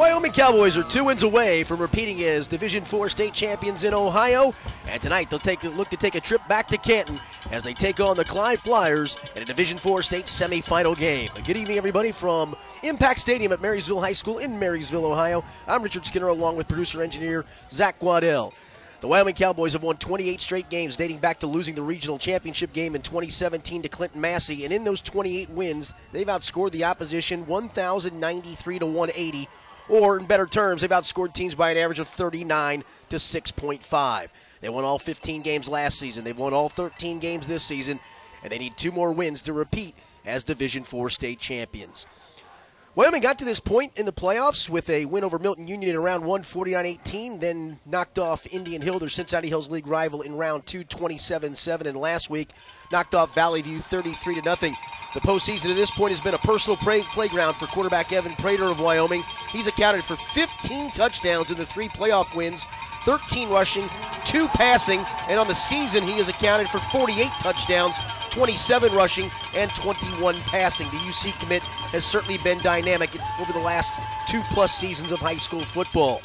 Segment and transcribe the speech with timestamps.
[0.00, 4.54] Wyoming Cowboys are two wins away from repeating as Division Four state champions in Ohio,
[4.88, 7.20] and tonight they'll take look to take a trip back to Canton
[7.50, 11.28] as they take on the Clyde Flyers in a Division Four state semifinal game.
[11.44, 15.44] Good evening, everybody, from Impact Stadium at Marysville High School in Marysville, Ohio.
[15.68, 18.54] I'm Richard Skinner, along with producer engineer Zach Waddell.
[19.02, 22.72] The Wyoming Cowboys have won 28 straight games dating back to losing the regional championship
[22.72, 24.64] game in 2017 to Clinton Massie.
[24.64, 29.48] and in those 28 wins, they've outscored the opposition 1,093 to 180
[29.90, 34.28] or in better terms, they've outscored teams by an average of 39 to 6.5.
[34.60, 36.24] They won all 15 games last season.
[36.24, 37.98] They've won all 13 games this season,
[38.42, 42.06] and they need two more wins to repeat as Division 4 state champions.
[42.96, 46.02] Wyoming got to this point in the playoffs with a win over Milton Union in
[46.02, 50.36] round 1, 49 18, then knocked off Indian Hill, their Cincinnati Hills League rival, in
[50.36, 52.50] round 2, 27 7, and last week
[52.90, 54.74] knocked off Valley View 33 to nothing.
[55.12, 58.66] The postseason at this point has been a personal play- playground for quarterback Evan Prater
[58.66, 59.24] of Wyoming.
[59.50, 62.64] He's accounted for 15 touchdowns in the three playoff wins
[63.04, 63.88] 13 rushing,
[64.26, 67.96] 2 passing, and on the season he has accounted for 48 touchdowns,
[68.30, 70.86] 27 rushing, and 21 passing.
[70.90, 73.92] The UC commit has certainly been dynamic over the last
[74.28, 76.22] two plus seasons of high school football.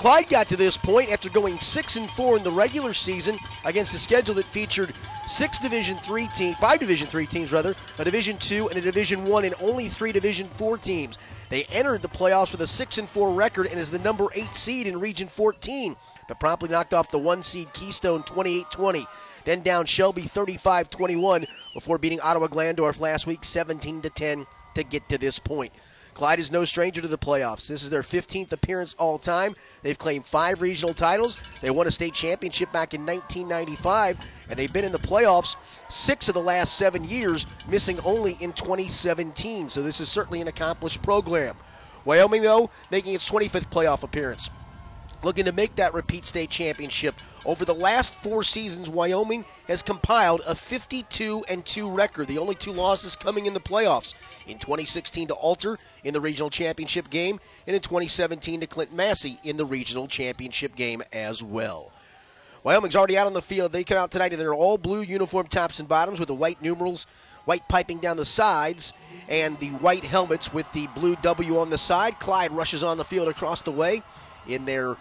[0.00, 3.92] Clyde got to this point after going six and four in the regular season against
[3.92, 4.94] a schedule that featured
[5.28, 9.26] six Division three teams, five Division three teams rather, a Division two and a Division
[9.26, 11.18] one, and only three Division four teams.
[11.50, 14.54] They entered the playoffs with a six and four record and is the number eight
[14.54, 15.94] seed in Region 14,
[16.28, 19.06] but promptly knocked off the one seed Keystone 28-20.
[19.44, 25.18] Then down Shelby 35-21 before beating Ottawa Glandorf last week 17 10 to get to
[25.18, 25.74] this point.
[26.14, 27.66] Clyde is no stranger to the playoffs.
[27.66, 29.54] This is their 15th appearance all time.
[29.82, 31.40] They've claimed five regional titles.
[31.60, 35.56] They won a state championship back in 1995, and they've been in the playoffs
[35.88, 39.68] six of the last seven years, missing only in 2017.
[39.68, 41.56] So this is certainly an accomplished program.
[42.04, 44.50] Wyoming, though, making its 25th playoff appearance
[45.22, 47.14] looking to make that repeat state championship.
[47.46, 52.28] Over the last four seasons, Wyoming has compiled a 52 and 2 record.
[52.28, 54.12] The only two losses coming in the playoffs
[54.46, 59.40] in 2016 to Alter in the regional championship game, and in 2017 to Clinton Massie
[59.42, 61.92] in the regional championship game as well.
[62.62, 63.72] Wyoming's already out on the field.
[63.72, 66.60] They come out tonight in their all blue uniform tops and bottoms with the white
[66.60, 67.06] numerals,
[67.46, 68.92] white piping down the sides,
[69.30, 72.18] and the white helmets with the blue W on the side.
[72.18, 74.02] Clyde rushes on the field across the way
[74.46, 74.98] in their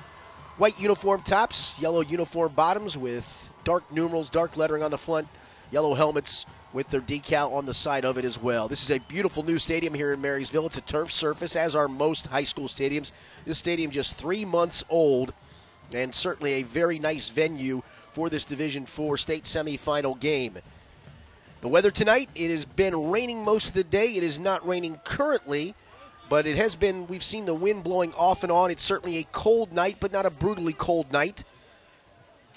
[0.59, 5.25] white uniform tops, yellow uniform bottoms with dark numerals, dark lettering on the front,
[5.71, 8.67] yellow helmets with their decal on the side of it as well.
[8.67, 10.65] This is a beautiful new stadium here in Marysville.
[10.65, 13.13] It's a turf surface, as are most high school stadiums.
[13.45, 15.33] This stadium just three months old,
[15.95, 17.81] and certainly a very nice venue
[18.11, 20.59] for this Division Four state semifinal game.
[21.61, 24.15] The weather tonight, it has been raining most of the day.
[24.15, 25.73] It is not raining currently.
[26.29, 28.69] But it has been, we've seen the wind blowing off and on.
[28.69, 31.43] It's certainly a cold night, but not a brutally cold night.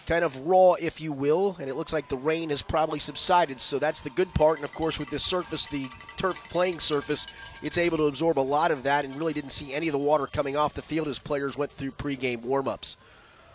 [0.06, 3.60] Kind of raw, if you will, and it looks like the rain has probably subsided,
[3.60, 4.58] so that's the good part.
[4.58, 7.26] And of course, with this surface, the turf playing surface,
[7.62, 9.98] it's able to absorb a lot of that and really didn't see any of the
[9.98, 12.96] water coming off the field as players went through pregame warm-ups.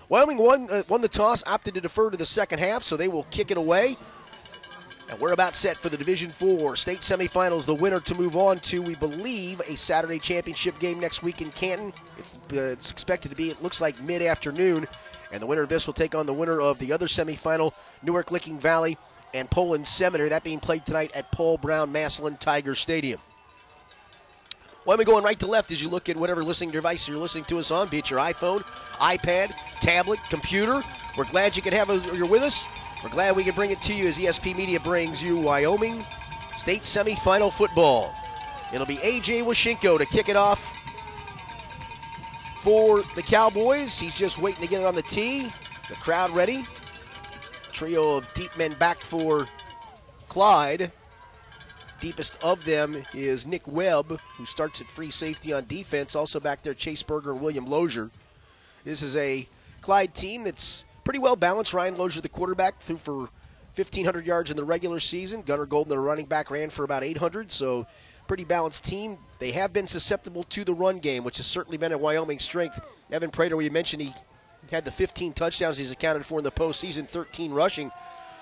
[0.09, 3.09] Wyoming won, uh, won the toss, opted to defer to the second half, so they
[3.09, 3.97] will kick it away.
[5.09, 7.65] And we're about set for the Division Four state semifinals.
[7.65, 11.49] The winner to move on to, we believe, a Saturday championship game next week in
[11.51, 11.93] Canton.
[12.17, 14.85] It's, uh, it's expected to be, it looks like, mid afternoon.
[15.31, 17.73] And the winner of this will take on the winner of the other semifinal,
[18.03, 18.97] Newark Licking Valley
[19.33, 20.29] and Poland Seminary.
[20.29, 23.19] That being played tonight at Paul Brown Massillon Tiger Stadium.
[24.85, 27.59] Wyoming going right to left as you look at whatever listening device you're listening to
[27.59, 28.61] us on, be it your iPhone,
[28.99, 30.81] iPad, tablet, computer.
[31.17, 32.65] We're glad you could have us, you're with us.
[33.03, 36.03] We're glad we can bring it to you as ESP Media brings you Wyoming
[36.57, 38.13] State Semifinal Football.
[38.73, 40.59] It'll be AJ Washenko to kick it off
[42.63, 43.99] for the Cowboys.
[43.99, 45.43] He's just waiting to get it on the tee.
[45.87, 46.65] The crowd ready.
[47.71, 49.45] Trio of deep men back for
[50.27, 50.91] Clyde.
[51.99, 56.15] Deepest of them is Nick Webb, who starts at free safety on defense.
[56.15, 58.09] Also back there, Chase Berger and William Lozier.
[58.83, 59.47] This is a
[59.81, 61.73] Clyde team that's pretty well balanced.
[61.73, 63.17] Ryan Lozier, the quarterback, threw for
[63.75, 65.41] 1,500 yards in the regular season.
[65.41, 67.49] Gunnar Golden, the running back, ran for about 800.
[67.49, 67.87] So,
[68.27, 69.17] pretty balanced team.
[69.39, 72.81] They have been susceptible to the run game, which has certainly been a Wyoming strength.
[73.09, 74.13] Evan Prater, we mentioned he
[74.69, 77.89] had the 15 touchdowns he's accounted for in the postseason, 13 rushing.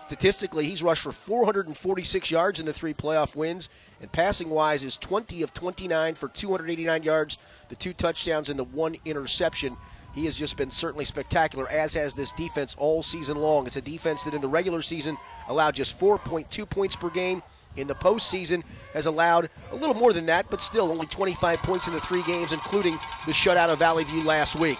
[0.07, 3.69] Statistically, he's rushed for 446 yards in the three playoff wins,
[4.01, 7.37] and passing wise is 20 of 29 for 289 yards,
[7.69, 9.77] the two touchdowns, and the one interception
[10.15, 13.67] he has just been certainly spectacular, as has this defense all season long.
[13.67, 15.17] It's a defense that in the regular season
[15.49, 17.43] allowed just 4.2 points per game,
[17.75, 18.63] in the postseason,
[18.93, 22.23] has allowed a little more than that, but still only 25 points in the three
[22.23, 22.93] games, including
[23.25, 24.77] the shutout of Valley View last week.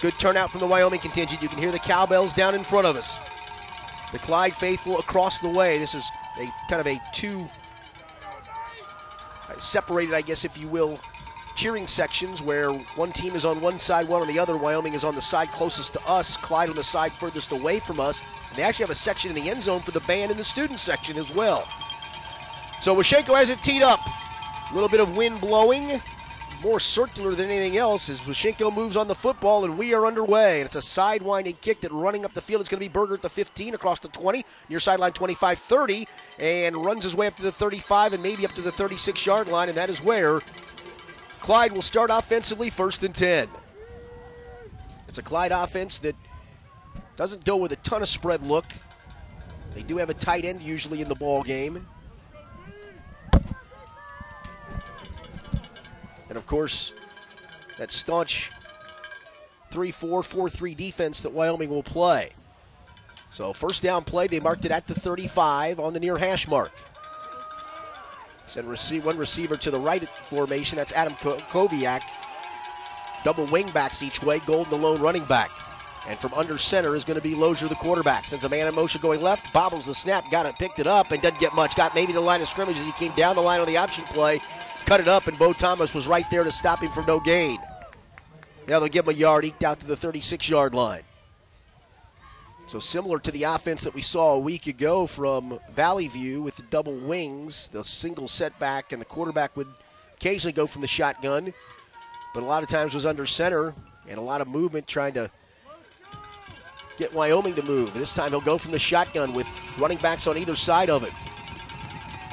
[0.00, 1.42] Good turnout from the Wyoming contingent.
[1.42, 3.18] You can hear the cowbells down in front of us.
[4.12, 5.78] The Clyde faithful across the way.
[5.78, 6.10] This is
[6.40, 7.46] a kind of a two
[9.48, 10.98] uh, separated, I guess, if you will,
[11.54, 14.56] cheering sections where one team is on one side, one on the other.
[14.56, 18.00] Wyoming is on the side closest to us, Clyde on the side furthest away from
[18.00, 18.20] us.
[18.48, 20.44] And they actually have a section in the end zone for the band and the
[20.44, 21.62] student section as well.
[22.80, 24.00] So Washenko has it teed up.
[24.70, 26.00] A little bit of wind blowing,
[26.62, 30.60] more circular than anything else as Washenko moves on the football and we are underway.
[30.60, 33.14] And it's a sidewinding kick that running up the field is going to be Berger
[33.14, 36.08] at the 15 across the 20, near sideline 25 30,
[36.38, 39.48] and runs his way up to the 35 and maybe up to the 36 yard
[39.48, 39.68] line.
[39.68, 40.40] And that is where
[41.44, 43.48] Clyde will start offensively first and 10.
[45.08, 46.16] It's a Clyde offense that
[47.16, 48.64] doesn't go with a ton of spread look.
[49.74, 51.86] They do have a tight end usually in the ball game.
[56.30, 56.94] And of course,
[57.76, 58.50] that staunch
[59.70, 62.30] 3 4 4 3 defense that Wyoming will play.
[63.30, 66.72] So, first down play, they marked it at the 35 on the near hash mark.
[68.46, 70.76] Send receive, one receiver to the right formation.
[70.76, 72.02] That's Adam Koviak.
[73.24, 74.40] Double wingbacks each way.
[74.40, 75.50] Golden the lone running back.
[76.06, 78.26] And from under center is going to be Lozier, the quarterback.
[78.26, 81.10] Sends a man in motion going left, bobbles the snap, got it, picked it up,
[81.10, 81.76] and doesn't get much.
[81.76, 84.04] Got maybe the line of scrimmage as he came down the line on the option
[84.04, 84.38] play,
[84.84, 87.58] cut it up, and Bo Thomas was right there to stop him from no gain.
[88.68, 91.02] Now they'll give him a yard, eked out to the 36 yard line.
[92.66, 96.56] So similar to the offense that we saw a week ago from Valley View with
[96.56, 99.68] the double wings, the single setback, and the quarterback would
[100.16, 101.52] occasionally go from the shotgun,
[102.32, 103.74] but a lot of times was under center
[104.08, 105.30] and a lot of movement trying to
[106.96, 107.92] get Wyoming to move.
[107.92, 109.46] This time he'll go from the shotgun with
[109.78, 111.12] running backs on either side of it.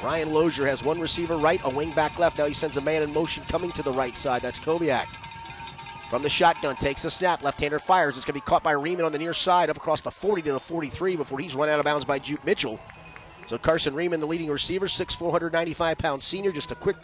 [0.02, 2.38] Ryan Lozier has one receiver right, a wing back left.
[2.38, 4.42] Now he sends a man in motion coming to the right side.
[4.42, 5.21] That's Kobiak.
[6.12, 7.42] From the shotgun, takes the snap.
[7.42, 8.18] Left-hander fires.
[8.18, 10.42] It's going to be caught by Riemann on the near side, up across the 40
[10.42, 12.78] to the 43 before he's run out of bounds by Jupe Mitchell.
[13.46, 16.52] So Carson Riemann, the leading receiver, 6'4", 495 pound senior.
[16.52, 16.98] Just a quick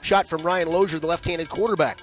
[0.00, 2.00] shot from Ryan Lozier, the left-handed quarterback.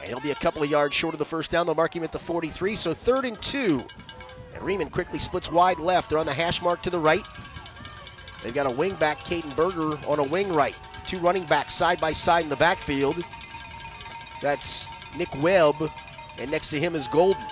[0.00, 1.66] And he'll be a couple of yards short of the first down.
[1.66, 2.74] They'll mark him at the 43.
[2.74, 3.84] So third and two.
[4.52, 6.10] And Riemann quickly splits wide left.
[6.10, 7.24] They're on the hash mark to the right.
[8.42, 10.76] They've got a wing back, Caden Berger, on a wing right.
[11.06, 13.22] Two running backs side by side in the backfield.
[14.42, 15.76] That's Nick Webb,
[16.38, 17.42] and next to him is Golden.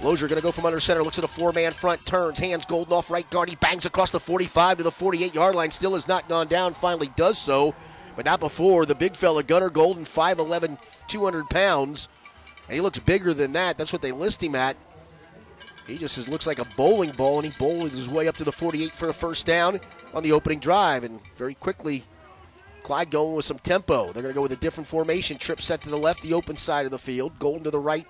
[0.00, 2.64] Lozier going to go from under center, looks at a four man front, turns, hands
[2.64, 3.48] Golden off right guard.
[3.48, 5.72] He bangs across the 45 to the 48 yard line.
[5.72, 7.74] Still has not gone down, finally does so,
[8.14, 8.86] but not before.
[8.86, 12.08] The big fella, Gunnar Golden, 5'11, 200 pounds.
[12.68, 13.76] And he looks bigger than that.
[13.76, 14.76] That's what they list him at.
[15.88, 18.44] He just is, looks like a bowling ball, and he bowled his way up to
[18.44, 19.80] the 48 for a first down
[20.12, 21.02] on the opening drive.
[21.02, 22.04] And very quickly,
[22.88, 24.04] Clyde going with some tempo.
[24.04, 25.36] They're going to go with a different formation.
[25.36, 27.38] Trip set to the left, the open side of the field.
[27.38, 28.06] Golden to the right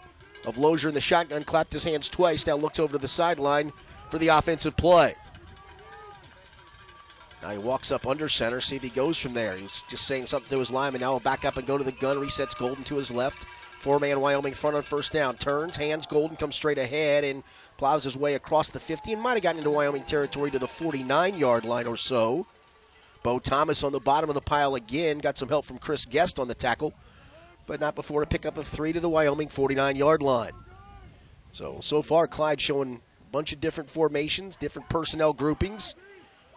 [0.47, 1.43] of Lozier in the shotgun.
[1.43, 2.47] Clapped his hands twice.
[2.47, 3.73] Now looks over to the sideline
[4.08, 5.17] for the offensive play.
[7.43, 9.56] Now he walks up under center, see if he goes from there.
[9.56, 11.01] He's just saying something to his lineman.
[11.01, 12.17] Now he'll back up and go to the gun.
[12.17, 13.47] Resets Golden to his left.
[13.47, 15.35] Four man Wyoming front on first down.
[15.39, 17.43] Turns, hands Golden, comes straight ahead and
[17.79, 20.69] plows his way across the 50 and might have gotten into Wyoming territory to the
[20.69, 22.47] 49 yard line or so.
[23.22, 25.19] Bo Thomas on the bottom of the pile again.
[25.19, 26.94] Got some help from Chris Guest on the tackle,
[27.67, 30.53] but not before a pickup of three to the Wyoming 49 yard line.
[31.53, 35.94] So, so far, Clyde showing a bunch of different formations, different personnel groupings.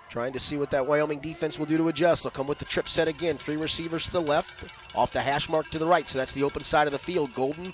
[0.10, 2.24] Trying to see what that Wyoming defense will do to adjust.
[2.24, 3.38] They'll come with the trip set again.
[3.38, 6.08] Three receivers to the left, off the hash mark to the right.
[6.08, 7.34] So that's the open side of the field.
[7.34, 7.74] Golden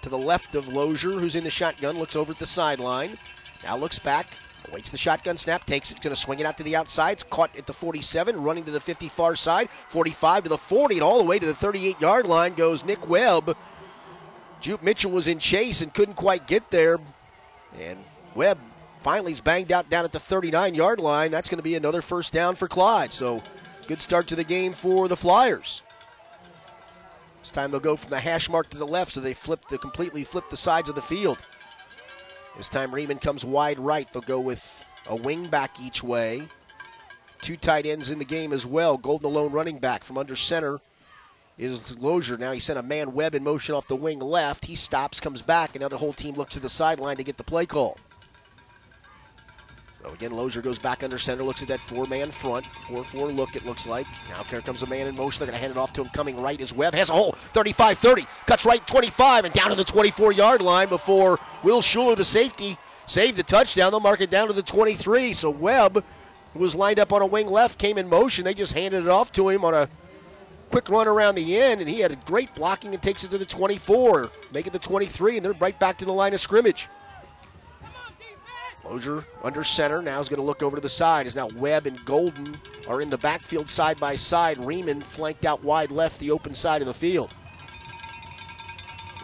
[0.00, 3.18] to the left of Lozier, who's in the shotgun, looks over at the sideline.
[3.62, 4.28] Now looks back,
[4.72, 7.12] Waits the shotgun snap, takes it, going to swing it out to the outside.
[7.12, 10.96] It's caught at the 47, running to the 50 far side, 45 to the 40,
[10.96, 13.56] and all the way to the 38 yard line goes Nick Webb.
[14.60, 16.98] Jupe Mitchell was in chase and couldn't quite get there.
[17.78, 18.02] And
[18.34, 18.58] Webb
[19.00, 21.30] finally is banged out down at the 39 yard line.
[21.30, 23.12] That's going to be another first down for Clyde.
[23.12, 23.42] So
[23.86, 25.82] good start to the game for the Flyers.
[27.40, 29.78] This time they'll go from the hash mark to the left, so they flip the
[29.78, 31.38] completely flip the sides of the field.
[32.56, 34.10] This time Riemann comes wide right.
[34.12, 36.42] They'll go with a wing back each way.
[37.42, 38.96] Two tight ends in the game as well.
[38.96, 40.80] Golden alone running back from under center
[41.58, 42.36] is Lozier.
[42.36, 44.64] Now he sent a man Webb in motion off the wing left.
[44.64, 47.36] He stops, comes back, and now the whole team looks to the sideline to get
[47.36, 47.98] the play call.
[50.06, 53.66] So again, Lozier goes back under center, looks at that four-man front, 4-4 look it
[53.66, 54.06] looks like.
[54.28, 55.40] Now here comes a man in motion.
[55.40, 57.32] They're going to hand it off to him coming right as Webb has a hole,
[57.54, 62.78] 35-30, cuts right 25 and down to the 24-yard line before Will Schuler, the safety,
[63.06, 63.90] saved the touchdown.
[63.90, 65.32] They'll mark it down to the 23.
[65.32, 66.04] So Webb
[66.52, 68.44] who was lined up on a wing left, came in motion.
[68.44, 69.88] They just handed it off to him on a
[70.70, 73.38] quick run around the end, and he had a great blocking and takes it to
[73.38, 76.88] the 24, make it the 23, and they're right back to the line of scrimmage.
[78.90, 81.26] Under center now is going to look over to the side.
[81.26, 82.56] Is now Webb and Golden
[82.88, 84.58] are in the backfield side by side.
[84.64, 87.34] Riemann flanked out wide left, the open side of the field.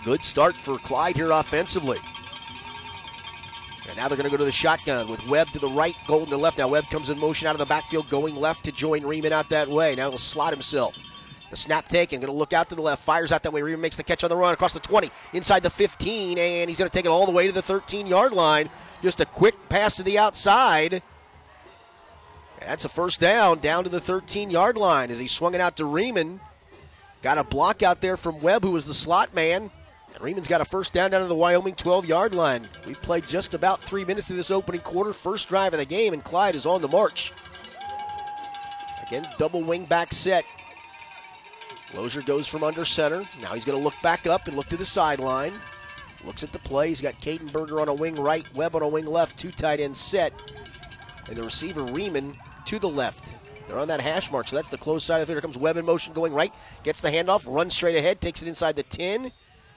[0.04, 1.98] Good start for Clyde here offensively.
[3.88, 6.28] And now they're going to go to the shotgun with Webb to the right, Golden
[6.28, 6.58] to left.
[6.58, 9.48] Now Webb comes in motion out of the backfield, going left to join Riemann out
[9.50, 9.94] that way.
[9.94, 10.98] Now he'll slot himself.
[11.52, 13.60] The snap taken, going to look out to the left, fires out that way.
[13.60, 16.78] Riemann makes the catch on the run across the 20, inside the 15, and he's
[16.78, 18.70] going to take it all the way to the 13 yard line.
[19.02, 21.02] Just a quick pass to the outside.
[22.58, 25.76] That's a first down, down to the 13 yard line as he swung it out
[25.76, 26.40] to Riemann.
[27.20, 29.70] Got a block out there from Webb, who was the slot man.
[30.14, 32.66] And Riemann's got a first down down to the Wyoming 12 yard line.
[32.86, 36.14] We've played just about three minutes of this opening quarter, first drive of the game,
[36.14, 37.30] and Clyde is on the march.
[39.06, 40.46] Again, double wing back set.
[41.94, 43.22] Lozier goes from under center.
[43.42, 45.52] Now he's going to look back up and look to the sideline.
[46.24, 46.88] Looks at the play.
[46.88, 49.80] He's got Caden Berger on a wing right, Webb on a wing left, two tight
[49.80, 50.32] ends set.
[51.28, 52.34] And the receiver, Riemann,
[52.66, 53.32] to the left.
[53.66, 55.36] They're on that hash mark, so that's the close side of the field.
[55.36, 58.48] Here comes Webb in motion going right, gets the handoff, runs straight ahead, takes it
[58.48, 59.32] inside the 10,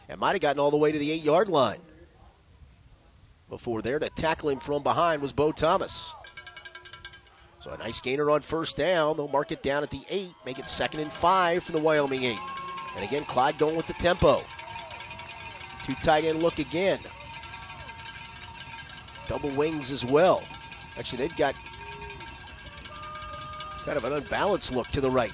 [0.09, 1.79] and might have gotten all the way to the 8 yard line.
[3.49, 6.13] Before there to tackle him from behind was Bo Thomas.
[7.65, 9.17] So a nice gainer on first down.
[9.17, 12.23] They'll mark it down at the 8, make it second and 5 for the Wyoming
[12.23, 12.37] 8.
[12.95, 14.39] And again, Clyde going with the tempo.
[15.83, 16.99] Two tight end look again.
[19.27, 20.43] Double wings as well.
[20.99, 21.55] Actually, they've got
[23.83, 25.33] kind of an unbalanced look to the right.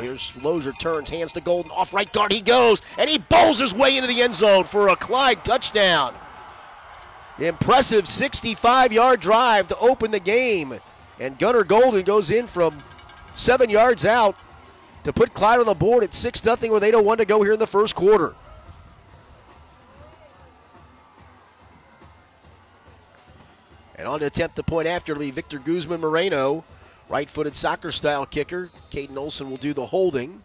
[0.00, 3.74] Here's Lozier turns, hands to Golden, off right guard he goes, and he bowls his
[3.74, 6.14] way into the end zone for a Clyde touchdown.
[7.38, 10.80] Impressive 65 yard drive to open the game.
[11.20, 12.76] And Gunnar Golden goes in from
[13.34, 14.36] seven yards out
[15.04, 17.58] to put Clyde on the board at 6 0 with 8.01 to go here in
[17.58, 18.34] the first quarter.
[23.94, 26.64] And on to attempt the point after be Victor Guzman Moreno,
[27.08, 28.70] right footed soccer style kicker.
[28.90, 30.42] Caden Olson will do the holding.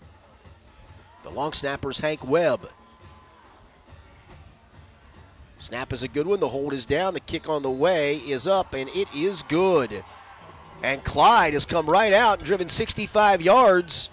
[1.23, 2.69] The long snapper's Hank Webb.
[5.59, 6.39] Snap is a good one.
[6.39, 7.13] The hold is down.
[7.13, 10.03] The kick on the way is up, and it is good.
[10.81, 14.09] And Clyde has come right out and driven 65 yards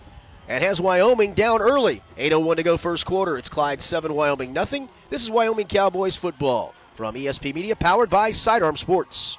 [0.47, 2.03] and has Wyoming down early.
[2.19, 3.39] 8.01 to go first quarter.
[3.39, 4.91] It's Clyde 7, Wyoming nothing.
[5.09, 9.39] This is Wyoming Cowboys football from ESP Media, powered by Sidearm Sports.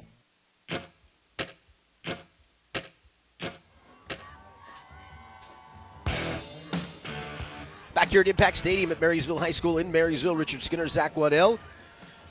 [8.11, 11.57] Here at Impact Stadium at Marysville High School in Marysville, Richard Skinner, Zach Waddell.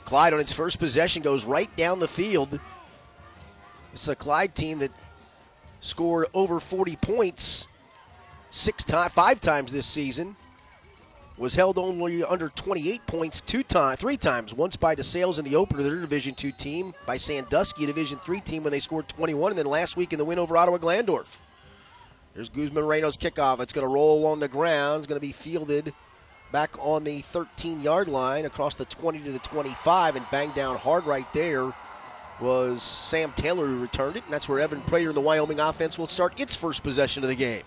[0.05, 2.59] Clyde on its first possession goes right down the field.
[3.91, 4.91] It's a Clyde team that
[5.79, 7.67] scored over 40 points
[8.51, 10.35] six times, five times this season.
[11.37, 14.53] Was held only under 28 points two times, three times.
[14.53, 18.63] Once by DeSales in the opener, their Division two team, by Sandusky, Division three team,
[18.63, 21.37] when they scored 21, and then last week in the win over Ottawa Glandorf.
[22.33, 23.59] There's Guzman Moreno's kickoff.
[23.59, 24.99] It's going to roll on the ground.
[24.99, 25.93] It's going to be fielded
[26.51, 30.77] back on the 13 yard line across the 20 to the 25 and banged down
[30.77, 31.73] hard right there
[32.39, 35.99] was Sam Taylor who returned it, and that's where Evan Prater and the Wyoming offense
[35.99, 37.63] will start its first possession of the game.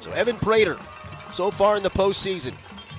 [0.00, 0.78] So Evan Prater,
[1.32, 2.52] so far in the postseason,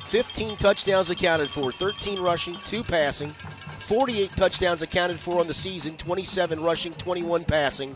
[0.10, 5.98] 15 touchdowns accounted for, 13 rushing, 2 passing, 48 touchdowns accounted for on the season,
[5.98, 7.96] 27 rushing, 21 passing.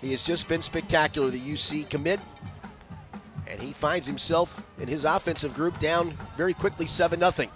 [0.00, 2.20] He has just been spectacular, the UC commit.
[3.46, 7.50] And he finds himself in his offensive group down very quickly 7 0.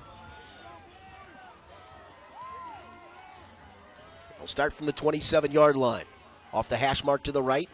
[4.39, 6.05] We'll start from the 27 yard line.
[6.53, 7.69] Off the hash mark to the right.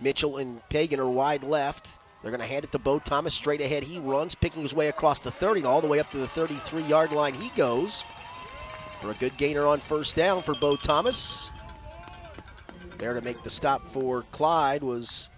[0.00, 1.98] Mitchell and Pagan are wide left.
[2.20, 3.82] They're going to hand it to Bo Thomas straight ahead.
[3.82, 6.26] He runs, picking his way across the 30, and all the way up to the
[6.26, 7.34] 33 yard line.
[7.34, 8.02] He goes
[9.00, 11.50] for a good gainer on first down for Bo Thomas.
[12.98, 15.28] There to make the stop for Clyde was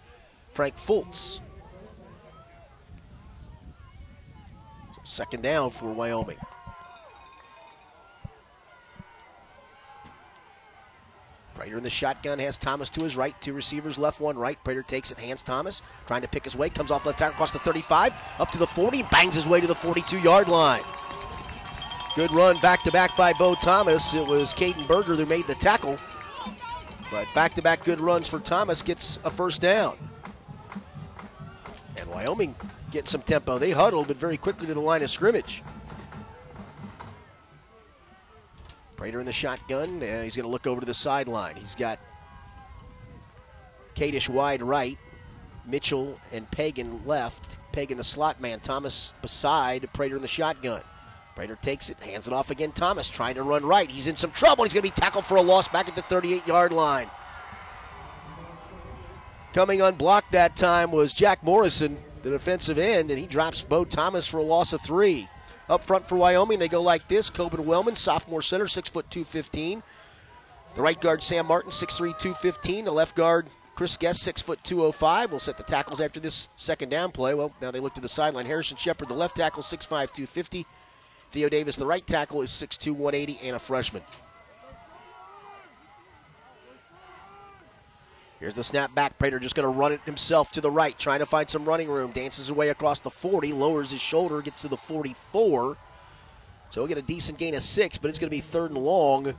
[0.52, 1.40] Frank Fultz.
[5.04, 6.38] Second down for Wyoming.
[11.54, 14.62] Prater in the shotgun has Thomas to his right, two receivers left, one right.
[14.62, 17.50] Prater takes it, hands Thomas, trying to pick his way, comes off left tackle across
[17.50, 20.82] the 35, up to the 40, bangs his way to the 42 yard line.
[22.14, 24.14] Good run back to back by Bo Thomas.
[24.14, 25.98] It was Caden Berger who made the tackle.
[27.10, 29.96] But back to back good runs for Thomas gets a first down.
[31.96, 32.54] And Wyoming
[32.90, 33.58] getting some tempo.
[33.58, 35.62] They huddled, but very quickly to the line of scrimmage.
[38.96, 41.56] Prater in the shotgun, and he's going to look over to the sideline.
[41.56, 41.98] He's got
[43.94, 44.98] Kadish wide right,
[45.66, 47.58] Mitchell and Pagan left.
[47.72, 50.82] Pagan the slot man, Thomas beside Prater in the shotgun.
[51.36, 52.72] Prater takes it, hands it off again.
[52.72, 53.90] Thomas trying to run right.
[53.90, 54.64] He's in some trouble.
[54.64, 57.10] He's going to be tackled for a loss back at the 38 yard line.
[59.52, 64.26] Coming unblocked that time was Jack Morrison, the defensive end, and he drops Bo Thomas
[64.26, 65.28] for a loss of three.
[65.68, 69.82] Up front for Wyoming, they go like this Coben Wellman, sophomore center, 6 foot 215.
[70.74, 72.84] The right guard, Sam Martin, 6'3, 215.
[72.84, 75.32] The left guard, Chris Guest, 6 foot 205.
[75.32, 77.34] Will set the tackles after this second down play.
[77.34, 78.46] Well, now they look to the sideline.
[78.46, 80.66] Harrison Shepard, the left tackle, 6'5, 250.
[81.36, 84.00] Theo Davis, the right tackle, is 6'2, 180, and a freshman.
[88.40, 89.18] Here's the snap back.
[89.18, 91.90] Prater just going to run it himself to the right, trying to find some running
[91.90, 92.10] room.
[92.12, 95.76] Dances away across the 40, lowers his shoulder, gets to the 44.
[96.70, 98.82] So he'll get a decent gain of six, but it's going to be third and
[98.82, 99.34] long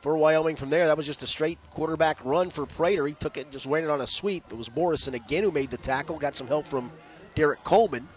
[0.00, 0.86] for Wyoming from there.
[0.86, 3.06] That was just a straight quarterback run for Prater.
[3.06, 4.44] He took it, just ran it on a sweep.
[4.50, 6.16] It was Morrison again who made the tackle.
[6.18, 6.90] Got some help from
[7.34, 8.08] Derek Coleman.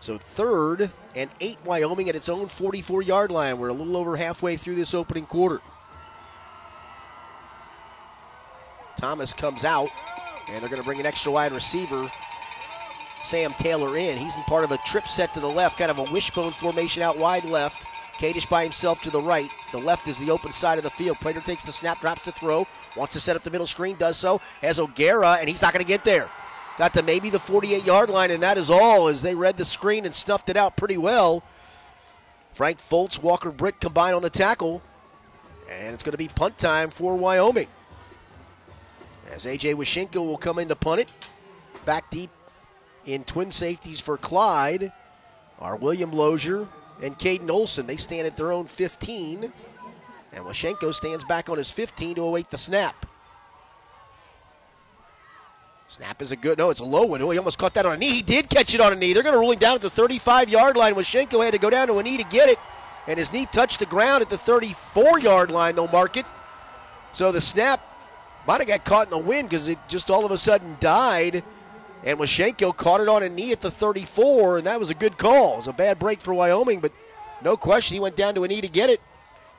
[0.00, 3.58] So third and eight Wyoming at its own 44 yard line.
[3.58, 5.60] We're a little over halfway through this opening quarter.
[8.96, 9.88] Thomas comes out,
[10.50, 12.08] and they're going to bring an extra wide receiver,
[13.22, 14.18] Sam Taylor, in.
[14.18, 17.02] He's in part of a trip set to the left, kind of a wishbone formation
[17.02, 17.84] out wide left.
[18.18, 19.48] Kadish by himself to the right.
[19.70, 21.18] The left is the open side of the field.
[21.20, 24.16] Prater takes the snap, drops to throw, wants to set up the middle screen, does
[24.16, 24.40] so.
[24.60, 26.28] Has O'Gara, and he's not going to get there.
[26.78, 29.64] Got to maybe the 48 yard line, and that is all as they read the
[29.64, 31.42] screen and snuffed it out pretty well.
[32.54, 34.80] Frank Foltz, Walker Britt combine on the tackle,
[35.68, 37.66] and it's going to be punt time for Wyoming.
[39.32, 39.74] As A.J.
[39.74, 41.12] Washenko will come in to punt it.
[41.84, 42.30] Back deep
[43.04, 44.92] in twin safeties for Clyde
[45.58, 46.68] are William Lozier
[47.02, 47.86] and Caden Olson.
[47.86, 49.52] They stand at their own 15.
[50.32, 53.06] And Washenko stands back on his 15 to await the snap.
[55.90, 57.22] Snap is a good, no, it's a low one.
[57.22, 58.12] Oh, he almost caught that on a knee.
[58.12, 59.14] He did catch it on a knee.
[59.14, 60.94] They're going to rule him down at the 35 yard line.
[60.94, 62.58] Washenko had to go down to a knee to get it.
[63.06, 66.26] And his knee touched the ground at the 34 yard line, they'll mark it.
[67.14, 67.80] So the snap
[68.46, 71.42] might have got caught in the wind because it just all of a sudden died.
[72.04, 75.16] And Washenko caught it on a knee at the 34, and that was a good
[75.16, 75.54] call.
[75.54, 76.92] It was a bad break for Wyoming, but
[77.42, 79.00] no question he went down to a knee to get it.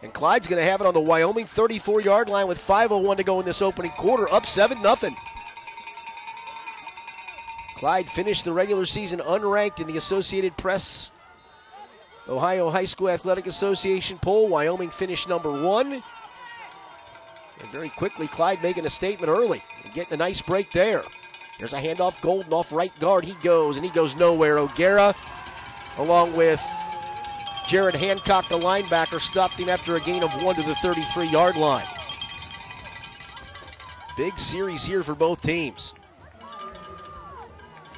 [0.04, 3.24] And Clyde's going to have it on the Wyoming 34 yard line with 5.01 to
[3.24, 4.96] go in this opening quarter, up 7 0.
[7.80, 11.12] Clyde finished the regular season unranked in the Associated Press
[12.28, 14.50] Ohio High School Athletic Association poll.
[14.50, 15.94] Wyoming finished number one.
[15.94, 16.04] And
[17.72, 19.62] very quickly, Clyde making a statement early
[19.94, 21.02] getting a nice break there.
[21.58, 23.24] There's a handoff, Golden off right guard.
[23.24, 24.60] He goes, and he goes nowhere.
[24.60, 25.16] O'Gara,
[25.98, 26.62] along with
[27.66, 31.56] Jared Hancock, the linebacker, stopped him after a gain of one to the 33 yard
[31.56, 31.86] line.
[34.18, 35.94] Big series here for both teams,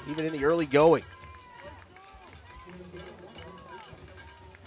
[0.09, 1.03] even in the early going.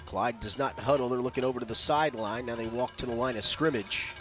[0.07, 1.09] Clyde does not huddle.
[1.09, 2.47] They're looking over to the sideline.
[2.47, 4.13] Now they walk to the line of scrimmage.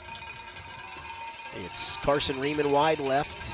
[1.63, 3.53] It's Carson Riemann wide left,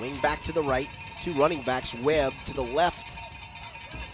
[0.00, 0.88] wing back to the right,
[1.22, 3.16] two running backs, Webb to the left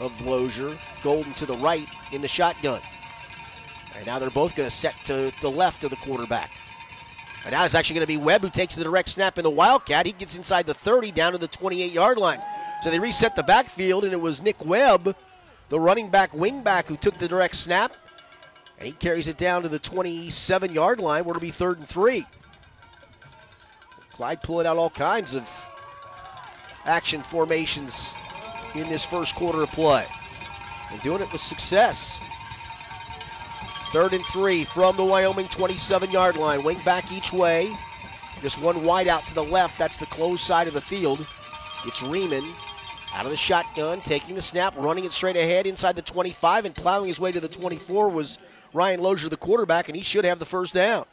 [0.00, 2.80] of Lozier, Golden to the right in the shotgun.
[3.96, 6.50] And now they're both going to set to the left of the quarterback.
[7.44, 9.50] And now it's actually going to be Webb who takes the direct snap in the
[9.50, 10.06] Wildcat.
[10.06, 12.40] He gets inside the 30 down to the 28 yard line.
[12.80, 15.16] So they reset the backfield, and it was Nick Webb,
[15.68, 17.96] the running back, wing back, who took the direct snap.
[18.78, 21.88] And he carries it down to the 27 yard line where it'll be third and
[21.88, 22.24] three.
[24.12, 25.48] Clyde pulling out all kinds of
[26.84, 28.14] action formations
[28.74, 30.04] in this first quarter of play.
[30.92, 32.20] And doing it with success.
[33.90, 36.62] Third and three from the Wyoming 27 yard line.
[36.62, 37.70] Wing back each way.
[38.42, 39.76] Just one wide out to the left.
[39.76, 41.20] That's the closed side of the field.
[41.84, 42.44] It's Riemann
[43.18, 46.74] out of the shotgun, taking the snap, running it straight ahead inside the 25, and
[46.74, 48.38] plowing his way to the 24 was
[48.72, 51.04] Ryan Lozier, the quarterback, and he should have the first down.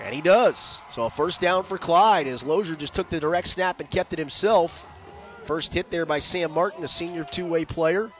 [0.00, 0.80] And he does.
[0.92, 4.12] So a first down for Clyde as Lozier just took the direct snap and kept
[4.12, 4.86] it himself.
[5.42, 8.12] First hit there by Sam Martin, the senior two way player.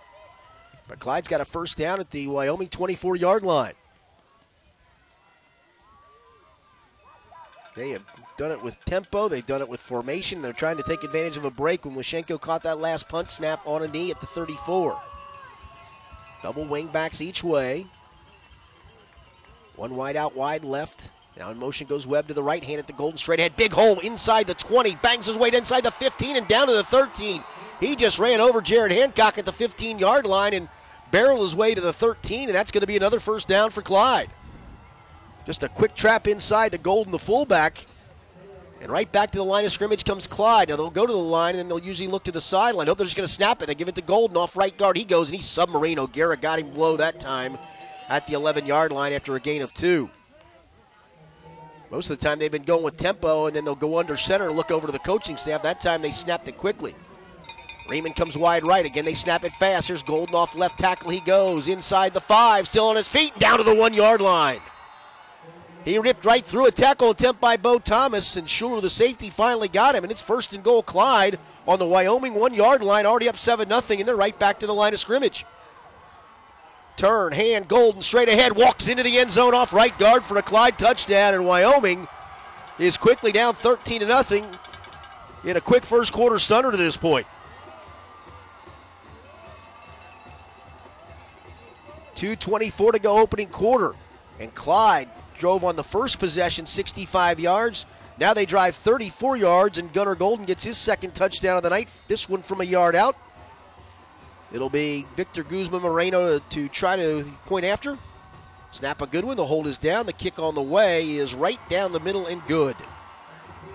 [0.88, 3.74] But Clyde's got a first down at the Wyoming 24 yard line.
[7.76, 9.28] They have done it with tempo.
[9.28, 10.42] They've done it with formation.
[10.42, 13.60] They're trying to take advantage of a break when Washenko caught that last punt snap
[13.66, 14.98] on a knee at the 34.
[16.42, 17.86] Double wing backs each way.
[19.76, 21.10] One wide out, wide left.
[21.36, 23.56] Now in motion goes Webb to the right hand at the Golden straight ahead.
[23.56, 24.96] Big hole inside the 20.
[24.96, 27.42] Bangs his way inside the 15 and down to the 13.
[27.80, 30.68] He just ran over Jared Hancock at the 15 yard line and
[31.10, 33.82] barreled his way to the 13, and that's going to be another first down for
[33.82, 34.30] Clyde.
[35.46, 37.86] Just a quick trap inside to Golden, the fullback.
[38.84, 40.68] And right back to the line of scrimmage comes Clyde.
[40.68, 42.86] Now they'll go to the line and then they'll usually look to the sideline.
[42.86, 43.66] Hope they're just going to snap it.
[43.66, 44.98] They give it to Golden off right guard.
[44.98, 45.98] He goes and he's submarine.
[45.98, 47.56] O'Gara got him low that time
[48.10, 50.10] at the 11 yard line after a gain of two.
[51.90, 54.48] Most of the time they've been going with tempo and then they'll go under center
[54.48, 55.62] and look over to the coaching staff.
[55.62, 56.94] That time they snapped it quickly.
[57.88, 58.84] Riemann comes wide right.
[58.84, 59.88] Again, they snap it fast.
[59.88, 61.10] Here's Golden off left tackle.
[61.10, 64.60] He goes inside the five, still on his feet, down to the one yard line.
[65.84, 69.68] He ripped right through a tackle attempt by Bo Thomas, and Schuler, the safety, finally
[69.68, 70.02] got him.
[70.02, 73.68] And it's first and goal, Clyde on the Wyoming one yard line, already up 7
[73.68, 75.44] 0, and they're right back to the line of scrimmage.
[76.96, 80.42] Turn, hand, Golden straight ahead, walks into the end zone off right guard for a
[80.42, 82.08] Clyde touchdown, and Wyoming
[82.78, 84.46] is quickly down 13 to nothing
[85.44, 87.26] in a quick first quarter stunner to this point.
[92.16, 93.94] 2.24 to go opening quarter.
[94.40, 97.86] And Clyde drove on the first possession 65 yards.
[98.18, 101.88] Now they drive 34 yards, and Gunnar Golden gets his second touchdown of the night.
[102.08, 103.16] This one from a yard out.
[104.52, 107.98] It'll be Victor Guzman Moreno to try to point after.
[108.70, 109.36] Snap a good one.
[109.36, 110.06] The hold is down.
[110.06, 112.76] The kick on the way is right down the middle and good.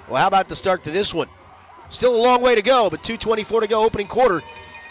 [0.08, 1.28] Well, how about the start to this one?
[1.90, 4.42] Still a long way to go, but 2.24 to go opening quarter.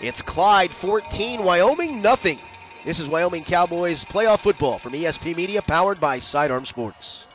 [0.01, 2.39] It's Clyde 14, Wyoming nothing.
[2.85, 7.27] This is Wyoming Cowboys playoff football from ESP Media, powered by Sidearm Sports.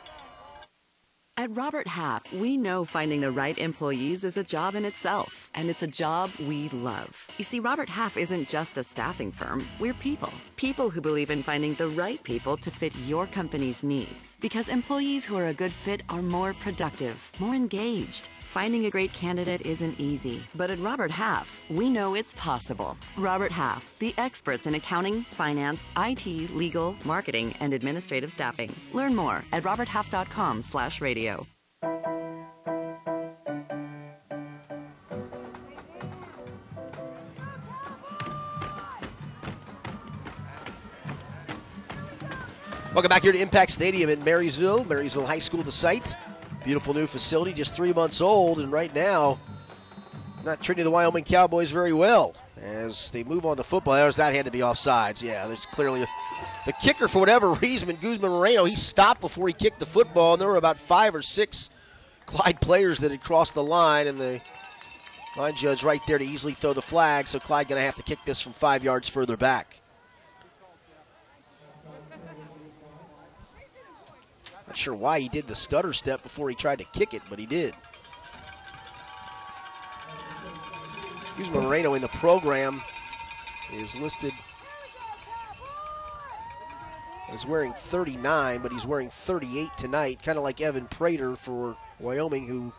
[1.36, 5.68] At Robert Half, we know finding the right employees is a job in itself, and
[5.68, 7.28] it's a job we love.
[7.36, 10.32] You see, Robert Half isn't just a staffing firm, we're people.
[10.56, 14.38] People who believe in finding the right people to fit your company's needs.
[14.40, 18.30] Because employees who are a good fit are more productive, more engaged.
[18.54, 22.96] Finding a great candidate isn't easy, but at Robert Half, we know it's possible.
[23.16, 28.72] Robert Half, the experts in accounting, finance, IT, legal, marketing, and administrative staffing.
[28.92, 31.46] Learn more at roberthalf.com/radio.
[42.94, 44.84] Welcome back here to Impact Stadium in Marysville.
[44.84, 46.14] Marysville High School, the site.
[46.64, 49.38] Beautiful new facility, just three months old, and right now,
[50.44, 53.94] not treating the Wyoming Cowboys very well as they move on the football.
[53.94, 55.20] There's that had to be offsides.
[55.20, 56.08] Yeah, there's clearly a,
[56.64, 58.64] the kicker for whatever reason, Guzman Moreno.
[58.64, 61.68] He stopped before he kicked the football, and there were about five or six
[62.24, 64.40] Clyde players that had crossed the line, and the
[65.36, 67.26] line judge right there to easily throw the flag.
[67.26, 69.80] So Clyde going to have to kick this from five yards further back.
[74.74, 77.38] Not sure why he did the stutter step before he tried to kick it, but
[77.38, 77.76] he did.
[81.38, 82.74] Guzman Moreno in the program
[83.72, 84.32] is listed
[87.32, 92.48] as wearing 39, but he's wearing 38 tonight, kind of like Evan Prater for Wyoming,
[92.48, 92.72] who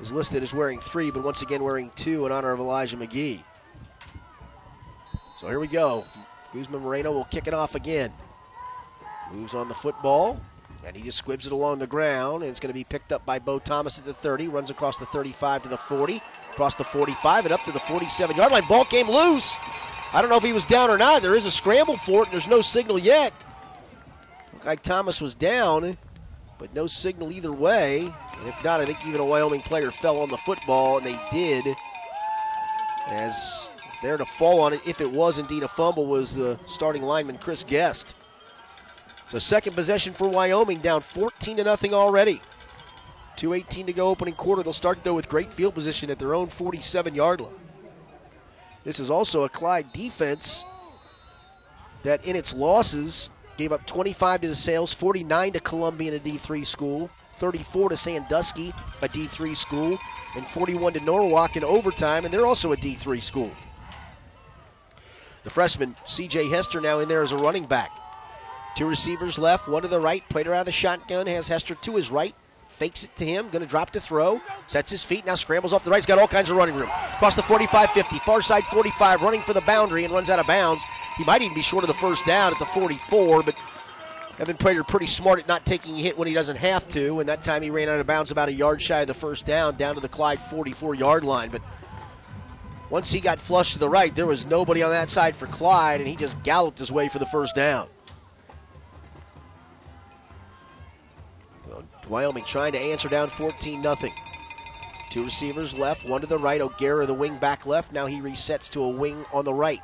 [0.00, 3.42] is listed as wearing three, but once again wearing two in honor of Elijah McGee.
[5.38, 6.04] So here we go.
[6.52, 8.12] Guzman Moreno will kick it off again.
[9.32, 10.38] Moves on the football.
[10.86, 13.24] And he just squibs it along the ground, and it's going to be picked up
[13.26, 14.48] by Bo Thomas at the 30.
[14.48, 16.20] Runs across the 35 to the 40,
[16.52, 18.62] across the 45, and up to the 47 yard line.
[18.68, 19.56] Ball came loose.
[20.12, 21.22] I don't know if he was down or not.
[21.22, 23.32] There is a scramble for it, and there's no signal yet.
[24.52, 25.96] Looked like Thomas was down,
[26.58, 28.00] but no signal either way.
[28.00, 31.16] And if not, I think even a Wyoming player fell on the football, and they
[31.30, 31.76] did.
[33.08, 33.68] As
[34.02, 37.38] there to fall on it, if it was indeed a fumble, was the starting lineman
[37.38, 38.14] Chris Guest.
[39.30, 42.40] So second possession for Wyoming, down 14 to nothing already.
[43.36, 44.64] 2.18 to go opening quarter.
[44.64, 47.52] They'll start though with great field position at their own 47 yard line.
[48.82, 50.64] This is also a Clyde defense
[52.02, 57.08] that in its losses gave up 25 to DeSales, 49 to Columbian, a D3 school,
[57.34, 59.96] 34 to Sandusky, a D3 school,
[60.34, 63.52] and 41 to Norwalk in overtime, and they're also a D3 school.
[65.44, 67.92] The freshman CJ Hester now in there as a running back.
[68.80, 70.26] Two receivers left, one to the right.
[70.30, 72.34] Prater out of the shotgun has Hester to his right.
[72.66, 75.84] fakes it to him, going to drop to throw, sets his feet, now scrambles off
[75.84, 75.98] the right.
[75.98, 76.88] He's got all kinds of running room.
[77.12, 80.46] Across the 45 50, far side 45, running for the boundary and runs out of
[80.46, 80.82] bounds.
[81.18, 83.62] He might even be short of the first down at the 44, but
[84.38, 87.28] Evan Prater pretty smart at not taking a hit when he doesn't have to, and
[87.28, 89.76] that time he ran out of bounds about a yard shy of the first down,
[89.76, 91.50] down to the Clyde 44 yard line.
[91.50, 91.60] But
[92.88, 96.00] once he got flushed to the right, there was nobody on that side for Clyde,
[96.00, 97.86] and he just galloped his way for the first down.
[102.10, 103.96] Wyoming trying to answer down 14 0.
[105.10, 106.60] Two receivers left, one to the right.
[106.60, 107.92] O'Gara, the wing back left.
[107.92, 109.80] Now he resets to a wing on the right.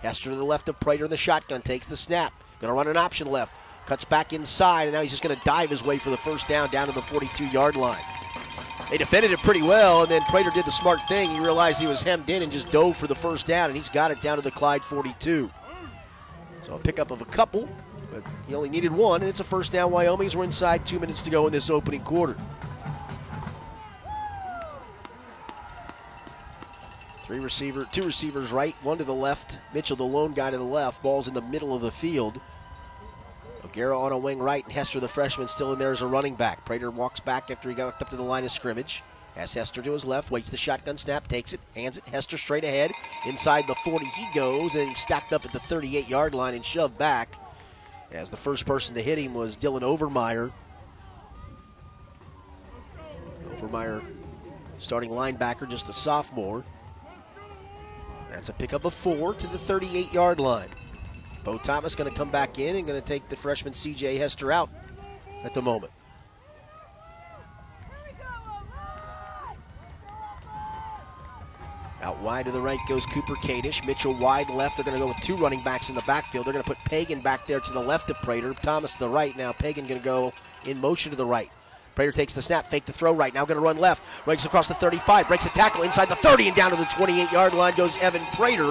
[0.00, 2.32] Hester to the left of Prater in the shotgun, takes the snap.
[2.60, 3.56] Going to run an option left.
[3.86, 6.48] Cuts back inside, and now he's just going to dive his way for the first
[6.48, 8.00] down down to the 42 yard line.
[8.90, 11.30] They defended it pretty well, and then Prater did the smart thing.
[11.30, 13.88] He realized he was hemmed in and just dove for the first down, and he's
[13.88, 15.50] got it down to the Clyde 42.
[16.66, 17.68] So a pickup of a couple,
[18.14, 19.90] but he only needed one, and it's a first down.
[19.90, 22.36] Wyoming's we're inside two minutes to go in this opening quarter.
[27.24, 29.58] Three receiver, two receivers right, one to the left.
[29.72, 31.02] Mitchell, the lone guy to the left.
[31.02, 32.40] Ball's in the middle of the field.
[33.64, 36.34] O'Gara on a wing right, and Hester, the freshman, still in there as a running
[36.34, 36.64] back.
[36.64, 39.02] Prater walks back after he got up to the line of scrimmage.
[39.34, 42.04] Has Hester to his left, waits the shotgun snap, takes it, hands it.
[42.04, 42.92] Hester straight ahead.
[43.26, 46.96] Inside the 40 he goes, and stacked up at the 38 yard line and shoved
[46.98, 47.40] back.
[48.12, 50.52] As the first person to hit him was Dylan Overmeyer.
[53.56, 54.02] Overmeyer,
[54.78, 56.64] starting linebacker, just a sophomore.
[58.30, 60.68] That's a pickup of four to the 38 yard line.
[61.44, 64.50] Bo Thomas going to come back in and going to take the freshman CJ Hester
[64.50, 64.70] out
[65.44, 65.92] at the moment.
[72.04, 73.86] Out wide to the right goes Cooper Kadish.
[73.86, 74.76] Mitchell wide left.
[74.76, 76.44] They're going to go with two running backs in the backfield.
[76.44, 78.52] They're going to put Pagan back there to the left of Prater.
[78.52, 79.34] Thomas to the right.
[79.38, 80.30] Now Pagan going to go
[80.66, 81.50] in motion to the right.
[81.94, 83.32] Prater takes the snap, fake the throw right.
[83.32, 84.02] Now going to run left.
[84.26, 87.32] Breaks across the 35, breaks a tackle inside the 30 and down to the 28
[87.32, 88.68] yard line goes Evan Prater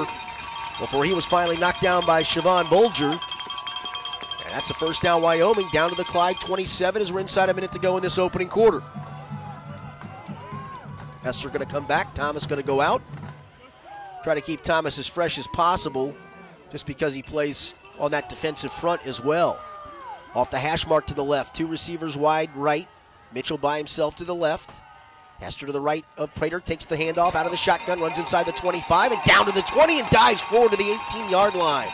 [0.79, 3.13] before he was finally knocked down by Siobhan Bolger.
[4.43, 7.53] And that's the first down, Wyoming, down to the Clyde 27 as we're inside a
[7.55, 8.83] minute to go in this opening quarter.
[11.23, 12.13] Hester going to come back.
[12.13, 13.01] Thomas going to go out.
[14.23, 16.15] Try to keep Thomas as fresh as possible
[16.71, 19.59] just because he plays on that defensive front as well.
[20.33, 21.55] Off the hash mark to the left.
[21.55, 22.87] Two receivers wide right.
[23.33, 24.81] Mitchell by himself to the left.
[25.39, 28.45] Hester to the right of Prater takes the handoff out of the shotgun, runs inside
[28.45, 31.87] the 25 and down to the 20 and dives forward to the 18 yard line.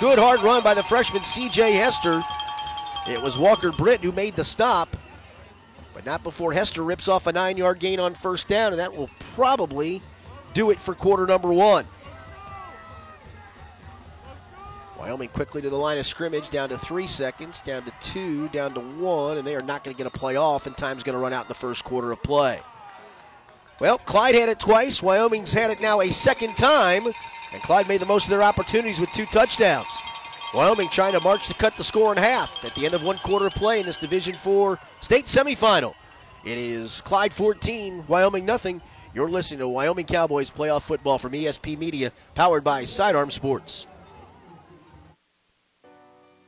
[0.00, 2.22] Good hard run by the freshman CJ Hester.
[3.10, 4.88] It was Walker Britt who made the stop,
[5.94, 8.94] but not before Hester rips off a nine yard gain on first down, and that
[8.94, 10.02] will probably
[10.58, 11.86] do it for quarter number one.
[14.98, 18.74] Wyoming quickly to the line of scrimmage, down to three seconds, down to two, down
[18.74, 21.16] to one, and they are not going to get a play off, and time's going
[21.16, 22.60] to run out in the first quarter of play.
[23.78, 25.00] Well, Clyde had it twice.
[25.00, 28.98] Wyoming's had it now a second time, and Clyde made the most of their opportunities
[28.98, 29.86] with two touchdowns.
[30.52, 33.18] Wyoming trying to march to cut the score in half at the end of one
[33.18, 35.94] quarter of play in this Division Four state semifinal.
[36.44, 38.82] It is Clyde 14, Wyoming nothing.
[39.14, 43.86] You're listening to Wyoming Cowboys playoff football from ESP Media, powered by Sidearm Sports.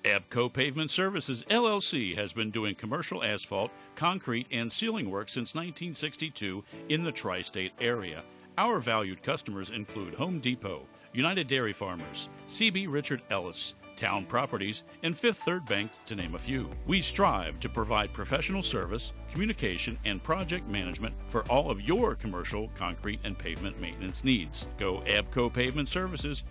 [0.04, 6.64] Abco Pavement Services LLC has been doing commercial asphalt, concrete, and sealing work since 1962
[6.88, 8.22] in the tri state area.
[8.56, 15.16] Our valued customers include Home Depot, United Dairy Farmers, CB Richard Ellis, Town Properties, and
[15.16, 16.70] Fifth Third Bank, to name a few.
[16.86, 22.70] We strive to provide professional service, communication, and project management for all of your commercial,
[22.74, 24.66] concrete, and pavement maintenance needs.
[24.78, 26.44] Go Abco Pavement Services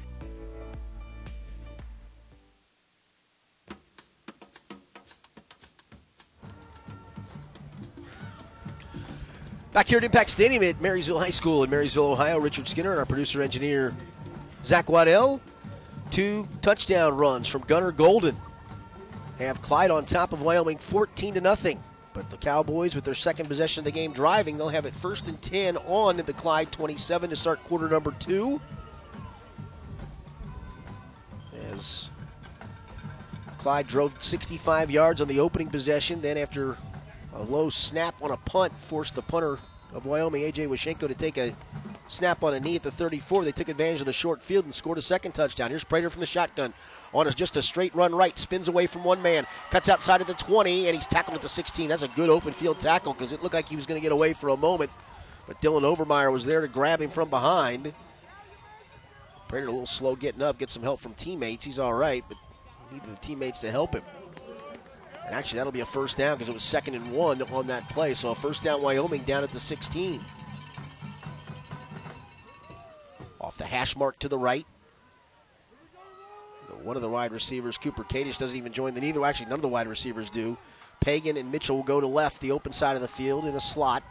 [9.72, 13.00] Back here at Impact Stadium at Marysville High School in Marysville, Ohio, Richard Skinner and
[13.00, 13.96] our producer engineer
[14.66, 15.40] Zach Waddell.
[16.12, 18.36] Two touchdown runs from Gunnar Golden
[19.38, 21.82] have Clyde on top of Wyoming 14 to nothing.
[22.14, 25.28] But the Cowboys, with their second possession of the game driving, they'll have it first
[25.28, 28.60] and 10 on the Clyde 27 to start quarter number two.
[31.72, 32.10] As
[33.60, 36.78] Clyde drove 65 yards on the opening possession, then after
[37.36, 39.60] a low snap on a punt forced the punter
[39.94, 40.68] of Wyoming, A.J.
[40.68, 41.56] Washenko, to take a
[42.08, 43.44] snap on a knee at the 34.
[43.44, 45.70] They took advantage of the short field and scored a second touchdown.
[45.70, 46.74] Here's Prater from the shotgun
[47.14, 50.28] on a, just a straight run right, spins away from one man, cuts outside of
[50.28, 51.90] the 20, and he's tackled at the 16.
[51.90, 54.12] That's a good open field tackle because it looked like he was going to get
[54.12, 54.92] away for a moment,
[55.48, 57.94] but Dylan Overmeyer was there to grab him from behind.
[59.48, 61.64] Prater a little slow getting up, get some help from teammates.
[61.64, 62.38] He's all right, but
[62.92, 64.04] needed the teammates to help him.
[65.26, 67.88] And actually, that'll be a first down because it was second and one on that
[67.90, 68.14] play.
[68.14, 70.20] So a first down, Wyoming down at the 16.
[73.42, 74.66] Off the hash mark to the right.
[76.84, 79.24] One of the wide receivers, Cooper Kadish, doesn't even join the neither.
[79.26, 80.58] Actually, none of the wide receivers do.
[81.02, 83.60] Pagan and Mitchell will go to left, the open side of the field in a
[83.60, 84.04] slot.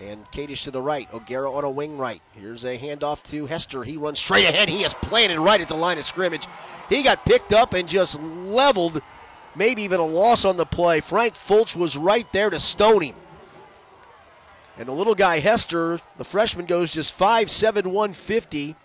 [0.00, 1.08] And Kadish to the right.
[1.12, 2.20] O'Gara on a wing right.
[2.32, 3.84] Here's a handoff to Hester.
[3.84, 4.68] He runs straight ahead.
[4.68, 6.46] He is planted right at the line of scrimmage.
[6.88, 9.00] He got picked up and just leveled,
[9.54, 11.00] maybe even a loss on the play.
[11.00, 13.14] Frank Fultz was right there to stone him.
[14.76, 18.76] And the little guy Hester, the freshman, goes just 5'7, 150.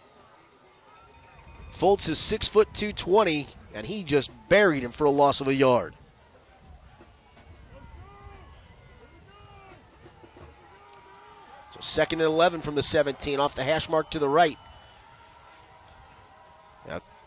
[1.73, 5.53] Fultz is 6 foot 220, and he just buried him for a loss of a
[5.53, 5.95] yard.
[11.71, 14.57] So second and 11 from the 17, off the hash mark to the right.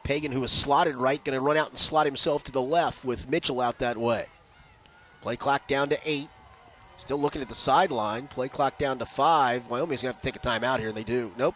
[0.04, 3.04] Pagan, who was slotted right, going to run out and slot himself to the left
[3.04, 4.26] with Mitchell out that way.
[5.20, 6.28] Play clock down to eight.
[6.98, 8.26] Still looking at the sideline.
[8.28, 9.68] Play clock down to five.
[9.68, 11.32] Wyoming's going to have to take a timeout here, and they do.
[11.36, 11.54] Nope.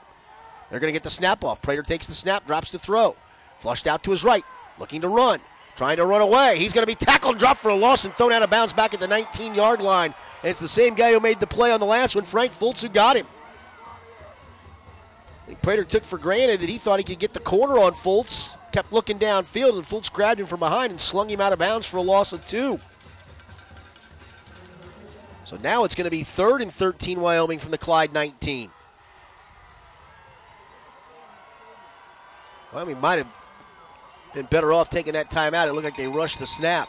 [0.70, 1.62] They're going to get the snap off.
[1.62, 3.16] Prater takes the snap, drops the throw.
[3.58, 4.44] Flushed out to his right,
[4.78, 5.40] looking to run.
[5.76, 6.58] Trying to run away.
[6.58, 8.94] He's going to be tackled, dropped for a loss, and thrown out of bounds back
[8.94, 10.14] at the 19 yard line.
[10.42, 12.80] And it's the same guy who made the play on the last one, Frank Fultz,
[12.80, 13.26] who got him.
[15.54, 18.56] Prater took for granted that he thought he could get the corner on Fultz.
[18.72, 21.86] Kept looking downfield, and Fultz grabbed him from behind and slung him out of bounds
[21.86, 22.80] for a loss of two.
[25.44, 28.70] So now it's going to be third and 13 Wyoming from the Clyde 19.
[32.74, 33.42] Wyoming might have
[34.34, 35.68] been better off taking that timeout.
[35.68, 36.88] It looked like they rushed the snap.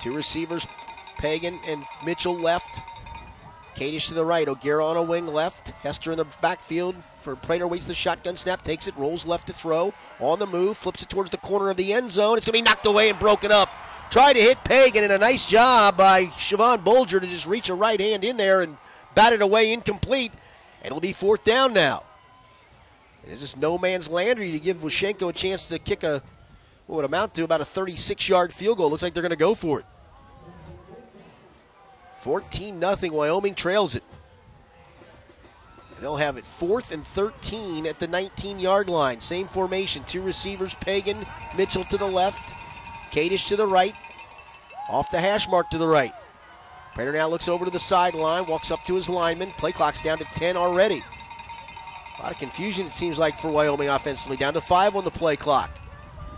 [0.00, 0.66] Two receivers,
[1.18, 2.93] Pagan and Mitchell left.
[3.74, 4.48] Kadish to the right.
[4.48, 5.68] O'Gara on a wing left.
[5.82, 6.94] Hester in the backfield.
[7.20, 9.94] For Prater waits the shotgun snap, takes it, rolls left to throw.
[10.20, 12.36] On the move, flips it towards the corner of the end zone.
[12.36, 13.70] It's going to be knocked away and broken up.
[14.10, 17.74] Tried to hit Pagan, and a nice job by Siobhan Bolger to just reach a
[17.74, 18.76] right hand in there and
[19.14, 20.32] bat it away incomplete.
[20.82, 22.04] And it'll be fourth down now.
[23.26, 26.22] Is this no man's land, or you give Washenko a chance to kick a
[26.86, 28.90] what would amount to about a 36 yard field goal?
[28.90, 29.86] Looks like they're going to go for it.
[32.24, 33.12] 14 0.
[33.12, 34.02] Wyoming trails it.
[36.00, 39.20] They'll have it fourth and 13 at the 19 yard line.
[39.20, 40.02] Same formation.
[40.04, 41.18] Two receivers, Pagan,
[41.54, 42.42] Mitchell to the left,
[43.14, 43.94] Kadish to the right,
[44.88, 46.14] off the hash mark to the right.
[46.94, 49.50] Prater now looks over to the sideline, walks up to his lineman.
[49.50, 51.02] Play clock's down to 10 already.
[52.18, 54.38] A lot of confusion, it seems like, for Wyoming offensively.
[54.38, 55.70] Down to five on the play clock.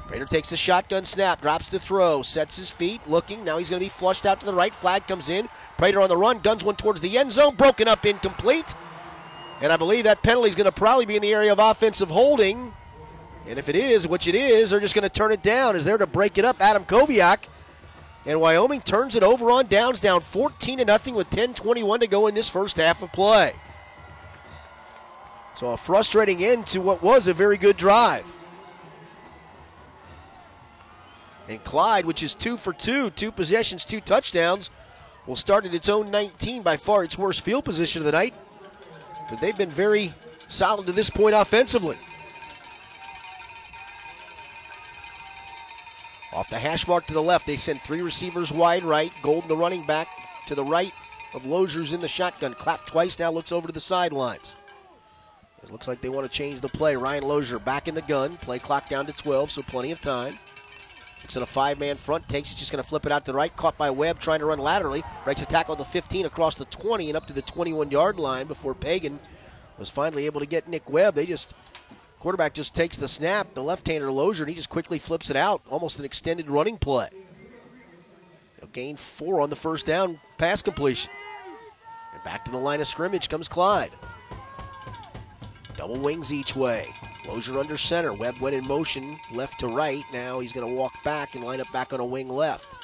[0.09, 3.45] Prater takes the shotgun snap, drops to throw, sets his feet, looking.
[3.45, 4.75] Now he's going to be flushed out to the right.
[4.75, 5.49] Flag comes in.
[5.79, 8.75] Prater on the run, guns one towards the end zone, broken up, incomplete.
[9.61, 12.09] And I believe that penalty is going to probably be in the area of offensive
[12.09, 12.73] holding.
[13.49, 15.75] And if it is, which it is, they're just going to turn it down.
[15.75, 16.61] Is there to break it up?
[16.61, 17.49] Adam Koviak.
[18.25, 22.27] And Wyoming turns it over on downs, down 14 to nothing with 10:21 to go
[22.27, 23.55] in this first half of play.
[25.57, 28.35] So a frustrating end to what was a very good drive.
[31.49, 34.71] And Clyde, which is two for two, two possessions, two touchdowns,
[35.27, 38.35] will start at its own 19, by far its worst field position of the night.
[39.31, 40.13] But they've been very
[40.49, 41.97] solid to this point offensively.
[46.33, 49.11] Off the hash mark to the left, they send three receivers wide right.
[49.23, 50.07] Golden, the running back,
[50.47, 50.93] to the right
[51.35, 52.55] of Lozier's in the shotgun.
[52.55, 54.55] Clap twice, now looks over to the sidelines.
[55.63, 56.95] It looks like they want to change the play.
[56.95, 58.37] Ryan Lozier back in the gun.
[58.37, 60.39] Play clock down to 12, so plenty of time.
[61.27, 62.29] Looks at a five man front.
[62.29, 63.55] Takes it, just going to flip it out to the right.
[63.57, 65.03] Caught by Webb, trying to run laterally.
[65.25, 68.21] Breaks a tackle at the 15 across the 20 and up to the 21 yard
[68.21, 69.19] line before Pagan
[69.77, 71.17] was finally able to get Nick Webb.
[71.17, 71.53] They just,
[72.21, 75.35] quarterback just takes the snap, the left hander Lozier, and he just quickly flips it
[75.35, 75.63] out.
[75.69, 77.09] Almost an extended running play.
[78.61, 81.11] They'll gain four on the first down pass completion.
[82.15, 83.91] And back to the line of scrimmage comes Clyde.
[85.77, 86.87] Double wings each way.
[87.29, 88.13] Lozier under center.
[88.13, 90.03] Webb went in motion left to right.
[90.13, 92.77] Now he's going to walk back and line up back on a wing left.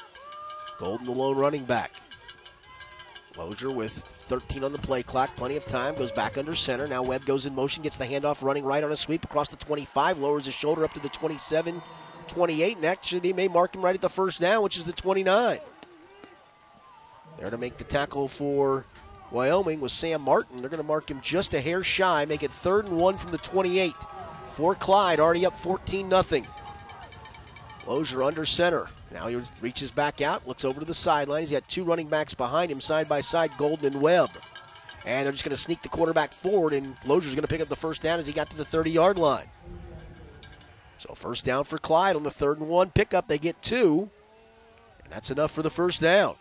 [0.77, 1.91] Golden the lone running back.
[3.37, 5.35] Lozier with 13 on the play clock.
[5.35, 5.95] Plenty of time.
[5.95, 6.87] Goes back under center.
[6.87, 7.83] Now Webb goes in motion.
[7.83, 10.17] Gets the handoff running right on a sweep across the 25.
[10.17, 11.81] Lowers his shoulder up to the 27,
[12.27, 12.75] 28.
[12.77, 15.59] And actually, they may mark him right at the first down, which is the 29.
[17.39, 18.85] There to make the tackle for
[19.31, 20.57] Wyoming was Sam Martin.
[20.57, 23.31] They're going to mark him just a hair shy, make it third and one from
[23.31, 23.93] the 28.
[24.53, 26.43] For Clyde, already up 14 0.
[27.87, 28.87] Lozier under center.
[29.11, 31.41] Now he reaches back out, looks over to the sideline.
[31.41, 34.29] He's got two running backs behind him, side by side, Golden and Webb.
[35.05, 37.67] And they're just going to sneak the quarterback forward, and Lozier's going to pick up
[37.67, 39.47] the first down as he got to the 30 yard line.
[40.97, 43.27] So first down for Clyde on the third and one pickup.
[43.27, 44.09] They get two,
[45.03, 46.35] and that's enough for the first down.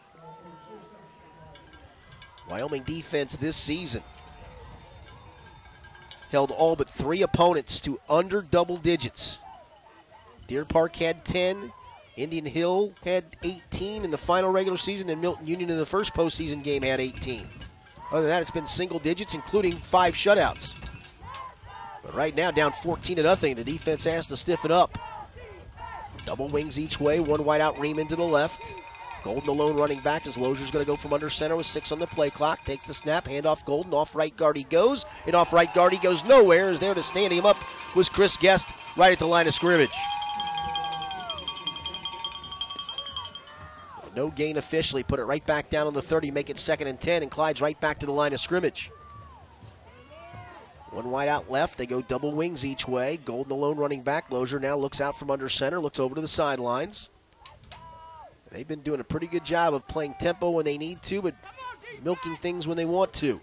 [2.49, 4.03] Wyoming defense this season
[6.33, 9.39] held all but three opponents to under double digits.
[10.49, 11.71] Deer Park had 10,
[12.17, 16.15] Indian Hill had 18 in the final regular season, and Milton Union in the first
[16.15, 17.47] postseason game had 18.
[18.11, 20.75] Other than that, it's been single digits, including five shutouts.
[22.03, 24.99] But right now, down 14 to nothing, the defense has to stiffen up.
[26.27, 28.63] Double wings each way, one wide out Riemann to the left.
[29.23, 31.99] Golden alone running back as Lozier's going to go from under center with six on
[31.99, 32.61] the play clock.
[32.65, 35.05] Takes the snap, hand off Golden, off right guard he goes.
[35.27, 36.71] And off right guard he goes nowhere.
[36.71, 37.57] Is there to stand him up
[37.95, 39.93] was Chris Guest right at the line of scrimmage.
[44.15, 45.03] No gain officially.
[45.03, 47.63] Put it right back down on the 30, make it second and 10, and Clyde's
[47.63, 48.91] right back to the line of scrimmage.
[50.91, 51.79] One wide out left.
[51.79, 53.19] They go double wings each way.
[53.25, 54.31] Golden alone running back.
[54.31, 57.09] Lozier now looks out from under center, looks over to the sidelines.
[58.53, 61.35] They've been doing a pretty good job of playing tempo when they need to, but
[62.05, 63.41] milking things when they want to.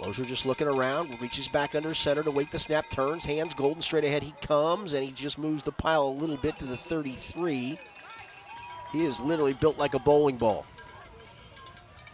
[0.00, 3.82] Lozier just looking around, reaches back under center to wait the snap, turns, hands, Golden
[3.82, 4.22] straight ahead.
[4.22, 7.78] He comes, and he just moves the pile a little bit to the 33.
[8.92, 10.66] He is literally built like a bowling ball.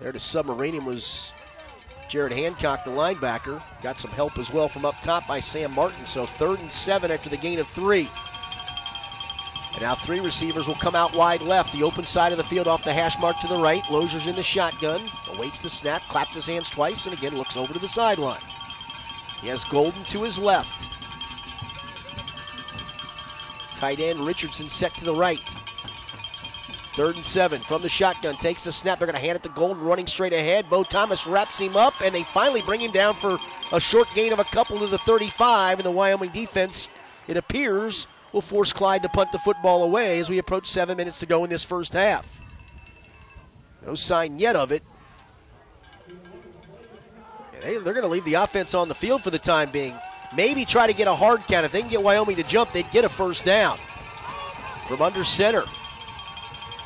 [0.01, 1.33] There to submarine was
[2.09, 3.63] Jared Hancock, the linebacker.
[3.83, 6.07] Got some help as well from up top by Sam Martin.
[6.07, 8.09] So third and seven after the gain of three.
[9.75, 12.69] And now three receivers will come out wide left, the open side of the field
[12.69, 13.83] off the hash mark to the right.
[13.91, 15.01] Lozier's in the shotgun,
[15.35, 18.41] awaits the snap, clapped his hands twice, and again looks over to the sideline.
[19.41, 20.85] He has Golden to his left.
[23.79, 25.41] Tight end Richardson set to the right.
[26.95, 28.35] Third and seven from the shotgun.
[28.37, 28.99] Takes the snap.
[28.99, 30.71] They're going to hand it to Golden running straight ahead.
[30.71, 33.37] Bo Thomas wraps him up, and they finally bring him down for
[33.73, 35.81] a short gain of a couple to the 35.
[35.81, 36.89] And the Wyoming defense,
[37.27, 41.21] it appears, will force Clyde to punt the football away as we approach seven minutes
[41.21, 42.41] to go in this first half.
[43.87, 44.83] No sign yet of it.
[47.63, 49.95] They, they're going to leave the offense on the field for the time being.
[50.37, 51.65] Maybe try to get a hard count.
[51.65, 53.77] If they can get Wyoming to jump, they'd get a first down.
[53.77, 55.63] From under center.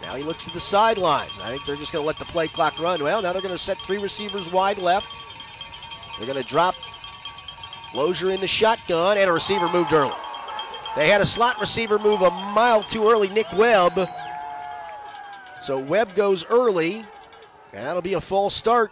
[0.03, 1.41] Now he looks to the sidelines.
[1.43, 3.03] I think they're just going to let the play clock run.
[3.03, 5.09] Well, now they're going to set three receivers wide left.
[6.19, 6.75] They're going to drop
[7.95, 10.13] Lozier in the shotgun, and a receiver moved early.
[10.97, 14.09] They had a slot receiver move a mile too early, Nick Webb.
[15.63, 16.97] So Webb goes early,
[17.73, 18.91] and that'll be a false start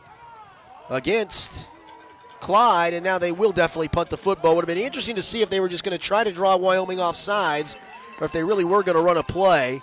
[0.90, 1.68] against
[2.40, 4.54] Clyde, and now they will definitely punt the football.
[4.54, 6.56] Would have been interesting to see if they were just going to try to draw
[6.56, 7.76] Wyoming off sides,
[8.20, 9.82] or if they really were going to run a play.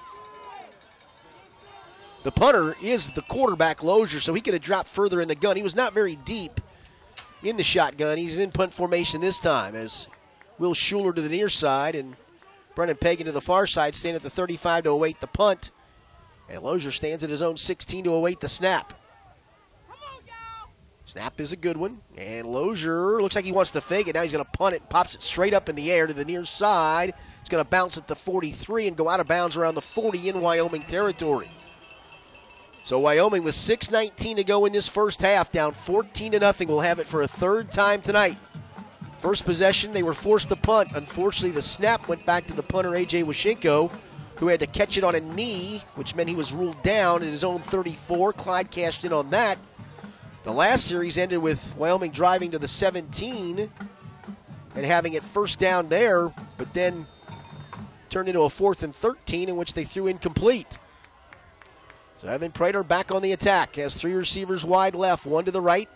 [2.23, 5.57] The punter is the quarterback, Lozier, so he could have dropped further in the gun.
[5.57, 6.61] He was not very deep
[7.41, 8.17] in the shotgun.
[8.17, 10.07] He's in punt formation this time as
[10.59, 12.15] Will Schuler to the near side and
[12.75, 15.71] Brennan Pagan to the far side stand at the 35 to await the punt.
[16.49, 18.93] And Lozier stands at his own 16 to await the snap.
[21.05, 22.01] Snap is a good one.
[22.17, 24.15] And Lozier looks like he wants to fake it.
[24.15, 26.25] Now he's going to punt it, pops it straight up in the air to the
[26.25, 27.13] near side.
[27.41, 30.29] It's going to bounce at the 43 and go out of bounds around the 40
[30.29, 31.49] in Wyoming territory.
[32.85, 36.67] So Wyoming with 6:19 to go in this first half, down 14 to nothing.
[36.67, 38.37] We'll have it for a third time tonight.
[39.23, 40.89] First possession, they were forced to punt.
[40.95, 43.89] Unfortunately, the snap went back to the punter AJ Washenko,
[44.35, 47.29] who had to catch it on a knee, which meant he was ruled down at
[47.29, 48.33] his own 34.
[48.33, 49.57] Clyde cashed in on that.
[50.43, 53.71] The last series ended with Wyoming driving to the 17
[54.75, 57.07] and having it first down there, but then
[58.09, 60.77] turned into a fourth and 13 in which they threw incomplete.
[62.17, 63.77] So Evan Prater back on the attack.
[63.77, 65.87] Has three receivers wide left, one to the right.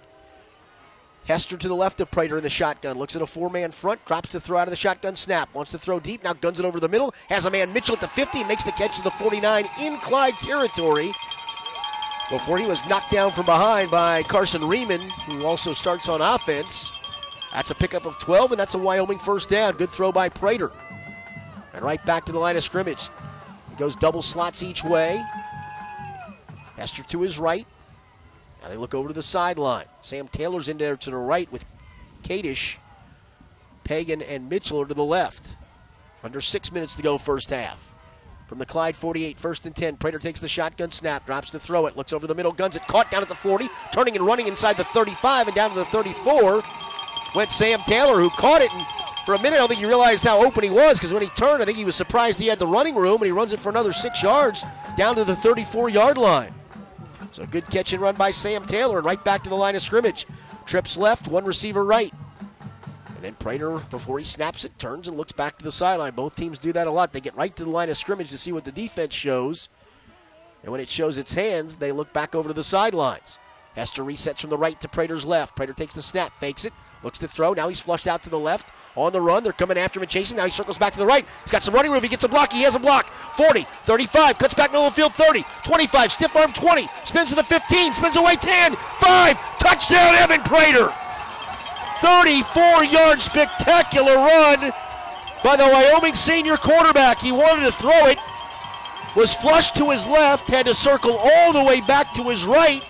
[1.28, 2.98] Hester to the left of Prater in the shotgun.
[2.98, 5.54] Looks at a four man front, drops to throw out of the shotgun snap.
[5.54, 7.14] Wants to throw deep, now guns it over the middle.
[7.28, 10.36] Has a man Mitchell at the 50, makes the catch to the 49 in Clyde
[10.36, 11.08] territory.
[12.30, 16.92] Before he was knocked down from behind by Carson Riemann, who also starts on offense.
[17.54, 19.76] That's a pickup of 12, and that's a Wyoming first down.
[19.76, 20.72] Good throw by Prater.
[21.74, 23.10] And right back to the line of scrimmage.
[23.70, 25.22] He goes double slots each way.
[26.78, 27.68] Hester to his right.
[28.68, 29.86] Now they look over to the sideline.
[30.02, 31.64] Sam Taylor's in there to the right with
[32.24, 32.76] Kadish.
[33.86, 35.56] Pagan and Mitchell are to the left.
[36.22, 37.94] Under six minutes to go, first half.
[38.50, 39.96] From the Clyde 48, first and 10.
[39.96, 42.82] Prater takes the shotgun snap, drops to throw it, looks over the middle, guns it,
[42.88, 45.86] caught down at the 40, turning and running inside the 35 and down to the
[45.86, 46.62] 34.
[47.36, 48.86] Went Sam Taylor, who caught it, and
[49.26, 51.30] for a minute I don't think he realized how open he was because when he
[51.38, 53.62] turned, I think he was surprised he had the running room, and he runs it
[53.62, 54.66] for another six yards
[54.98, 56.54] down to the 34 yard line.
[57.32, 59.82] So good catch and run by Sam Taylor, and right back to the line of
[59.82, 60.26] scrimmage.
[60.66, 62.14] Trips left, one receiver right.
[63.16, 66.14] And then Prater, before he snaps it, turns and looks back to the sideline.
[66.14, 67.14] Both teams do that a lot.
[67.14, 69.70] They get right to the line of scrimmage to see what the defense shows.
[70.64, 73.38] And when it shows its hands, they look back over to the sidelines.
[73.76, 75.56] Hester resets from the right to Prater's left.
[75.56, 76.74] Prater takes the snap, fakes it,
[77.04, 77.54] looks to throw.
[77.54, 78.72] Now he's flushed out to the left.
[78.98, 80.38] On the run, they're coming after him and chasing.
[80.38, 81.24] Now he circles back to the right.
[81.44, 82.02] He's got some running room.
[82.02, 82.52] He gets a block.
[82.52, 83.06] He has a block.
[83.06, 85.14] 40, 35, cuts back middle of the field.
[85.14, 90.42] 30, 25, stiff arm 20, spins to the 15, spins away 10, 5, touchdown Evan
[90.42, 90.92] Prater.
[92.02, 94.72] 34 yard spectacular run
[95.44, 97.20] by the Wyoming senior quarterback.
[97.20, 98.18] He wanted to throw it,
[99.16, 102.84] was flushed to his left, had to circle all the way back to his right,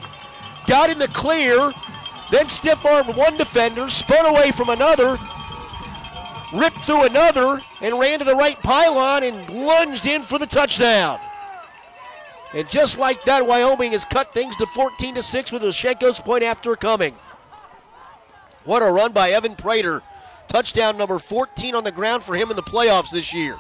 [0.68, 1.72] got in the clear,
[2.32, 5.18] then stiff armed one defender, spun away from another,
[6.54, 11.20] ripped through another, and ran to the right pylon and lunged in for the touchdown.
[12.54, 16.44] And just like that, Wyoming has cut things to 14 to 6 with Washenko's point
[16.44, 17.14] after coming.
[18.64, 20.02] What a run by Evan Prater.
[20.48, 23.58] Touchdown number 14 on the ground for him in the playoffs this year.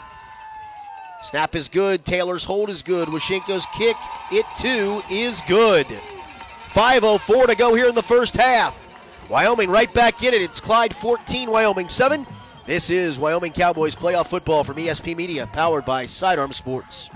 [1.23, 2.05] Snap is good.
[2.05, 3.09] Taylor's hold is good.
[3.09, 3.97] Washenko's kick,
[4.31, 5.85] it too, is good.
[5.87, 8.85] 5.04 to go here in the first half.
[9.29, 10.41] Wyoming right back in it.
[10.41, 12.25] It's Clyde 14, Wyoming 7.
[12.67, 17.09] This is Wyoming Cowboys playoff football from ESP Media, powered by Sidearm Sports.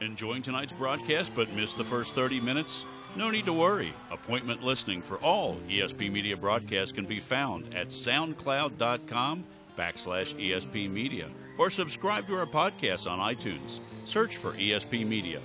[0.00, 2.86] Enjoying tonight's broadcast but missed the first 30 minutes?
[3.14, 3.94] No need to worry.
[4.10, 9.44] Appointment listening for all ESP Media broadcasts can be found at soundcloud.com
[9.78, 13.78] backslash ESP Media or subscribe to our podcast on iTunes.
[14.06, 15.40] Search for ESP Media.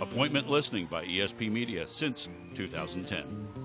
[0.00, 3.59] Appointment listening by ESP Media since 2010.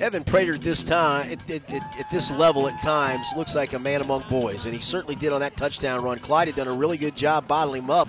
[0.00, 4.00] Evan Prater this time at, at, at, this level at times looks like a man
[4.00, 6.18] among boys, and he certainly did on that touchdown run.
[6.18, 8.08] Clyde had done a really good job bottling him up,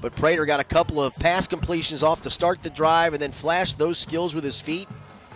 [0.00, 3.30] but Prater got a couple of pass completions off to start the drive and then
[3.30, 4.88] flashed those skills with his feet.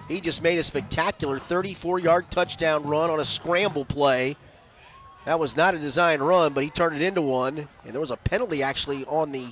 [0.09, 4.37] He just made a spectacular 34-yard touchdown run on a scramble play.
[5.25, 8.11] That was not a design run, but he turned it into one, and there was
[8.11, 9.47] a penalty actually on the,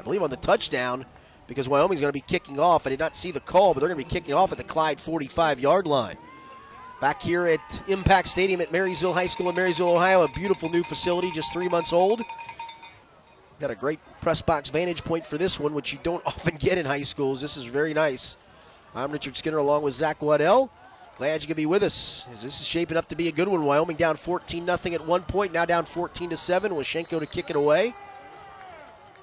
[0.00, 1.04] I believe on the touchdown
[1.52, 2.86] because Wyoming's going to be kicking off.
[2.86, 4.64] I did not see the call, but they're going to be kicking off at the
[4.64, 6.16] Clyde 45 yard line.
[7.00, 10.82] Back here at Impact Stadium at Marysville High School in Marysville, Ohio, a beautiful new
[10.82, 12.22] facility, just three months old.
[13.60, 16.78] Got a great press box vantage point for this one, which you don't often get
[16.78, 17.40] in high schools.
[17.40, 18.36] This is very nice.
[18.94, 20.70] I'm Richard Skinner along with Zach Waddell.
[21.18, 22.26] Glad you could be with us.
[22.42, 23.64] This is shaping up to be a good one.
[23.64, 26.72] Wyoming down 14 0 at one point, now down 14 to 7.
[26.72, 27.94] Washenko to kick it away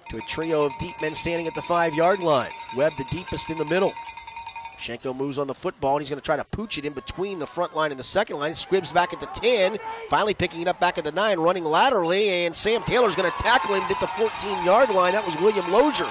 [0.10, 2.52] to a trio of deep men standing at the five yard line.
[2.76, 3.94] Webb the deepest in the middle.
[4.78, 7.38] Shenko moves on the football and he's going to try to pooch it in between
[7.38, 8.56] the front line and the second line.
[8.56, 9.78] Squibs back at the 10,
[10.10, 13.38] finally picking it up back at the 9, running laterally, and Sam Taylor's going to
[13.40, 15.12] tackle him at the 14 yard line.
[15.12, 16.10] That was William Lozier.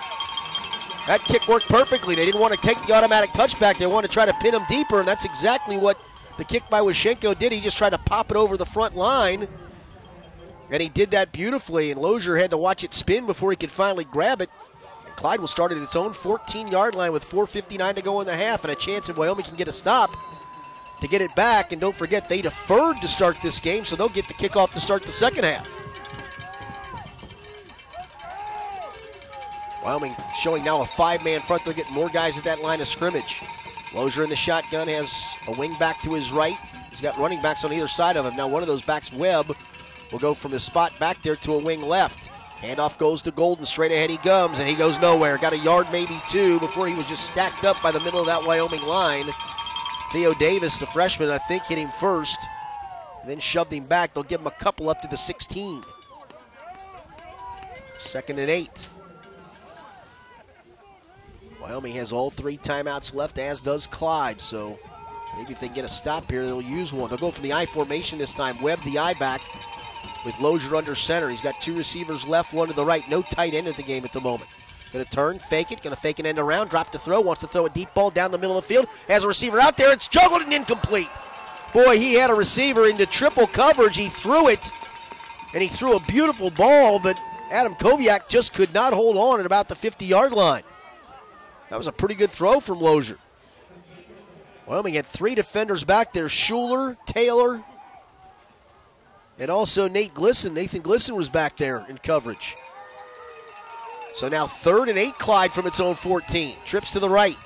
[1.07, 2.14] That kick worked perfectly.
[2.14, 4.62] They didn't want to take the automatic touchback, they wanted to try to pin him
[4.68, 6.05] deeper, and that's exactly what
[6.36, 7.51] the kick by Washenko did.
[7.51, 9.49] He just tried to pop it over the front line
[10.70, 13.70] and he did that beautifully, and Lozier had to watch it spin before he could
[13.70, 14.50] finally grab it.
[15.06, 18.26] And Clyde will start at its own 14 yard line with 4.59 to go in
[18.26, 20.10] the half, and a chance if Wyoming can get a stop
[21.00, 21.72] to get it back.
[21.72, 24.80] And don't forget, they deferred to start this game, so they'll get the kickoff to
[24.80, 25.68] start the second half.
[29.84, 31.64] Wyoming showing now a five man front.
[31.64, 33.40] They're getting more guys at that line of scrimmage.
[33.94, 36.56] Lozier in the shotgun has a wing back to his right.
[36.90, 38.36] He's got running backs on either side of him.
[38.36, 39.56] Now, one of those backs, Webb,
[40.12, 42.30] will go from his spot back there to a wing left.
[42.61, 43.64] Handoff goes to Golden.
[43.64, 45.38] Straight ahead he comes, and he goes nowhere.
[45.38, 48.26] Got a yard, maybe two, before he was just stacked up by the middle of
[48.26, 49.24] that Wyoming line.
[50.12, 52.38] Theo Davis, the freshman, I think, hit him first,
[53.26, 54.12] then shoved him back.
[54.12, 55.84] They'll give him a couple up to the 16.
[58.00, 58.88] Second and eight.
[61.61, 64.40] Wyoming has all three timeouts left, as does Clyde.
[64.40, 64.78] So
[65.36, 67.09] maybe if they get a stop here, they'll use one.
[67.11, 68.61] They'll go from the I formation this time.
[68.62, 69.42] Webb the I back
[70.24, 71.28] with Lozier under center.
[71.28, 73.09] He's got two receivers left, one to the right.
[73.09, 74.51] No tight end at the game at the moment.
[74.92, 77.42] Going to turn, fake it, going to fake an end around, drop to throw, wants
[77.42, 78.86] to throw a deep ball down the middle of the field.
[79.07, 79.92] Has a receiver out there.
[79.92, 81.11] It's juggled and incomplete.
[81.74, 83.96] Boy, he had a receiver into triple coverage.
[83.96, 84.70] He threw it,
[85.53, 87.20] and he threw a beautiful ball, but
[87.51, 90.62] Adam Koviak just could not hold on at about the 50 yard line.
[91.68, 93.18] That was a pretty good throw from Lozier.
[94.66, 97.62] Wyoming had three defenders back there Schuler, Taylor,
[99.39, 100.53] and also Nate Glisson.
[100.53, 102.57] Nathan Glisson was back there in coverage.
[104.14, 106.57] So now third and eight, Clyde from its own 14.
[106.64, 107.36] Trips to the right.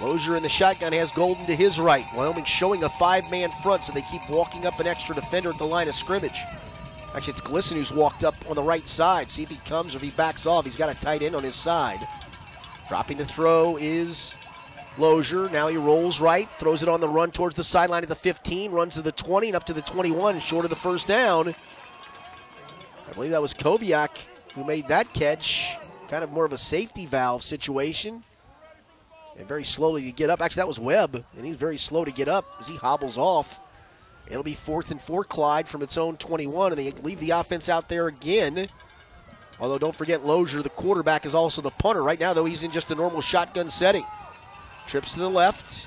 [0.00, 2.04] Lozier in the shotgun has Golden to his right.
[2.14, 5.58] Wyoming showing a five man front, so they keep walking up an extra defender at
[5.58, 6.42] the line of scrimmage.
[7.14, 9.30] Actually, it's Glisson who's walked up on the right side.
[9.30, 10.64] See if he comes or if he backs off.
[10.64, 11.98] He's got a tight end on his side.
[12.88, 14.34] Dropping the throw is
[14.98, 15.48] Lozier.
[15.50, 18.72] Now he rolls right, throws it on the run towards the sideline at the 15,
[18.72, 21.54] runs to the 20 and up to the 21, short of the first down.
[23.08, 24.10] I believe that was Koviak
[24.54, 25.76] who made that catch.
[26.08, 28.24] Kind of more of a safety valve situation.
[29.38, 30.40] And very slowly to get up.
[30.40, 33.60] Actually, that was Webb, and he's very slow to get up as he hobbles off.
[34.28, 37.68] It'll be fourth and four, Clyde, from its own 21, and they leave the offense
[37.68, 38.68] out there again.
[39.60, 42.02] Although, don't forget, Lozier, the quarterback, is also the punter.
[42.02, 44.04] Right now, though, he's in just a normal shotgun setting.
[44.90, 45.86] Trips to the left.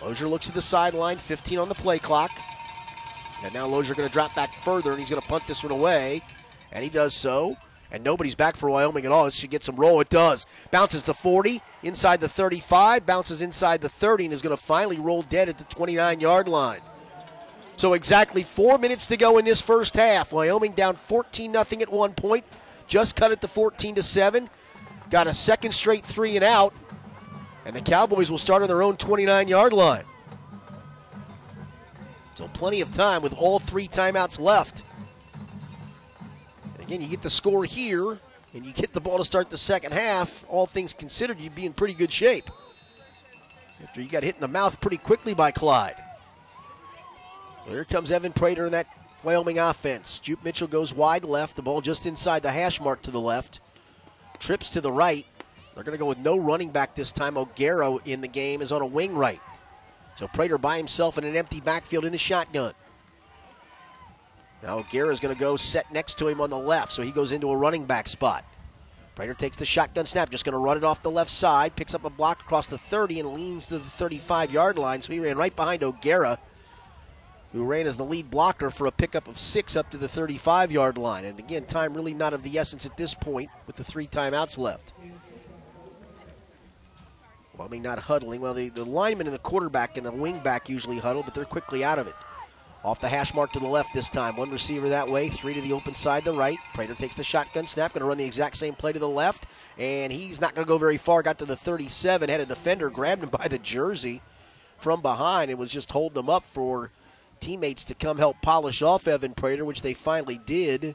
[0.00, 2.30] Lozier looks to the sideline, 15 on the play clock.
[3.44, 5.72] And now Lozier going to drop back further, and he's going to punt this one
[5.72, 6.22] away.
[6.72, 7.58] And he does so.
[7.92, 9.26] And nobody's back for Wyoming at all.
[9.26, 10.00] This should get some roll.
[10.00, 10.46] It does.
[10.70, 14.98] Bounces the 40, inside the 35, bounces inside the 30, and is going to finally
[14.98, 16.80] roll dead at the 29 yard line.
[17.76, 20.32] So exactly four minutes to go in this first half.
[20.32, 22.46] Wyoming down 14 0 at one point.
[22.86, 24.48] Just cut it to 14 to 7.
[25.10, 26.72] Got a second straight three and out.
[27.68, 30.04] And the Cowboys will start on their own 29 yard line.
[32.34, 34.84] So plenty of time with all three timeouts left.
[36.80, 38.18] Again, you get the score here,
[38.54, 40.46] and you get the ball to start the second half.
[40.48, 42.48] All things considered, you'd be in pretty good shape.
[43.82, 45.96] After you got hit in the mouth pretty quickly by Clyde.
[47.66, 48.86] Well, here comes Evan Prater in that
[49.22, 50.20] Wyoming offense.
[50.20, 53.60] Jupe Mitchell goes wide left, the ball just inside the hash mark to the left.
[54.38, 55.26] Trips to the right.
[55.78, 57.38] They're going to go with no running back this time.
[57.38, 59.40] O'Gara in the game is on a wing right.
[60.16, 62.74] So Prater by himself in an empty backfield in the shotgun.
[64.60, 67.12] Now O'Gara is going to go set next to him on the left, so he
[67.12, 68.44] goes into a running back spot.
[69.14, 71.94] Prater takes the shotgun snap, just going to run it off the left side, picks
[71.94, 75.00] up a block across the 30 and leans to the 35 yard line.
[75.00, 76.40] So he ran right behind O'Gara,
[77.52, 80.72] who ran as the lead blocker for a pickup of six up to the 35
[80.72, 81.24] yard line.
[81.24, 84.58] And again, time really not of the essence at this point with the three timeouts
[84.58, 84.92] left.
[87.58, 88.40] Well, I mean, not huddling.
[88.40, 91.82] Well, the, the lineman and the quarterback and the wingback usually huddle, but they're quickly
[91.82, 92.14] out of it.
[92.84, 94.36] Off the hash mark to the left this time.
[94.36, 96.56] One receiver that way, three to the open side, the right.
[96.72, 99.46] Prater takes the shotgun snap, going to run the exact same play to the left,
[99.76, 101.20] and he's not going to go very far.
[101.22, 104.22] Got to the 37, had a defender, grabbed him by the jersey
[104.76, 106.92] from behind, and was just holding him up for
[107.40, 110.94] teammates to come help polish off Evan Prater, which they finally did.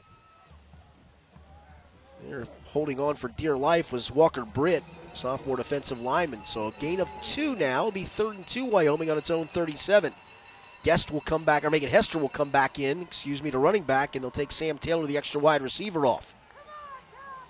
[2.26, 4.82] They're holding on for dear life was Walker Britt,
[5.16, 6.44] sophomore defensive lineman.
[6.44, 7.80] So a gain of two now.
[7.80, 10.12] It'll be third and two, Wyoming on its own 37.
[10.82, 13.84] Guest will come back, or Megan Hester will come back in, excuse me, to running
[13.84, 16.34] back, and they'll take Sam Taylor, the extra wide receiver, off.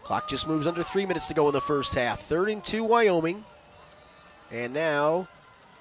[0.04, 2.20] Clock just moves under three minutes to go in the first half.
[2.20, 3.44] Third and two, Wyoming.
[4.52, 5.26] And now,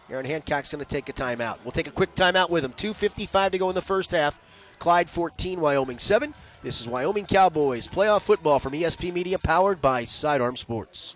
[0.10, 1.58] Aaron Hancock's going to take a timeout.
[1.64, 2.74] We'll take a quick timeout with him.
[2.74, 4.40] 2.55 to go in the first half.
[4.80, 6.34] Clyde 14, Wyoming 7.
[6.64, 11.16] This is Wyoming Cowboys playoff football from ESP Media, powered by Sidearm Sports.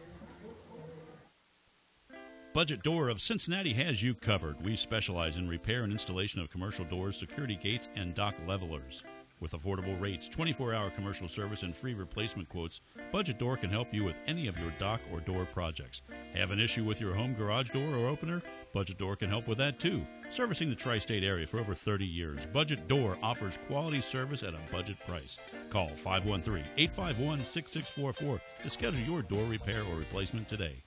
[2.58, 4.60] Budget Door of Cincinnati has you covered.
[4.66, 9.04] We specialize in repair and installation of commercial doors, security gates, and dock levelers.
[9.40, 12.82] With affordable rates, 24 hour commercial service, and free replacement quotes,
[13.12, 16.02] Budget Door can help you with any of your dock or door projects.
[16.34, 18.42] Have an issue with your home garage door or opener?
[18.74, 20.04] Budget Door can help with that too.
[20.32, 24.56] Servicing the tri state area for over 30 years, Budget Door offers quality service at
[24.56, 25.38] a budget price.
[25.70, 30.82] Call 513 851 6644 to schedule your door repair or replacement today.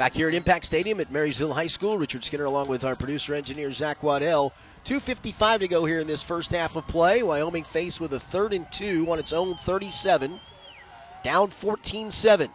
[0.00, 3.34] Back here at Impact Stadium at Marysville High School, Richard Skinner along with our producer
[3.34, 4.54] engineer Zach Waddell.
[4.86, 7.22] 2.55 to go here in this first half of play.
[7.22, 10.40] Wyoming faced with a third and two on its own 37,
[11.22, 12.50] down 14 7.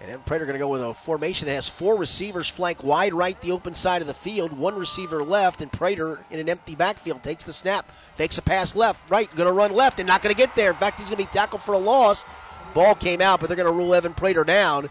[0.00, 3.12] And Evan Prater going to go with a formation that has four receivers flank wide
[3.12, 6.74] right, the open side of the field, one receiver left, and Prater in an empty
[6.74, 10.22] backfield takes the snap, fakes a pass left, right, going to run left, and not
[10.22, 10.70] going to get there.
[10.70, 12.24] In fact, he's going to be tackled for a loss.
[12.72, 14.88] Ball came out, but they're going to rule Evan Prater down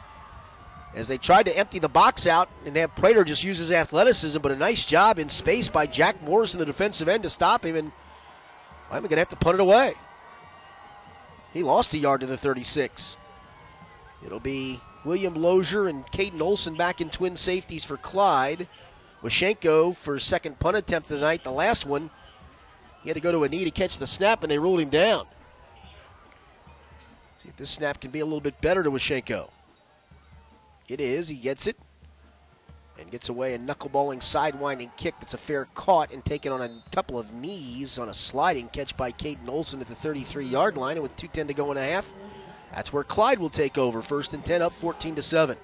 [0.93, 4.39] as they tried to empty the box out and have Prater just use his athleticism,
[4.39, 7.75] but a nice job in space by Jack Morrison, the defensive end, to stop him.
[7.75, 7.91] And
[8.91, 9.93] I'm going to have to punt it away.
[11.53, 13.17] He lost a yard to the 36.
[14.23, 18.67] It'll be William Lozier and Caden Olson back in twin safeties for Clyde.
[19.23, 21.43] Washenko for second punt attempt of the night.
[21.43, 22.09] The last one,
[23.03, 24.89] he had to go to a knee to catch the snap, and they ruled him
[24.89, 25.25] down.
[27.43, 29.49] See if this snap can be a little bit better to Washenko.
[30.87, 31.29] It is.
[31.29, 31.77] He gets it.
[32.99, 36.83] and gets away a knuckleballing sidewinding kick that's a fair caught and taken on a
[36.91, 40.97] couple of knees on a sliding catch by Caden Olson at the 33 yard line.
[40.97, 42.11] And with 2.10 to go and a half,
[42.73, 44.01] that's where Clyde will take over.
[44.01, 45.57] First and 10 up 14 to 7.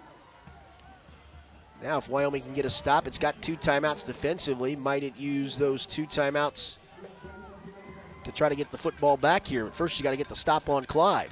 [1.83, 4.75] Now, if Wyoming can get a stop, it's got two timeouts defensively.
[4.75, 6.77] Might it use those two timeouts
[8.23, 9.65] to try to get the football back here?
[9.65, 11.31] But first, you got to get the stop on Clyde.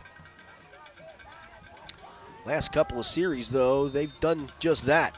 [2.46, 5.18] Last couple of series, though, they've done just that.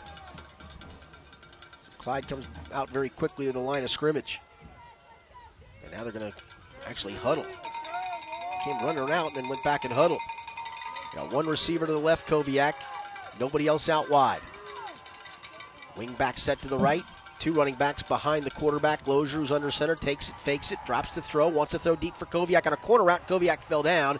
[1.97, 4.39] Clyde comes out very quickly to the line of scrimmage.
[5.83, 6.37] And now they're going to
[6.87, 7.45] actually huddle.
[8.63, 10.21] Came running out and then went back and huddled.
[11.15, 12.73] Got one receiver to the left, Koviak.
[13.39, 14.41] Nobody else out wide.
[15.97, 17.03] Wing back set to the right.
[17.39, 19.07] Two running backs behind the quarterback.
[19.07, 22.15] Lozier, who's under center, takes it, fakes it, drops to throw, wants to throw deep
[22.15, 23.27] for Koviak on a corner route.
[23.27, 24.19] Koviak fell down,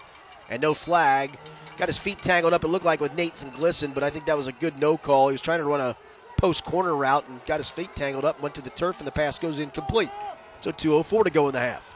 [0.49, 1.37] and no flag.
[1.77, 4.37] Got his feet tangled up, it looked like, with Nathan Glisson, but I think that
[4.37, 5.29] was a good no call.
[5.29, 5.95] He was trying to run a
[6.37, 9.11] post corner route and got his feet tangled up, went to the turf, and the
[9.11, 10.11] pass goes incomplete.
[10.61, 11.94] So 2.04 to go in the half.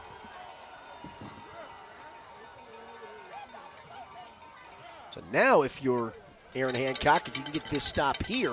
[5.12, 6.12] So now, if you're
[6.54, 8.52] Aaron Hancock, if you can get this stop here,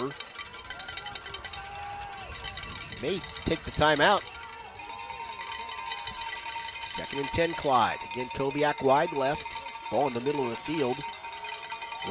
[3.01, 4.23] may take the timeout.
[6.95, 7.97] Second and 10, Clyde.
[8.11, 9.43] Again, Koviak wide left.
[9.91, 10.97] Ball in the middle of the field.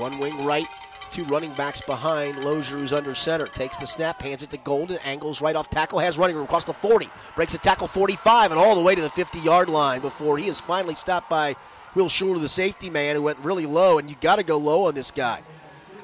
[0.01, 0.67] One wing right,
[1.11, 2.45] two running backs behind.
[2.45, 5.99] Lozier, who's under center, takes the snap, hands it to Golden, angles right off tackle,
[5.99, 9.03] has running room across the 40, breaks a tackle 45 and all the way to
[9.03, 11.57] the 50 yard line before he is finally stopped by
[11.97, 14.87] Will Schuler, the safety man, who went really low, and you got to go low
[14.87, 15.41] on this guy.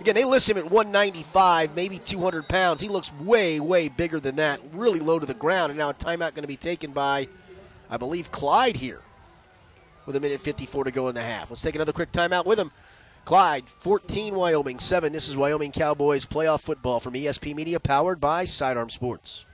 [0.01, 2.81] Again, they list him at 195, maybe 200 pounds.
[2.81, 5.71] He looks way, way bigger than that, really low to the ground.
[5.71, 7.29] And now a timeout going to be taken by,
[7.91, 9.03] I believe, Clyde here
[10.07, 11.51] with a minute 54 to go in the half.
[11.51, 12.73] Let's take another quick timeout with him.
[13.27, 15.13] Clyde, 14, Wyoming, 7.
[15.13, 19.45] This is Wyoming Cowboys playoff football from ESP Media, powered by Sidearm Sports.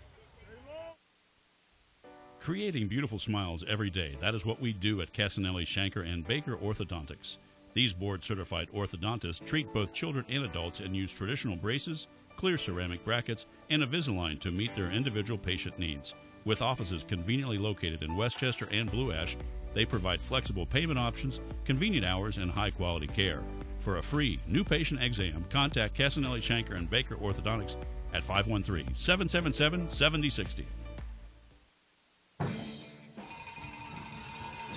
[2.48, 4.16] Creating beautiful smiles every day.
[4.22, 7.36] That is what we do at Casanelli, Shanker, and Baker Orthodontics.
[7.74, 12.06] These board certified orthodontists treat both children and adults and use traditional braces,
[12.38, 16.14] clear ceramic brackets, and Invisalign to meet their individual patient needs.
[16.46, 19.36] With offices conveniently located in Westchester and Blue Ash,
[19.74, 23.42] they provide flexible payment options, convenient hours, and high quality care.
[23.78, 27.76] For a free new patient exam, contact Casanelli, Shanker, and Baker Orthodontics
[28.14, 30.66] at 513 777 7060.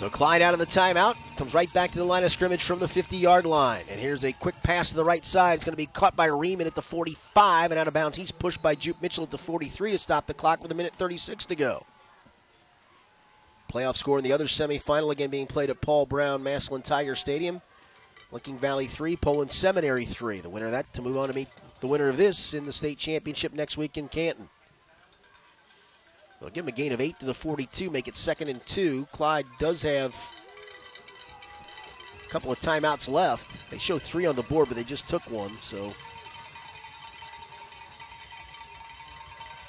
[0.02, 2.80] So Clyde out of the timeout, comes right back to the line of scrimmage from
[2.80, 3.84] the 50 yard line.
[3.88, 5.54] And here's a quick pass to the right side.
[5.54, 8.18] It's going to be caught by Riemann at the 45 and out of bounds.
[8.18, 10.96] He's pushed by Jupe Mitchell at the 43 to stop the clock with a minute
[10.96, 11.86] 36 to go.
[13.72, 17.62] Playoff score in the other semifinal again being played at Paul Brown Massillon Tiger Stadium.
[18.32, 20.40] Licking Valley 3, Poland Seminary 3.
[20.40, 21.50] The winner of that to move on to meet
[21.80, 24.50] the winner of this in the state championship next week in Canton.
[26.42, 29.06] They'll give him a gain of 8 to the 42, make it second and two.
[29.12, 30.16] Clyde does have
[32.26, 33.70] a couple of timeouts left.
[33.70, 35.94] They show three on the board, but they just took one, so.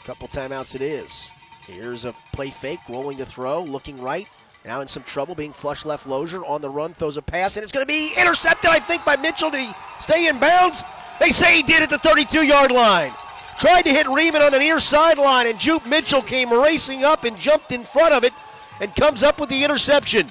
[0.01, 1.31] A couple timeouts it is.
[1.66, 4.27] Here's a play fake, rolling to throw, looking right.
[4.64, 7.64] Now in some trouble, being flush left Lozier on the run, throws a pass, and
[7.64, 9.51] it's going to be intercepted, I think, by Mitchell.
[9.51, 10.83] Did he stay in bounds?
[11.20, 13.12] They say he did at the 32 yard line.
[13.59, 17.38] Tried to hit Riemann on the near sideline, and Jupe Mitchell came racing up and
[17.38, 18.32] jumped in front of it
[18.80, 20.30] and comes up with the interception.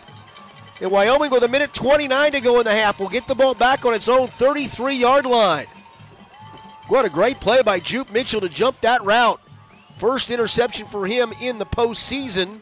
[0.82, 3.54] And Wyoming, with a minute 29 to go in the half, will get the ball
[3.54, 5.68] back on its own 33 yard line.
[6.88, 9.40] What a great play by Jupe Mitchell to jump that route.
[9.96, 12.60] First interception for him in the postseason.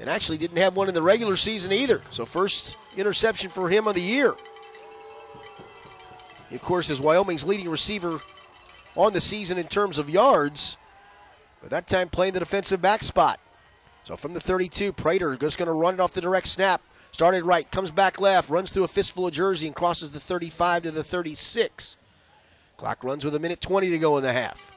[0.00, 2.00] And actually didn't have one in the regular season either.
[2.10, 4.34] So, first interception for him of the year.
[6.52, 8.20] Of course, is Wyoming's leading receiver
[8.96, 10.76] on the season in terms of yards,
[11.60, 13.38] but that time playing the defensive back spot.
[14.04, 16.82] So from the 32, Prater just going to run it off the direct snap.
[17.12, 20.84] Started right, comes back left, runs through a fistful of jersey and crosses the 35
[20.84, 21.96] to the 36.
[22.76, 24.72] Clock runs with a minute 20 to go in the half.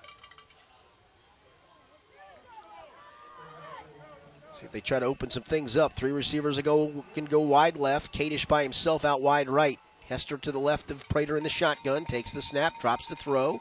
[4.59, 5.95] See if they try to open some things up.
[5.95, 8.13] Three receivers go, can go wide left.
[8.13, 9.79] Kadish by himself out wide right.
[10.13, 13.57] Hester to the left of Prater in the shotgun, takes the snap, drops the throw,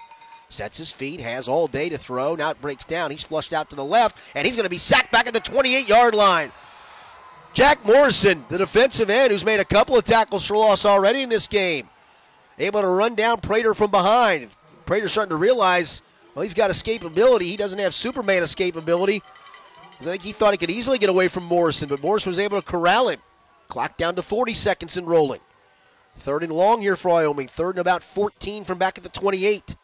[0.51, 2.35] sets his feet, has all day to throw.
[2.35, 3.11] Now it breaks down.
[3.11, 5.41] He's flushed out to the left, and he's going to be sacked back at the
[5.41, 6.53] 28 yard line.
[7.55, 11.31] Jack Morrison, the defensive end, who's made a couple of tackles for loss already in
[11.31, 11.89] this game,
[12.59, 14.51] able to run down Prater from behind.
[14.85, 16.03] Prater's starting to realize,
[16.35, 17.45] well, he's got escapability.
[17.45, 19.23] He doesn't have Superman escapability.
[20.01, 22.61] I think he thought he could easily get away from Morrison, but Morrison was able
[22.61, 23.21] to corral him.
[23.69, 25.41] Clock down to 40 seconds and rolling.
[26.17, 27.49] Third and long here for Wyoming.
[27.49, 29.77] Third and about 14 from back at the 28.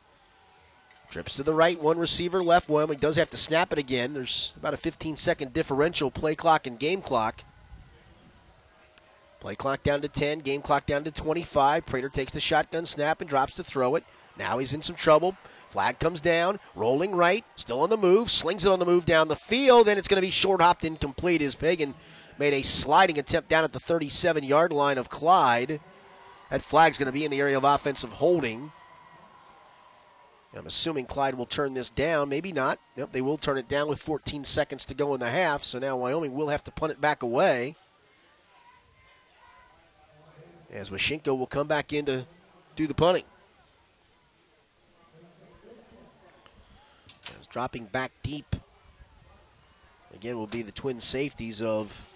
[1.11, 2.69] Trips to the right, one receiver left.
[2.69, 4.13] Wyoming does have to snap it again.
[4.13, 7.45] There's about a 15 second differential play clock and game clock.
[9.41, 11.87] Play clock down to 10, game clock down to 25.
[11.87, 14.05] Prater takes the shotgun snap and drops to throw it.
[14.37, 15.37] Now he's in some trouble.
[15.71, 19.29] Flag comes down, rolling right, still on the move, slings it on the move down
[19.29, 21.95] the field, and it's going to be short hopped incomplete as Pagan
[22.39, 25.81] made a sliding attempt down at the 37 yard line of Clyde.
[26.51, 28.73] That flag's going to be in the area of offensive holding.
[30.57, 32.31] I'm assuming Clyde will turn this down.
[32.31, 32.79] Maybe not.
[32.97, 35.63] Nope, they will turn it down with 14 seconds to go in the half.
[35.63, 37.77] So now Wyoming will have to punt it back away.
[40.73, 42.27] As Washenko will come back in to
[42.77, 43.25] do the punting.
[47.39, 48.57] As dropping back deep.
[50.15, 52.07] Again, will be the twin safeties of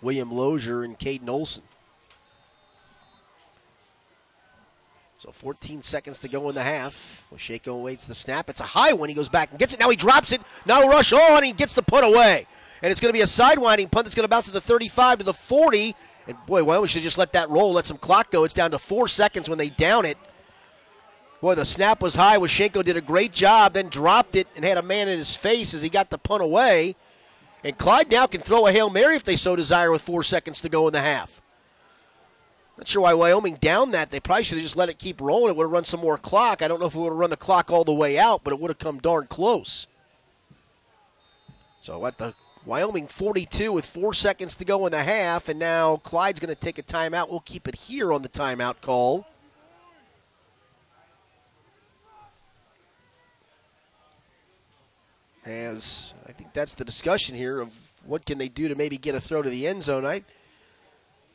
[0.00, 1.62] William Lozier and Caden Olson.
[5.24, 7.24] So 14 seconds to go in the half.
[7.32, 8.50] Washenko waits the snap.
[8.50, 9.08] It's a high one.
[9.08, 9.80] He goes back and gets it.
[9.80, 10.42] Now he drops it.
[10.66, 11.38] Now rush on.
[11.38, 12.46] And he gets the punt away.
[12.82, 15.20] And it's going to be a sidewinding punt that's going to bounce to the 35
[15.20, 15.96] to the 40.
[16.26, 18.44] And boy, why don't we just let that roll, let some clock go.
[18.44, 20.18] It's down to four seconds when they down it.
[21.40, 22.36] Boy, the snap was high.
[22.36, 25.72] Washenko did a great job, then dropped it and had a man in his face
[25.72, 26.96] as he got the punt away.
[27.64, 30.60] And Clyde now can throw a Hail Mary if they so desire with four seconds
[30.60, 31.40] to go in the half.
[32.76, 34.10] Not sure why Wyoming down that.
[34.10, 35.50] They probably should have just let it keep rolling.
[35.50, 36.60] It would have run some more clock.
[36.60, 38.52] I don't know if it would have run the clock all the way out, but
[38.52, 39.86] it would have come darn close.
[41.82, 42.34] So at the
[42.66, 46.60] Wyoming 42 with four seconds to go in the half, and now Clyde's going to
[46.60, 47.28] take a timeout.
[47.28, 49.26] We'll keep it here on the timeout call.
[55.44, 59.14] As I think that's the discussion here of what can they do to maybe get
[59.14, 60.06] a throw to the end zone.
[60.06, 60.24] I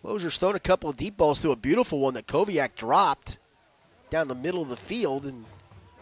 [0.04, 3.38] Lozier's thrown a couple of deep balls to a beautiful one that Koviak dropped
[4.10, 5.46] down the middle of the field, and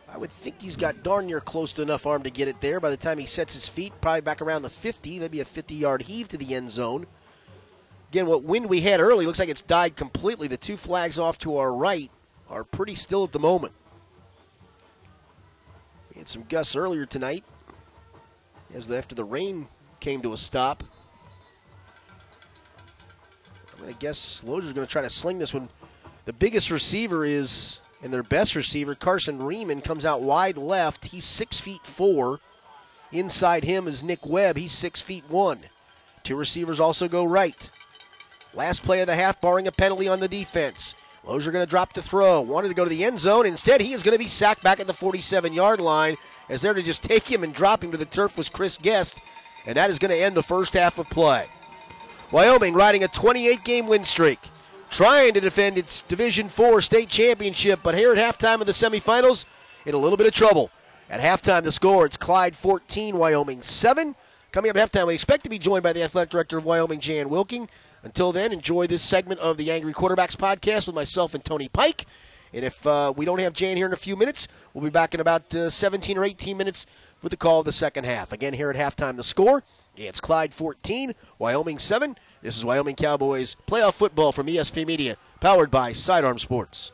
[0.07, 2.79] I would think he's got darn near close to enough arm to get it there.
[2.79, 5.45] By the time he sets his feet, probably back around the 50, that'd be a
[5.45, 7.07] 50-yard heave to the end zone.
[8.11, 10.47] Again, what wind we had early looks like it's died completely.
[10.47, 12.09] The two flags off to our right
[12.49, 13.73] are pretty still at the moment.
[16.13, 17.43] We had some gusts earlier tonight
[18.73, 19.67] as after the rain
[19.99, 20.83] came to a stop.
[23.85, 25.69] I guess Lozier's going to try to sling this one.
[26.25, 31.05] The biggest receiver is, and their best receiver, Carson Riemann, comes out wide left.
[31.05, 32.39] He's six feet four.
[33.11, 34.57] Inside him is Nick Webb.
[34.57, 35.59] He's six feet one.
[36.23, 37.69] Two receivers also go right.
[38.53, 40.95] Last play of the half, barring a penalty on the defense.
[41.23, 42.41] Lozier going to drop to throw.
[42.41, 43.45] Wanted to go to the end zone.
[43.45, 46.15] Instead, he is going to be sacked back at the 47 yard line.
[46.49, 49.21] As there to just take him and drop him to the turf was Chris Guest.
[49.65, 51.45] And that is going to end the first half of play.
[52.29, 54.39] Wyoming riding a 28 game win streak,
[54.89, 59.45] trying to defend its Division Four state championship, but here at halftime of the semifinals,
[59.85, 60.69] in a little bit of trouble.
[61.09, 64.13] At halftime, the score it's Clyde 14, Wyoming 7.
[64.51, 66.99] Coming up at halftime, we expect to be joined by the athletic director of Wyoming,
[66.99, 67.69] Jan Wilking.
[68.03, 72.05] Until then, enjoy this segment of the Angry Quarterbacks podcast with myself and Tony Pike.
[72.51, 75.13] And if uh, we don't have Jan here in a few minutes, we'll be back
[75.13, 76.85] in about uh, 17 or 18 minutes
[77.21, 78.33] with the call of the second half.
[78.33, 79.63] Again, here at halftime, the score
[80.05, 82.15] it's Clyde 14, Wyoming 7.
[82.41, 86.91] This is Wyoming Cowboys playoff football from ESP Media, powered by Sidearm Sports.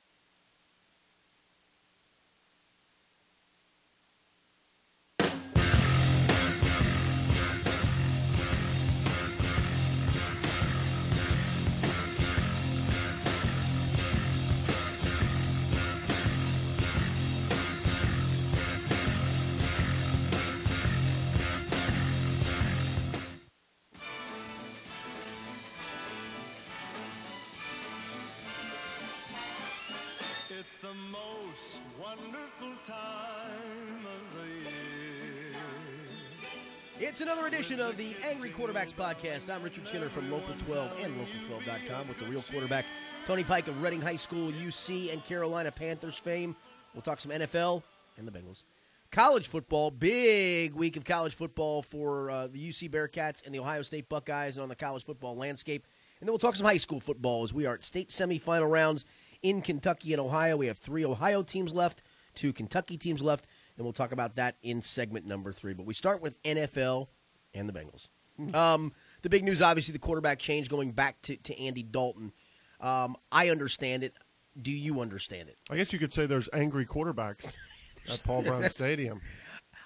[36.98, 39.54] It's another edition of the Angry Quarterbacks Podcast.
[39.54, 42.84] I'm Richard Skinner from Local 12 and Local12.com with the real quarterback,
[43.24, 46.54] Tony Pike of Reading High School, UC, and Carolina Panthers fame.
[46.92, 47.82] We'll talk some NFL
[48.18, 48.64] and the Bengals.
[49.10, 49.90] college football.
[49.90, 54.56] Big week of college football for uh, the UC Bearcats and the Ohio State Buckeyes
[54.56, 55.86] and on the college football landscape.
[56.20, 59.04] And then we'll talk some high school football as we are at state semifinal rounds
[59.46, 60.56] in Kentucky and Ohio.
[60.56, 62.02] We have three Ohio teams left,
[62.34, 65.72] two Kentucky teams left, and we'll talk about that in segment number three.
[65.72, 67.06] But we start with NFL
[67.54, 68.08] and the Bengals.
[68.54, 68.92] Um,
[69.22, 72.32] the big news, obviously, the quarterback change going back to, to Andy Dalton.
[72.80, 74.14] Um, I understand it.
[74.60, 75.56] Do you understand it?
[75.70, 77.56] I guess you could say there's angry quarterbacks
[78.10, 79.20] at Paul Brown Stadium.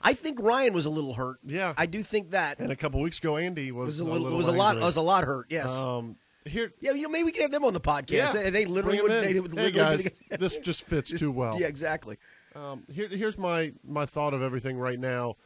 [0.02, 1.38] I think Ryan was a little hurt.
[1.44, 1.74] Yeah.
[1.76, 4.22] I do think that And a couple weeks ago, Andy was, was a a little,
[4.22, 5.46] little was a lot was a lot hurt.
[5.50, 5.76] Yes.
[5.76, 8.10] Um, here, yeah, you know, maybe we can have them on the podcast.
[8.12, 9.10] yeah, They, they literally would.
[9.10, 11.58] They would hey literally guys, this just fits too well.
[11.60, 12.18] yeah, exactly.
[12.54, 15.36] Um, here, here's my my thought of everything right now.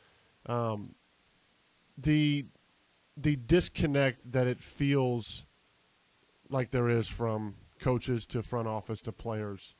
[0.47, 0.95] Um,
[1.99, 2.47] the
[3.17, 5.47] the disconnect that it feels
[6.49, 9.77] like there is from coaches to front office to players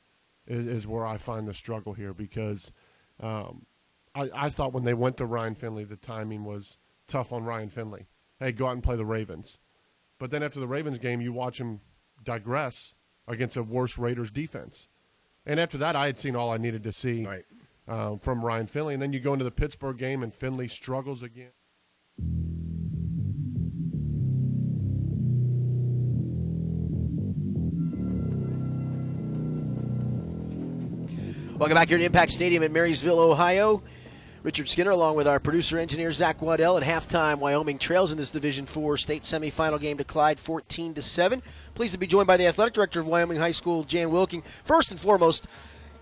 [0.47, 2.71] is, is where I find the struggle here because
[3.19, 3.65] um,
[4.13, 7.69] I, I thought when they went to Ryan Finley, the timing was tough on Ryan
[7.69, 8.07] Finley.
[8.39, 9.59] Hey, go out and play the Ravens.
[10.17, 11.81] But then after the Ravens game, you watch him
[12.23, 12.95] digress
[13.27, 14.89] against a worse Raiders defense.
[15.45, 17.43] And after that, I had seen all I needed to see Right.
[17.87, 18.93] um, from Ryan Finley.
[18.93, 21.51] And then you go into the Pittsburgh game, and Finley struggles again.
[31.57, 33.81] Welcome back here to Impact Stadium in Marysville, Ohio.
[34.45, 37.39] Richard Skinner, along with our producer engineer Zach Waddell, at halftime.
[37.39, 41.41] Wyoming trails in this Division Four state semifinal game to Clyde, 14 to seven.
[41.73, 44.43] Pleased to be joined by the athletic director of Wyoming High School, Jan Wilking.
[44.63, 45.47] First and foremost,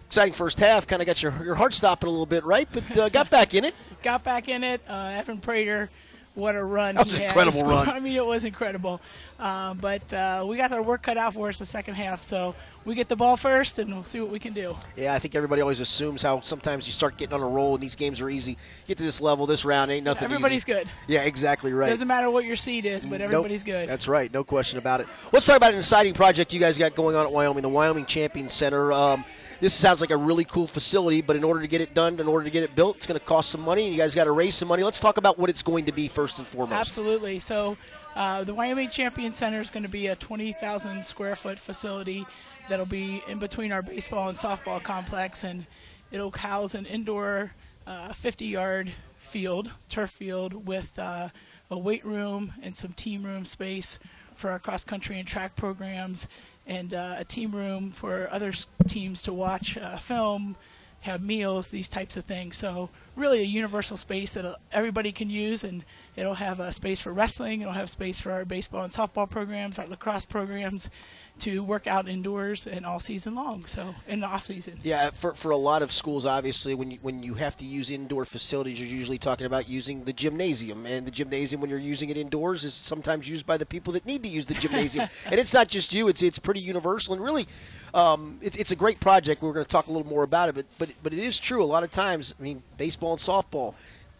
[0.08, 0.86] exciting first half.
[0.86, 2.68] Kind of got your your heart stopping a little bit, right?
[2.70, 3.76] But uh, got back in it.
[4.04, 4.82] got back in it.
[4.90, 5.90] Uh, Evan Prater,
[6.36, 6.96] what a run!
[6.96, 7.38] That was he an had.
[7.38, 7.90] incredible He run.
[7.96, 9.02] I mean, it was incredible.
[9.40, 12.56] Uh, but uh, we got our work cut out for us the second half, so
[12.86, 14.76] we get the ball first, and we'll see what we can do.
[14.96, 17.84] Yeah, I think everybody always assumes how sometimes you start getting on a roll and
[17.84, 18.58] these games are easy.
[18.88, 20.26] Get to this level, this round ain't nothing.
[20.26, 20.74] Everybody's easy.
[20.74, 20.88] good.
[21.08, 21.90] Yeah, exactly right.
[21.90, 23.32] Doesn't matter what your seed is, but Nope.
[23.32, 23.90] everybody's good.
[23.90, 25.08] That's right, no question about it.
[25.34, 28.06] Let's talk about an exciting project you guys got going on at Wyoming, the Wyoming
[28.06, 28.94] Champion Center.
[28.94, 29.26] Um,
[29.64, 32.28] this sounds like a really cool facility, but in order to get it done, in
[32.28, 34.26] order to get it built, it's going to cost some money, and you guys got
[34.26, 34.84] to raise some money.
[34.84, 36.78] Let's talk about what it's going to be first and foremost.
[36.78, 37.40] Absolutely.
[37.40, 37.78] So,
[38.14, 42.26] uh, the Wyoming Champion Center is going to be a 20,000 square foot facility
[42.68, 45.66] that'll be in between our baseball and softball complex, and
[46.12, 47.54] it'll house an indoor
[48.14, 51.30] 50 yard field, turf field, with uh,
[51.72, 53.98] a weight room and some team room space
[54.36, 56.28] for our cross country and track programs,
[56.66, 58.54] and uh, a team room for other
[58.88, 60.56] teams to watch uh, film,
[61.02, 62.56] have meals, these types of things.
[62.58, 65.84] So really a universal space that uh, everybody can use, and
[66.16, 67.62] it'll have a space for wrestling.
[67.62, 70.90] It'll have space for our baseball and softball programs, our lacrosse programs,
[71.40, 73.66] to work out indoors and all season long.
[73.66, 74.80] So in the off season.
[74.84, 77.90] Yeah, for, for a lot of schools, obviously, when you, when you have to use
[77.90, 80.86] indoor facilities, you're usually talking about using the gymnasium.
[80.86, 84.06] And the gymnasium, when you're using it indoors, is sometimes used by the people that
[84.06, 85.10] need to use the gymnasium.
[85.26, 87.14] and it's not just you; it's it's pretty universal.
[87.14, 87.48] And really,
[87.94, 89.42] um, it, it's a great project.
[89.42, 91.64] We're going to talk a little more about it, but but but it is true.
[91.64, 93.74] A lot of times, I mean, baseball and softball.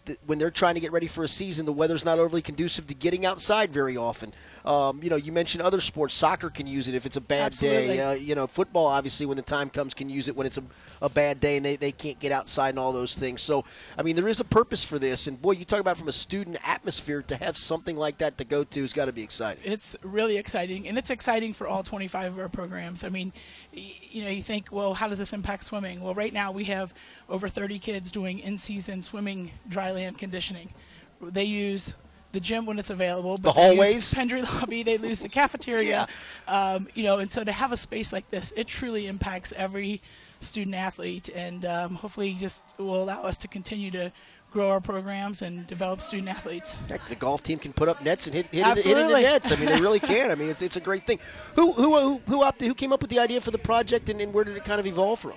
[0.06, 2.86] Th- When they're trying to get ready for a season, the weather's not overly conducive
[2.88, 4.32] to getting outside very often.
[4.64, 6.14] Um, you know, you mentioned other sports.
[6.14, 7.96] Soccer can use it if it's a bad Absolutely.
[7.96, 8.00] day.
[8.00, 10.62] Uh, you know, football obviously when the time comes can use it when it's a,
[11.02, 13.42] a bad day and they, they can't get outside and all those things.
[13.42, 13.64] So,
[13.98, 15.26] I mean, there is a purpose for this.
[15.26, 18.44] And boy, you talk about from a student atmosphere to have something like that to
[18.44, 19.62] go to has got to be exciting.
[19.64, 23.04] it's really exciting, and it's exciting for all 25 of our programs.
[23.04, 23.32] I mean,
[23.74, 26.00] y- you know, you think, well, how does this impact swimming?
[26.00, 26.94] Well, right now we have
[27.28, 30.70] over 30 kids doing in-season swimming dry land conditioning.
[31.22, 31.94] They use
[32.32, 34.12] the gym when it's available, but The hallways?
[34.12, 36.08] Pendry Lobby, they lose the cafeteria,
[36.48, 40.02] um, you know, and so to have a space like this, it truly impacts every
[40.40, 44.12] student athlete, and um, hopefully just will allow us to continue to
[44.50, 46.76] grow our programs and develop student athletes.
[46.88, 49.20] Heck, the golf team can put up nets and hit, hit, it- hit in the
[49.20, 49.50] nets.
[49.50, 50.30] I mean, they really can.
[50.30, 51.18] I mean, it's, it's a great thing.
[51.56, 54.20] Who who who who, up who came up with the idea for the project and,
[54.20, 55.32] and where did it kind of evolve from?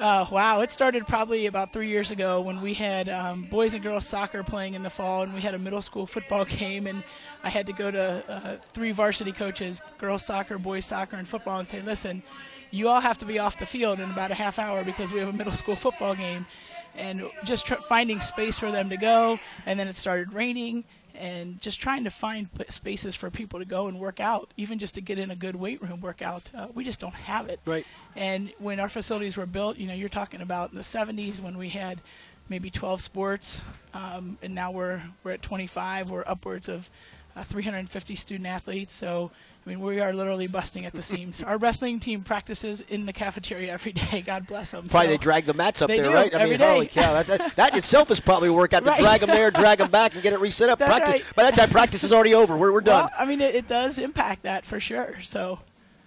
[0.00, 3.82] Uh, wow, it started probably about three years ago when we had um, boys and
[3.82, 7.02] girls soccer playing in the fall, and we had a middle school football game, and
[7.42, 11.58] I had to go to uh, three varsity coaches, girls soccer, boys soccer, and football,
[11.58, 12.22] and say, listen,
[12.70, 15.18] you all have to be off the field in about a half hour because we
[15.18, 16.46] have a middle school football game,
[16.94, 20.84] and just tr- finding space for them to go, and then it started raining.
[21.18, 24.94] And just trying to find spaces for people to go and work out, even just
[24.94, 26.50] to get in a good weight room workout.
[26.54, 27.60] Uh, we just don't have it.
[27.64, 27.84] Right.
[28.14, 31.58] And when our facilities were built, you know, you're talking about in the 70s when
[31.58, 32.00] we had
[32.48, 33.62] maybe 12 sports,
[33.92, 36.10] um, and now we're we're at 25.
[36.10, 36.88] We're upwards of
[37.36, 38.92] uh, 350 student athletes.
[38.92, 39.30] So
[39.66, 41.42] I mean, we are literally busting at the seams.
[41.46, 44.22] Our wrestling team practices in the cafeteria every day.
[44.26, 44.88] God bless them.
[44.88, 46.34] Probably So- they drag the mats up They there, do, right?
[46.34, 47.12] I mean, holy cow!
[47.14, 49.00] That, that, that itself is probably a workout to Right.
[49.00, 50.78] drag them there, drag them back, and get it reset up.
[50.78, 51.36] That's practice, right.
[51.36, 52.56] By that time, practice is already over.
[52.56, 53.04] We're, we're done.
[53.04, 55.16] Well, I mean, it, it does impact that for sure.
[55.22, 55.58] So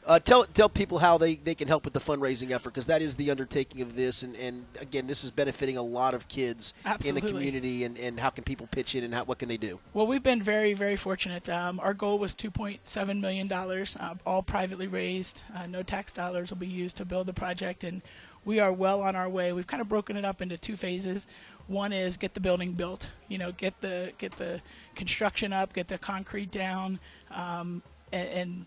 [0.05, 3.01] Uh, tell tell people how they, they can help with the fundraising effort because that
[3.01, 6.73] is the undertaking of this, and, and again, this is benefiting a lot of kids
[7.05, 7.83] in the community.
[7.83, 9.79] And, and how can people pitch in, and how, what can they do?
[9.93, 11.47] Well, we've been very, very fortunate.
[11.49, 15.43] Um, our goal was $2.7 million, uh, all privately raised.
[15.55, 18.01] Uh, no tax dollars will be used to build the project, and
[18.43, 19.53] we are well on our way.
[19.53, 21.27] We've kind of broken it up into two phases.
[21.67, 24.61] One is get the building built, you know, get the get the
[24.95, 26.99] construction up, get the concrete down,
[27.29, 27.81] um,
[28.11, 28.65] and, and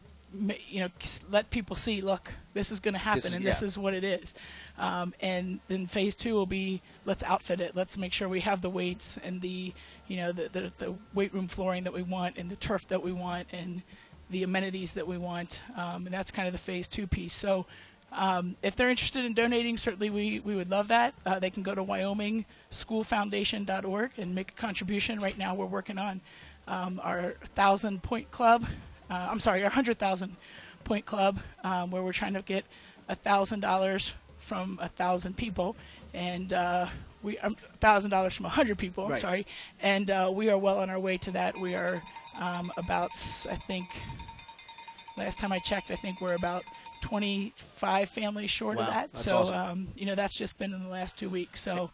[0.69, 0.89] you know,
[1.31, 4.03] let people see, look, this is going to happen, is- and this is what it
[4.05, 4.35] is.
[4.79, 7.77] Um, and then phase two will be let's outfit it.
[7.77, 9.73] Let's make sure we have the weights and the,
[10.09, 13.01] you know, the, the, the weight room flooring that we want and the turf that
[13.03, 13.83] we want and
[14.31, 15.63] the amenities that we want.
[15.77, 17.35] Um, and that's kind of the phase two piece.
[17.35, 17.67] So
[18.11, 21.15] um, if they're interested in donating, certainly we, we would love that.
[21.25, 25.21] Uh, they can go to wyomingschoolfoundation.org and make a contribution.
[25.21, 26.21] Right now we're working on
[26.67, 28.65] um, our thousand point club.
[29.11, 30.37] Uh, I'm sorry, our hundred thousand
[30.85, 32.65] point club, um, where we're trying to get
[33.09, 35.77] a thousand dollars from a thousand people,
[36.13, 36.87] and uh,
[37.23, 39.05] we um, thousand dollars from a hundred people.
[39.05, 39.21] I'm Right.
[39.21, 39.47] sorry,
[39.81, 41.59] and uh, we are well on our way to that.
[41.59, 42.03] We are
[42.41, 43.11] um, about,
[43.51, 43.87] I think,
[45.17, 46.65] last time I checked, I think we're about
[47.03, 49.17] 25 families short of that.
[49.17, 49.55] so, awesome.
[49.55, 51.61] um, you know, that's just been in the last two weeks.
[51.61, 51.91] So.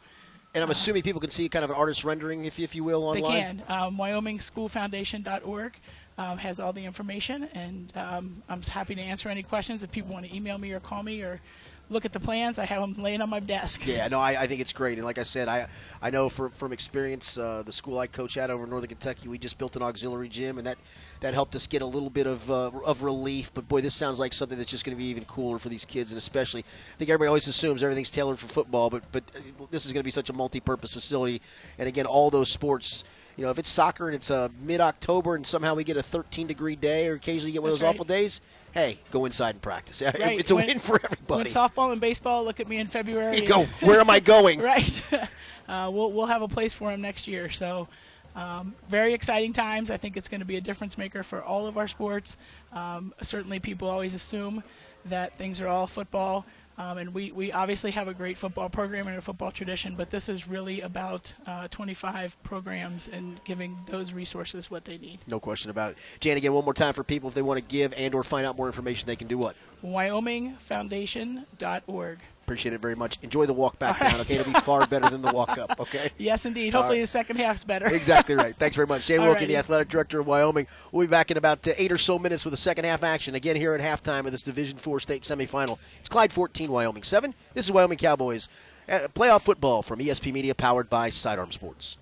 [0.54, 3.04] And I'm assuming people can see kind of an artist rendering, if, if you will,
[3.04, 3.22] online.
[3.22, 3.62] They can.
[3.68, 5.72] Um, WyomingSchoolFoundation.org
[6.20, 9.82] um, has all the information, and um, I'm happy to answer any questions.
[9.82, 11.40] If people want to email me or call me or
[11.88, 13.86] look at the plans, I have them laying on my desk.
[13.86, 15.66] Yeah, no, I, I think it's great, and like I said, I
[16.02, 19.28] I know from from experience, uh, the school I coach at over in Northern Kentucky,
[19.28, 20.76] we just built an auxiliary gym, and that
[21.20, 23.50] that helped us get a little bit of uh, of relief.
[23.54, 25.86] But boy, this sounds like something that's just going to be even cooler for these
[25.86, 29.64] kids, and especially, I think everybody always assumes everything's tailored for football, but but uh,
[29.70, 31.40] this is going to be such a multi-purpose facility,
[31.78, 33.04] and again, all those sports.
[33.36, 36.76] You know, if it's soccer and it's uh, mid-October and somehow we get a 13-degree
[36.76, 37.94] day, or occasionally get one of those right.
[37.94, 38.40] awful days,
[38.72, 40.02] hey, go inside and practice.
[40.02, 40.14] Right.
[40.40, 41.38] It's a When- win for everybody.
[41.38, 43.40] When softball and baseball look at me in February.
[43.42, 43.64] go.
[43.80, 44.60] Where am I going?
[44.60, 45.02] right.
[45.68, 47.50] uh, we'll we'll have a place for him next year.
[47.50, 47.88] So.
[48.36, 49.90] Um, very exciting times.
[49.90, 52.36] I think it's going to be a difference maker for all of our sports.
[52.72, 54.62] Um, certainly, people always assume
[55.06, 56.46] that things are all football,
[56.80, 60.08] um, and we, we obviously have a great football program and a football tradition, but
[60.08, 65.18] this is really about uh, 25 programs and giving those resources what they need.
[65.26, 65.98] No question about it.
[66.20, 68.46] Jan, again, one more time for people if they want to give and or find
[68.46, 69.56] out more information, they can do what?
[69.84, 72.18] WyomingFoundation.org.
[72.50, 73.16] Appreciate it very much.
[73.22, 74.18] Enjoy the walk back All down.
[74.18, 74.26] right.
[74.26, 75.78] Okay, it'll be far better than the walk up.
[75.78, 76.10] Okay.
[76.18, 76.74] Yes, indeed.
[76.74, 77.02] Hopefully, right.
[77.02, 77.86] the second half's better.
[77.94, 78.56] Exactly right.
[78.56, 79.06] Thanks very much.
[79.06, 80.66] Jane Wilkie, the athletic director of Wyoming.
[80.90, 83.36] We'll be back in about uh, eight or so minutes with the second half action.
[83.36, 85.78] Again, here at halftime of this Division Four state semifinal.
[86.00, 87.32] It's Clyde 14, Wyoming 7.
[87.54, 88.48] This is Wyoming Cowboys.
[88.88, 91.98] Uh, playoff football from ESP Media, powered by Sidearm Sports.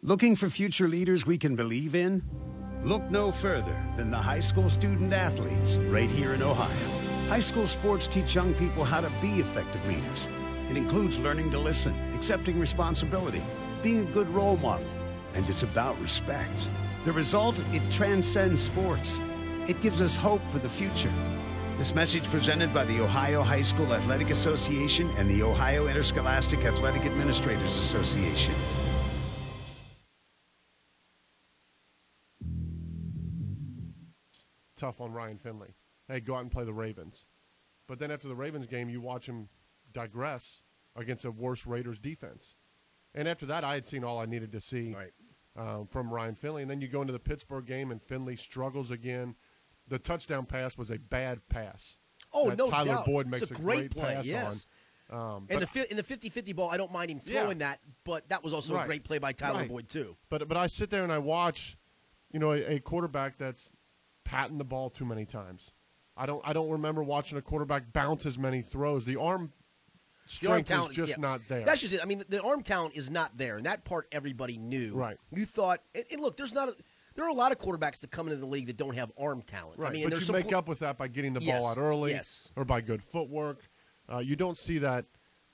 [0.00, 2.22] Looking for future leaders we can believe in?
[2.82, 7.09] Look no further than the high school student athletes right here in Ohio.
[7.30, 10.26] High school sports teach young people how to be effective leaders.
[10.68, 13.40] It includes learning to listen, accepting responsibility,
[13.84, 14.88] being a good role model,
[15.34, 16.68] and it's about respect.
[17.04, 19.20] The result, it transcends sports.
[19.68, 21.12] It gives us hope for the future.
[21.78, 27.02] This message presented by the Ohio High School Athletic Association and the Ohio Interscholastic Athletic
[27.02, 28.54] Administrators Association.
[34.76, 35.74] tough on Ryan Finley.
[36.10, 37.28] Hey, go out and play the Ravens.
[37.86, 39.48] But then after the Ravens game, you watch him
[39.92, 40.62] digress
[40.96, 42.56] against a worse Raiders defense.
[43.14, 45.12] And after that, I had seen all I needed to see Right.
[45.56, 46.62] um, from Ryan Finley.
[46.62, 49.34] And then you go into the Pittsburgh game, and Finley struggles again.
[49.88, 51.98] The touchdown pass was a bad pass.
[52.32, 53.06] Oh, no Tyler doubt.
[53.06, 54.66] Boyd It's makes a great play, pass yes.
[55.10, 55.36] on.
[55.36, 57.40] Um, And the fi- in the 50-50 ball, I don't mind him Yeah.
[57.42, 59.68] throwing that, but that was also a great play by Tyler Right.
[59.68, 60.16] Boyd too.
[60.28, 61.76] But but I sit there and I watch,
[62.30, 63.72] you know, a, a quarterback that's
[64.22, 65.72] patting the ball too many times.
[66.16, 69.04] I don't I don't remember watching a quarterback bounce as many throws.
[69.04, 69.52] The arm
[70.40, 71.20] The arm strength talent is just yeah.
[71.20, 71.64] not there.
[71.64, 72.00] That's just it.
[72.02, 74.94] I mean, the, arm talent is not there, and that part everybody knew.
[74.94, 75.16] Right.
[75.34, 76.68] You thought, and, and look, there's not.
[76.68, 76.74] A,
[77.14, 79.42] there are a lot of quarterbacks that come into the league that don't have arm
[79.42, 79.78] talent.
[79.78, 79.90] right.
[79.90, 81.78] I mean, but you make qu- up with that by getting the Yes, ball out
[81.78, 82.52] early, yes.
[82.56, 83.68] or by good footwork.
[84.10, 85.06] Uh, you don't see that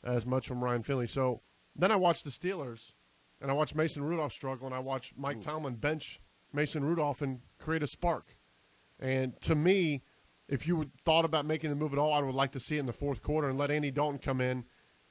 [0.04, 1.06] as much from Ryan Finley.
[1.06, 1.40] So
[1.74, 2.92] then I watch the Steelers,
[3.40, 6.20] and I watch Mason Rudolph struggle, and I watch Mike Tomlin bench
[6.52, 8.36] Mason Rudolph and create a spark.
[9.00, 10.02] And to me,
[10.48, 12.76] if you would thought about making the move at all, I would like to see
[12.76, 14.64] it in the fourth quarter and let Andy Dalton come in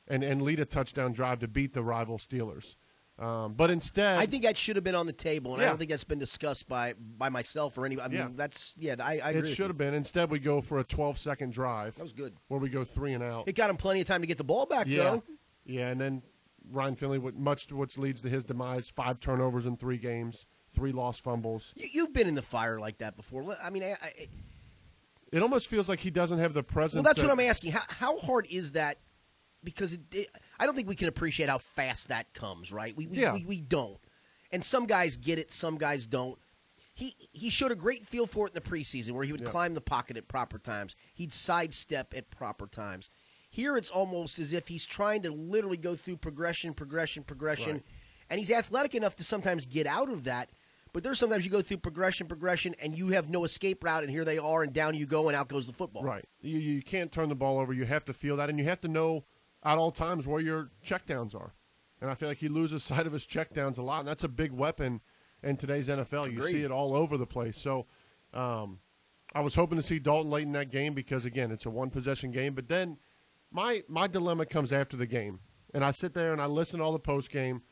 [0.07, 2.75] and, and lead a touchdown drive to beat the rival Steelers.
[3.17, 5.77] Um, but instead, I think that should have been on the table, and I don't
[5.77, 7.97] think that's been discussed by by myself or any.
[7.99, 8.27] I mean, Yeah.
[8.35, 8.95] that's yeah.
[9.01, 9.49] I, I agree.
[9.49, 9.93] it should have been.
[9.93, 11.95] Instead, we go for a 12 second drive.
[11.95, 12.33] That was good.
[12.49, 13.47] Where we go three and out.
[13.47, 15.23] It got him plenty of time to get the ball back, yeah, though.
[15.65, 16.23] yeah, and then
[16.69, 20.45] Ryan Finley, what- much to which leads to his demise: five turnovers in three games,
[20.69, 21.73] three lost fumbles.
[21.77, 23.45] You, you've been in the fire like that before.
[23.63, 24.27] I mean, I, I,
[25.35, 26.95] It almost feels like he doesn't have the presence.
[26.95, 27.73] well, that's that- what I'm asking.
[27.73, 28.99] How, how hard is that?
[29.63, 30.27] Because it, it,
[30.59, 32.71] I don't think we can appreciate how fast that comes.
[32.71, 32.95] Right?
[32.95, 33.33] We we, Yeah.
[33.33, 33.97] we we don't.
[34.51, 36.37] And some guys get it, some guys don't.
[36.93, 39.47] He he showed a great feel for it in the preseason, where he would Yeah.
[39.51, 40.95] climb the pocket at proper times.
[41.13, 43.09] He'd sidestep at proper times.
[43.49, 47.83] Here, it's almost as if he's trying to literally go through progression, progression, progression, Right.
[48.29, 50.49] and he's athletic enough to sometimes get out of that.
[50.95, 54.09] But there's sometimes you go through progression, progression, and you have no escape route, and
[54.09, 56.03] here they are, and down you go, and out goes the football.
[56.03, 56.23] Right.
[56.39, 57.73] You, you can't turn the ball over.
[57.73, 59.25] You have to feel that, and you have to know
[59.61, 61.53] at all times where your checkdowns are.
[61.99, 64.29] And I feel like he loses sight of his checkdowns a lot, and that's a
[64.29, 65.01] big weapon
[65.43, 66.31] in today's NFL.
[66.31, 67.61] You see it all over the place.
[67.61, 67.87] So
[68.33, 68.79] um,
[69.33, 71.89] I was hoping to see Dalton late in that game because, again, it's a one
[71.89, 72.53] possession game.
[72.53, 72.99] But then
[73.51, 75.41] my my dilemma comes after the game,
[75.73, 77.63] and I sit there and I listen to all the post game,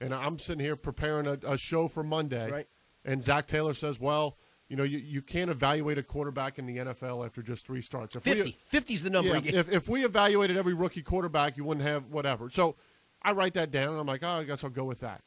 [0.00, 2.50] and I'm sitting here preparing a, a show for Monday.
[2.50, 2.68] Right.
[3.04, 4.38] And Zac Taylor says, "Well,
[4.68, 8.16] you know, you, you can't evaluate a quarterback in the NFL after just three starts.
[8.16, 8.56] If we- 50.
[8.72, 12.48] 50's the number yeah, if, if we evaluated every rookie quarterback, you wouldn't have whatever.
[12.48, 12.76] So
[13.22, 15.22] I write that down, and I'm like, oh, I guess I'll go with that.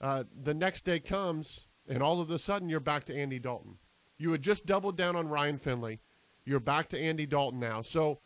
[0.00, 3.76] Uh, the next day comes, and all of a sudden, you're back to Andy Dalton.
[4.18, 6.00] You had just doubled down on Ryan Finley.
[6.44, 7.82] You're back to Andy Dalton now.
[7.82, 8.20] So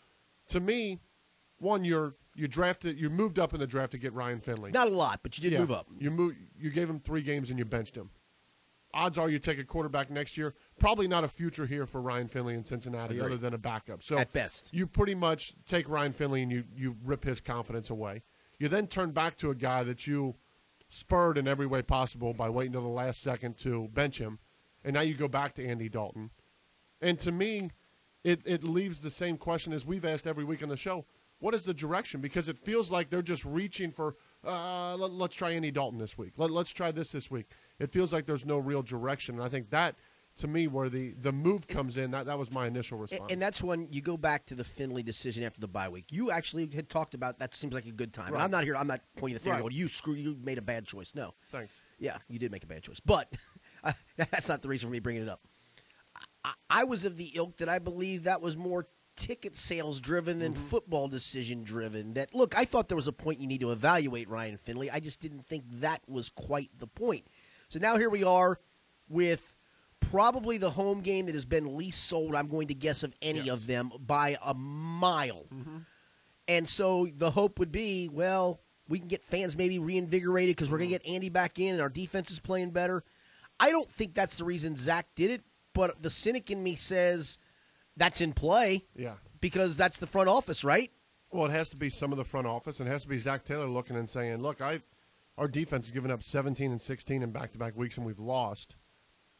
[0.48, 1.00] to me,
[1.58, 4.70] one, you're you drafted, you moved up in the draft to get Ryan Finley.
[4.72, 5.60] Not a lot, but you did Yeah.
[5.60, 5.86] move up.
[5.98, 8.10] You move, you gave him three games and you benched him.
[8.92, 10.54] Odds are you take a quarterback next year.
[10.78, 13.26] Probably not a future here for Ryan Finley in Cincinnati, Agreed.
[13.26, 14.02] other than a backup.
[14.04, 14.72] So At best.
[14.72, 18.22] you pretty much take Ryan Finley and you you rip his confidence away.
[18.60, 20.36] You then turn back to a guy that you
[20.86, 24.38] spurred in every way possible by waiting until the last second to bench him,
[24.84, 26.30] and now you go back to Andy Dalton.
[27.00, 27.70] And to me,
[28.22, 31.04] it, it leaves the same question as we've asked every week on the show.
[31.44, 32.22] What is the direction?
[32.22, 34.16] Because it feels like they're just reaching for,
[34.46, 36.32] uh, let, us try Andy Dalton this week.
[36.38, 37.50] Let, let's try this this week.
[37.78, 39.34] It feels like there's no real direction.
[39.34, 39.94] And I think that,
[40.36, 43.30] to me, where the, the move comes in, that, that was my initial response.
[43.30, 46.06] and that's when you go back to the Finley decision after the bye week.
[46.08, 48.28] You actually had talked about that seems like a good time.
[48.28, 48.44] And Right.
[48.44, 48.74] I'm not here.
[48.74, 49.64] I'm not pointing the finger.
[49.64, 49.70] Right.
[49.70, 50.14] You screw.
[50.14, 51.14] You made a bad choice.
[51.14, 51.34] No.
[51.50, 51.78] Thanks.
[51.98, 53.30] Yeah, you did make a bad choice, but
[54.16, 55.42] that's not the reason for me bringing it up.
[56.42, 60.38] I, I was of the ilk that I believe that was more ticket sales driven
[60.38, 60.62] than mm-hmm.
[60.62, 62.14] football decision driven.
[62.14, 64.90] That look, I thought there was a point you need to evaluate Ryan Finley.
[64.90, 67.26] I just didn't think that was quite the point.
[67.68, 68.58] So now here we are
[69.08, 69.56] with
[70.00, 72.34] probably the home game that has been least sold.
[72.34, 73.48] I'm going to guess of any Yes.
[73.48, 75.46] of them by a mile.
[75.52, 75.78] Mm-hmm.
[76.46, 80.78] And so the hope would be, well, we can get fans maybe reinvigorated because we're
[80.78, 81.06] going to mm-hmm.
[81.06, 83.02] get Andy back in and our defense is playing better.
[83.58, 85.42] I don't think that's the reason Zac did it,
[85.72, 87.38] but the cynic in me says
[87.96, 89.14] that's in play Yeah.
[89.40, 90.90] because that's the front office, right?
[91.32, 93.18] Well, it has to be some of the front office, and it has to be
[93.18, 94.82] Zac Taylor looking and saying, "Look, I,
[95.36, 98.76] our defense has given up 17 and 16 in back-to-back weeks, and we've lost.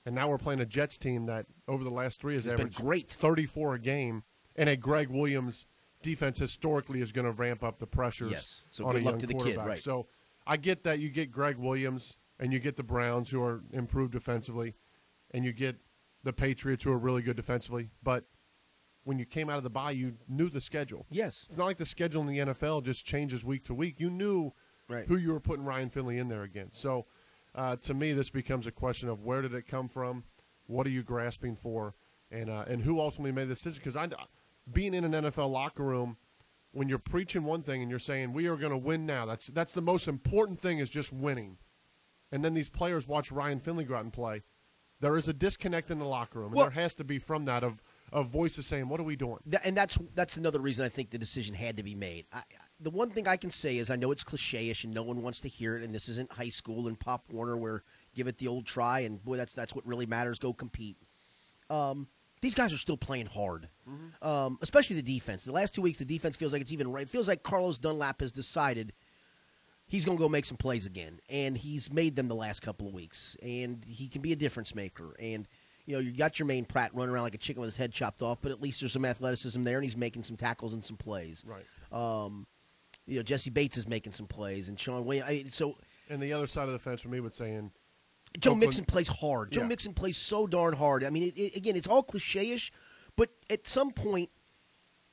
[0.06, 2.80] And now we're playing a Jets team that over the last three has It's averaged
[2.80, 3.08] great.
[3.08, 4.24] 34 a game,
[4.56, 5.66] and a Gregg Williams
[6.02, 8.64] defense historically is going to ramp up the pressures Yes.
[8.70, 9.66] So on good a luck young to the kid, quarterback.
[9.66, 9.78] right.
[9.78, 10.06] So
[10.46, 14.12] I get that you get Gregg Williams, and you get the Browns who are improved
[14.12, 14.74] defensively,
[15.30, 15.76] and you get
[16.24, 18.24] the Patriots who are really good defensively, but
[19.04, 21.06] when you came out of the bye, you knew the schedule.
[21.10, 21.44] Yes.
[21.48, 24.00] It's not like the schedule in the NFL just changes week to week.
[24.00, 24.52] You knew
[24.88, 25.06] Right.
[25.06, 26.78] who you were putting Ryan Finley in there against.
[26.80, 27.06] So,
[27.54, 30.24] uh, to me, this becomes a question of where did it come from,
[30.66, 31.94] what are you grasping for,
[32.30, 33.78] and uh, and who ultimately made the decision?
[33.78, 34.08] Because I,
[34.72, 36.16] being in an NFL locker room,
[36.72, 39.46] when you're preaching one thing and you're saying we are going to win now, that's
[39.48, 41.56] that's the most important thing is just winning,
[42.32, 44.42] and then these players watch Ryan Finley go out and play.
[45.00, 47.44] There is a disconnect in the locker room, and Well- there has to be from
[47.46, 47.82] that of
[48.14, 51.18] of voices saying, "What are we doing?" And that's that's another reason I think the
[51.18, 52.24] decision had to be made.
[52.32, 52.42] I, I-
[52.80, 55.40] the one thing I can say is I know it's cliche-ish and no one wants
[55.42, 57.82] to hear it, and this isn't high school and Pop Warner where
[58.14, 60.38] give it the old try and boy that's that's what really matters.
[60.38, 60.96] Go compete.
[61.70, 62.08] Um,
[62.42, 63.68] these guys are still playing hard,
[64.20, 65.44] um, especially the defense.
[65.44, 67.02] The last two weeks, the defense feels like it's even right.
[67.04, 68.92] It feels like Carlos Dunlap has decided
[69.86, 72.86] he's going to go make some plays again, and he's made them the last couple
[72.86, 75.14] of weeks, and he can be a difference maker.
[75.18, 75.48] And
[75.86, 78.22] you know, you got Germaine Pratt running around like a chicken with his head chopped
[78.22, 80.96] off, but at least there's some athleticism there, and he's making some tackles and some
[80.96, 81.44] plays.
[81.46, 81.64] Right.
[81.92, 82.46] Um,
[83.06, 85.28] you know, Jessie Bates is making some plays, and Shawn Williams.
[85.28, 85.76] I, so
[86.08, 87.70] And the other side of the fence for me would saying,
[88.40, 89.52] Joe Oakland- Mixon plays hard.
[89.52, 89.66] Joe Yeah.
[89.68, 91.04] Mixon plays so darn hard.
[91.04, 92.72] I mean, it, it, again, it's all cliche-ish,
[93.16, 94.30] but at some point,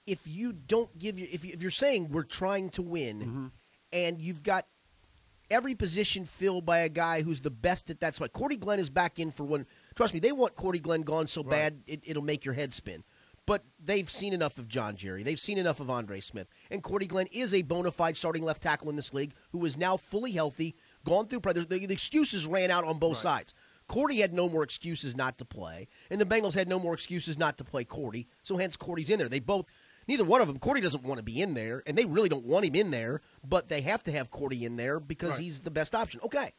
[0.07, 3.45] if you don't give your, if, you, if you're saying we're trying to win, Mm-hmm.
[3.93, 4.65] and you've got
[5.51, 8.31] every position filled by a guy who's the best at that spot.
[8.31, 9.67] Cordy Glenn is back in for one.
[10.01, 13.03] Trust me, they want Cordy Glenn gone so bad it, it'll make your head spin.
[13.45, 15.21] But they've seen enough of John Jerry.
[15.21, 16.47] They've seen enough of Andre Smith.
[16.71, 19.77] And Cordy Glenn is a bona fide starting left tackle in this league who is
[19.77, 20.73] now fully healthy,
[21.05, 21.41] gone through.
[21.41, 23.53] The, the excuses ran out on both sides.
[23.85, 27.37] Cordy had no more excuses not to play, and the Bengals had no more excuses
[27.37, 28.25] not to play Cordy.
[28.41, 29.29] So hence Cordy's in there.
[29.29, 29.67] They both,
[30.07, 30.57] neither one of them.
[30.57, 33.21] Cordy doesn't want to be in there, and they really don't want him in there.
[33.47, 35.41] But they have to have Cordy in there because Right.
[35.41, 36.21] he's the best option.
[36.23, 36.53] Okay.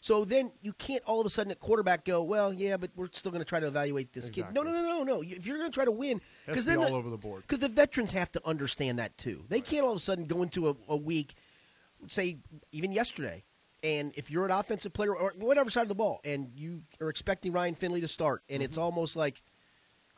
[0.00, 3.08] So then you can't all of a sudden at quarterback go, well, yeah, but we're
[3.12, 4.46] still going to try to evaluate this kid.
[4.52, 5.22] No, no, no, no, no.
[5.22, 7.42] If you're going to try to win, to then be the- all over the board.
[7.42, 9.44] because the veterans have to understand that too.
[9.48, 11.34] They can't all of a sudden go into a, a week,
[12.06, 12.38] say
[12.70, 13.44] even yesterday,
[13.82, 17.08] and if you're an offensive player or whatever side of the ball, and you are
[17.08, 18.84] expecting Ryan Finley to start, and it's mm-hmm.
[18.84, 19.42] almost like,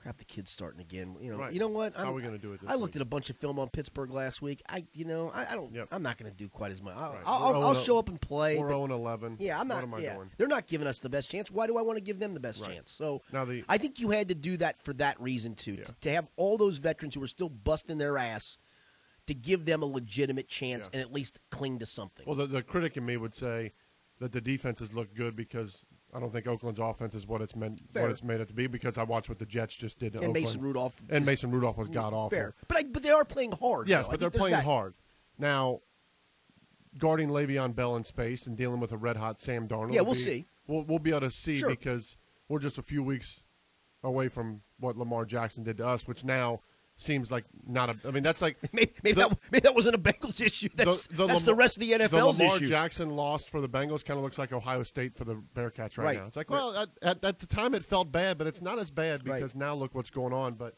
[0.01, 1.17] crap, the kid's starting again.
[1.21, 1.39] You know.
[1.39, 1.53] Right.
[1.53, 1.95] you know what?
[1.97, 2.97] How are we gonna do it this I looked week?
[2.97, 4.63] at a bunch of film on Pittsburgh last week.
[4.69, 5.73] I, you know, I, I don't.
[5.75, 5.89] Yep.
[5.93, 6.97] I'm not going to do quite as much.
[6.99, 7.23] I'll, Right.
[7.27, 8.59] I'll, I'll, I'll show up and play.
[8.59, 9.37] We're 0 and 11.
[9.41, 9.77] yeah, I'm not.
[9.77, 10.31] What am I yeah, doing?
[10.39, 11.51] they're not giving us the best chance.
[11.51, 12.73] Why do I want to give them the best Right.
[12.75, 12.91] chance?
[12.91, 15.85] So Now the- I think you had to do that for that reason too, Yeah.
[15.85, 18.59] to, to have all those veterans who are still busting their ass,
[19.27, 21.01] to give them a legitimate chance Yeah.
[21.01, 22.25] and at least cling to something.
[22.27, 23.73] Well, the, the critic in me would say
[24.19, 25.85] that the defenses look good because
[26.15, 28.03] I don't think Oakland's offense is what it's meant Fair.
[28.03, 30.19] what it's made it to be because I watched what the Jets just did to
[30.19, 30.45] and Oakland.
[30.45, 32.31] Mason Rudolph and Mason Rudolph was god awful.
[32.31, 33.89] fair, but I, but they are playing hard.
[33.89, 34.13] Yes, though.
[34.13, 34.65] But they're playing that.
[34.65, 34.95] hard.
[35.39, 35.81] Now,
[36.99, 39.93] guarding Le'Veon Bell in space and dealing with a red hot Sam Darnold.
[39.93, 40.47] Yeah, we'll be- see.
[40.67, 41.69] We'll, we'll be able to see Sure.
[41.69, 42.17] because
[42.49, 43.43] we're just a few weeks
[44.03, 46.61] away from what Lamar Jackson did to us, which now
[47.01, 47.97] seems like not a.
[48.09, 50.69] I mean, that's like Maybe, maybe, The- that, maybe that wasn't a Bengals issue.
[50.75, 52.67] That's that's Lamar- the rest of the NFL's the Lamar issue.
[52.69, 56.05] Jackson loss for the Bengals kind of looks like Ohio State for the Bearcats right,
[56.05, 56.19] Right.
[56.19, 56.27] now.
[56.27, 58.91] It's like, well, at, at, at the time it felt bad, but it's not as
[58.91, 59.37] bad Right.
[59.37, 60.55] because now look what's going on.
[60.55, 60.75] But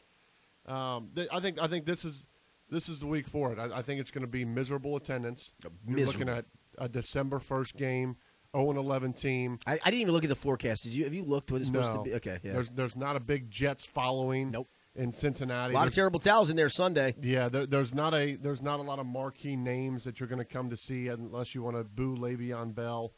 [0.71, 2.27] um, th- I think I think this is
[2.69, 3.59] this is the week for it.
[3.59, 5.53] I, I think it's going to be miserable attendance.
[5.87, 6.45] You're looking at
[6.77, 8.15] a December first game,
[8.55, 9.59] 0 and 11 team.
[9.67, 10.83] I, I didn't even look at the forecast.
[10.83, 11.03] Did you?
[11.03, 12.13] Have you looked what it's supposed to be?
[12.15, 12.53] Okay, yeah.
[12.53, 14.51] There's there's not a big Jets following.
[14.51, 14.69] Nope.
[14.95, 17.15] In Cincinnati, a lot of terrible towels in there Sunday.
[17.19, 20.37] Yeah, there, there's not a there's not a lot of marquee names that you're going
[20.37, 23.13] to come to see unless you want to boo Le'Veon Bell.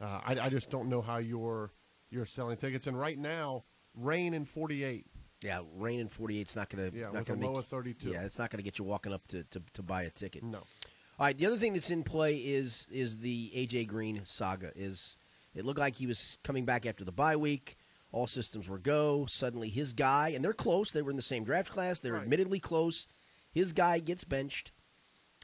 [0.00, 1.72] Uh, I, I just don't know how you're
[2.10, 2.86] you're selling tickets.
[2.86, 3.64] And right now,
[3.94, 5.06] rain in 48.
[5.42, 7.58] Yeah, rain in 48 is not going to Yeah, not with going a to low
[7.58, 8.10] of 32.
[8.10, 10.42] Yeah, it's not going to get you walking up to, to, to buy a ticket.
[10.42, 10.66] No, All
[11.26, 14.72] right, the other thing that's in play is is the AJ Green saga.
[14.76, 15.16] Is
[15.54, 17.76] it looked like he was coming back after the bye week?
[18.14, 19.26] All systems were go.
[19.26, 20.92] Suddenly, his guy and they're close.
[20.92, 21.98] They were in the same draft class.
[21.98, 22.22] They're Right.
[22.22, 23.08] admittedly close.
[23.50, 24.70] His guy gets benched,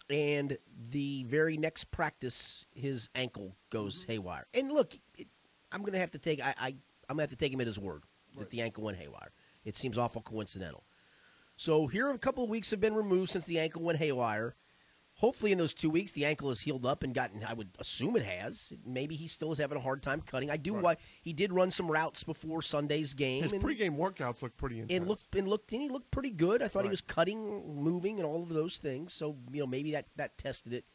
[0.09, 0.57] and
[0.93, 4.13] the very next practice, his ankle goes Mm-hmm.
[4.13, 4.47] haywire.
[4.55, 5.27] And look, it,
[5.73, 6.67] I'm going to have to take I, I
[7.09, 8.05] I'm going to have to take him at his word
[8.39, 9.33] that the ankle went haywire.
[9.65, 10.85] It seems awful coincidental.
[11.57, 14.55] So here a couple of weeks have been removed since the ankle went haywire.
[15.21, 17.45] Hopefully, in those two weeks, the ankle has healed up and gotten.
[17.45, 18.73] I would assume it has.
[18.87, 20.51] Maybe he still is having a hard time cutting.
[20.51, 20.73] I do.
[20.75, 20.83] Right.
[20.83, 23.43] Why he did run some routes before Sunday's game.
[23.43, 24.99] his and, pregame workouts look pretty intense.
[24.99, 26.63] and looked and looked and he looked pretty good.
[26.63, 29.13] I thought he was cutting, moving, and all of those things.
[29.13, 30.87] So you know maybe that that tested it.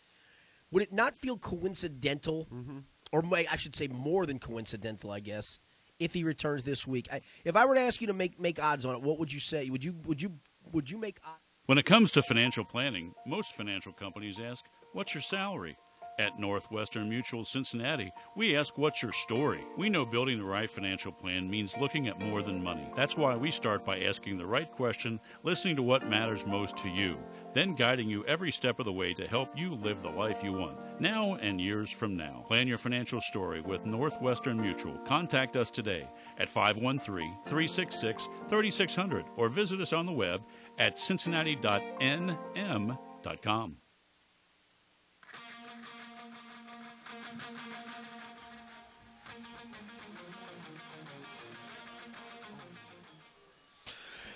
[0.72, 2.80] Would it not feel coincidental, Mm-hmm.
[3.12, 5.12] or may, I should say more than coincidental?
[5.12, 5.60] I guess
[6.00, 7.08] if he returns this week.
[7.12, 9.32] I, if I were to ask you to make make odds on it, what would
[9.32, 9.70] you say?
[9.70, 10.34] Would you would you
[10.72, 11.40] would you make odds?
[11.68, 15.76] When it comes to financial planning, most financial companies ask, What's your salary?
[16.20, 19.66] At Northwestern Mutual Cincinnati, we ask, What's your story?
[19.76, 22.88] We know building the right financial plan means looking at more than money.
[22.96, 26.88] That's why we start by asking the right question, listening to what matters most to
[26.88, 27.18] you,
[27.54, 30.54] then guiding you every step of the way to help you live the life you
[30.54, 32.46] want, now and years from now.
[32.48, 35.00] Plan your financial story with Northwestern Mutual.
[35.00, 40.44] Contact us today at 513 366 3600 or visit us on the web
[40.78, 43.78] at cincinnati.nm.com.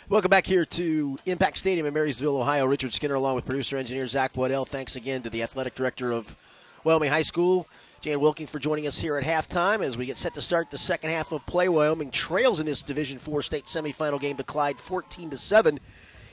[0.09, 2.65] Welcome back here to Impact Stadium in Marysville, Ohio.
[2.65, 4.65] Richard Skinner, along with producer engineer Zach Waddell.
[4.65, 6.35] Thanks again to the athletic director of
[6.83, 7.67] Wyoming High School,
[8.01, 10.79] Jan Wilking, for joining us here at halftime as we get set to start the
[10.79, 11.69] second half of play.
[11.69, 15.79] Wyoming trails in this Division Four state semifinal game to Clyde, 14 to seven.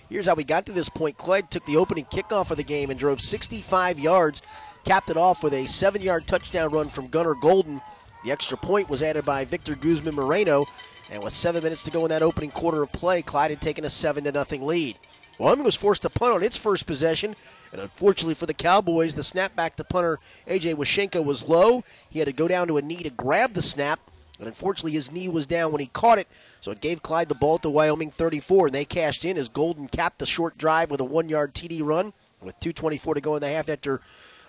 [0.09, 1.19] Here's how we got to this point.
[1.19, 4.41] Clyde took the opening kickoff of the game and drove 65 yards,
[4.85, 7.81] capped it off with a seven-yard touchdown run from Gunnar Golden.
[8.25, 10.67] The extra point was added by Victor Guzman Moreno,
[11.11, 13.85] and with seven minutes to go in that opening quarter of play, Clyde had taken
[13.85, 14.97] a seven to nothing lead.
[15.39, 17.35] Wyoming was forced to punt on its first possession,
[17.73, 21.83] and unfortunately for the Cowboys, the snap back to punter AJ Washenko was low.
[22.09, 23.99] He had to go down to a knee to grab the snap,
[24.39, 26.29] and unfortunately his knee was down when he caught it,
[26.67, 29.49] so it gave Clyde the ball at the Wyoming 34, and they cashed in as
[29.49, 32.13] Golden capped a short drive with a one-yard TD run
[32.43, 34.01] with 2.24 to go in the half after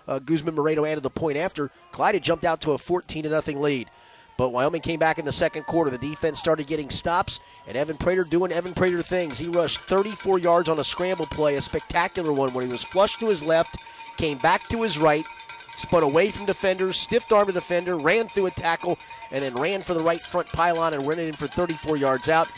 [0.08, 3.60] uh, Guzman Moreno added the point after, Clyde had jumped out to a 14 0
[3.60, 3.88] lead.
[4.36, 5.92] But Wyoming came back in the second quarter.
[5.92, 7.38] The defense started getting stops,
[7.68, 9.38] and Evan Prater doing Evan Prater things.
[9.38, 13.20] He rushed 34 yards on a scramble play, a spectacular one where he was flushed
[13.20, 13.76] to his left,
[14.16, 15.24] came back to his right,
[15.78, 18.98] spun away from defenders, stiffed arm a defender, ran through a tackle,
[19.30, 22.28] and then ran for the right front pylon and ran it in for 34 yards
[22.28, 22.48] out.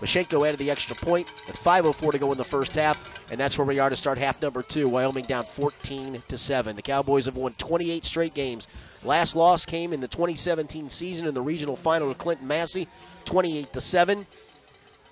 [0.00, 3.58] Washenko added the extra point with 5:04 to go in the first half, and that's
[3.58, 4.88] where we are to start half number two.
[4.88, 6.74] Wyoming down 14 to seven.
[6.74, 8.66] The Cowboys have won 28 straight games.
[9.04, 12.88] Last loss came in the 2017 season in the regional final to Clinton Massie,
[13.26, 14.26] 28 to seven.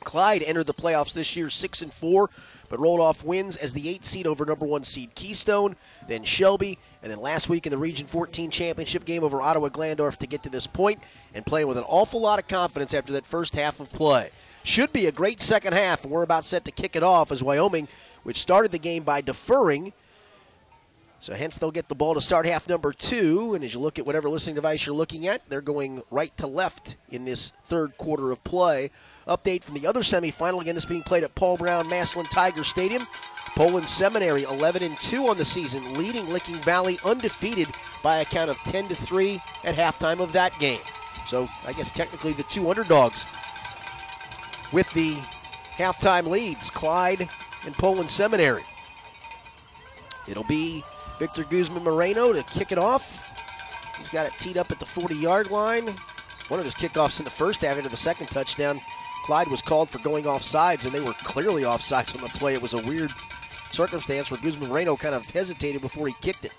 [0.04, 2.30] Clyde entered the playoffs this year six and four,
[2.68, 5.76] but rolled off wins as the eight seed over number one seed Keystone,
[6.06, 10.16] then Shelby, and then last week in the Region 14 championship game over Ottawa Glandorf
[10.18, 11.00] to get to this point
[11.34, 14.30] and playing with an awful lot of confidence after that first half of play.
[14.64, 17.42] Should be a great second half, and we're about set to kick it off as
[17.42, 17.88] Wyoming,
[18.22, 19.92] which started the game by deferring.
[21.20, 23.54] So hence they'll get the ball to start half number two.
[23.54, 26.46] And as you look at whatever listening device you're looking at, they're going right to
[26.46, 28.90] left in this third quarter of play.
[29.28, 30.60] Update from the other semifinal.
[30.60, 33.06] Again, this being played at Paul Brown Massillon Tiger Stadium.
[33.54, 37.66] Poland Seminary 11 and 2 on the season, leading Licking Valley undefeated
[38.02, 39.34] by a count of 10 to 3
[39.64, 40.80] at halftime of that game.
[41.26, 43.26] So I guess technically the two underdogs
[44.72, 45.14] with the
[45.76, 47.28] halftime leads, Clyde
[47.66, 48.62] and Poland Seminary.
[50.28, 50.84] It'll be
[51.18, 53.24] Victor Guzman Moreno to kick it off.
[53.98, 55.88] He's got it teed up at the 40 yard line.
[56.48, 58.80] One of his kickoffs in the first half into the second touchdown.
[59.28, 62.28] Clyde was called for going off sides, and they were clearly off sides on the
[62.28, 62.54] play.
[62.54, 63.10] It was a weird
[63.72, 66.52] circumstance where Guzman Moreno kind of hesitated before he kicked it.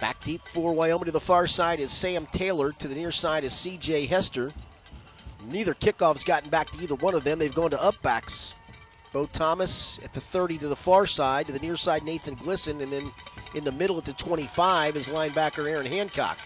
[0.00, 2.72] Back deep for Wyoming to the far side is Sam Taylor.
[2.72, 4.06] To the near side is C.J.
[4.06, 4.50] Hester.
[5.48, 7.38] Neither kickoff's gotten back to either one of them.
[7.38, 8.56] They've gone to upbacks.
[9.12, 11.46] Bo Thomas at the 30 to the far side.
[11.46, 12.82] To the near side, Nathan Glisson.
[12.82, 13.08] And then
[13.54, 16.38] in the middle at the 25 is linebacker Aaron Hancock.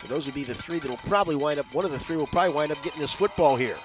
[0.00, 2.16] And those would be the three that will probably wind up, one of the three
[2.16, 3.76] will probably wind up getting this football here.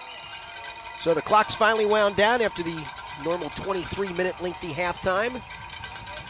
[0.99, 2.85] So the clock's finally wound down after the
[3.23, 5.34] normal 23 minute lengthy halftime,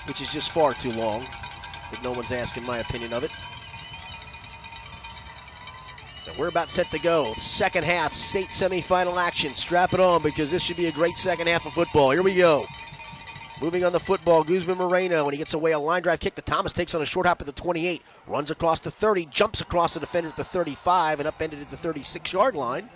[0.07, 1.21] which is just far too long,
[1.91, 3.31] if no one's asking my opinion of it.
[6.25, 7.33] So we're about set to go.
[7.33, 9.53] Second half, state semifinal action.
[9.53, 12.11] Strap it on because this should be a great second half of football.
[12.11, 12.65] Here we go.
[13.63, 16.41] Moving on the football, Guzman Moreno, when he gets away a line drive kick to
[16.41, 19.93] Thomas, takes on a short hop at the 28, runs across the 30, jumps across
[19.93, 22.89] the defender at the 35, and upended at the 36 yard line.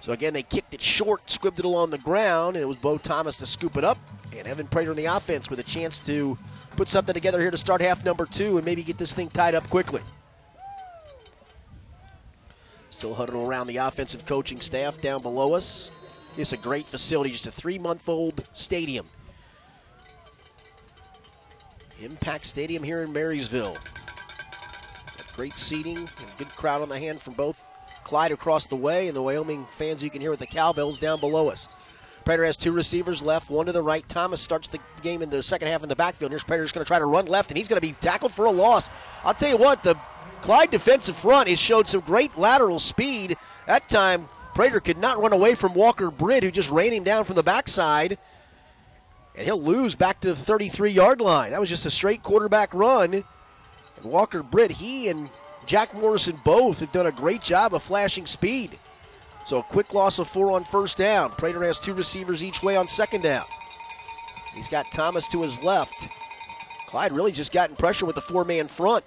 [0.00, 2.96] So again, they kicked it short, squibbed it along the ground, and it was Bo
[2.96, 3.98] Thomas to scoop it up.
[4.38, 6.38] And Evan Prater in the offense with a chance to
[6.76, 9.56] put something together here to start half number two and maybe get this thing tied
[9.56, 10.02] up quickly.
[12.90, 15.90] Still huddled around the offensive coaching staff down below us.
[16.36, 19.08] It's a great facility, just a three month old stadium.
[22.00, 23.74] Impact Stadium here in Marysville.
[25.16, 27.66] Got great seating and good crowd on the hand from both
[28.02, 31.20] Clyde across the way and the Wyoming fans you can hear with the cowbells down
[31.20, 31.68] below us.
[32.24, 34.06] Prater has two receivers left, one to the right.
[34.08, 36.32] Thomas starts the game in the second half in the backfield.
[36.32, 38.46] Here's Prater's going to try to run left, and he's going to be tackled for
[38.46, 38.88] a loss.
[39.24, 39.94] I'll tell you what, the
[40.40, 43.36] Clyde defensive front has showed some great lateral speed.
[43.66, 47.24] That time, Prater could not run away from Walker Britt, who just ran him down
[47.24, 48.18] from the backside.
[49.34, 51.50] And he'll lose back to the 33 yard line.
[51.50, 53.14] That was just a straight quarterback run.
[53.14, 53.24] And
[54.04, 55.28] Walker Britt, he and
[55.66, 58.78] Jack Morrison both have done a great job of flashing speed.
[59.46, 61.30] So a quick loss of four on first down.
[61.32, 63.44] Prater has two receivers each way on second down.
[64.54, 66.08] He's got Thomas to his left.
[66.86, 69.04] Clyde really just gotten pressure with the four man front.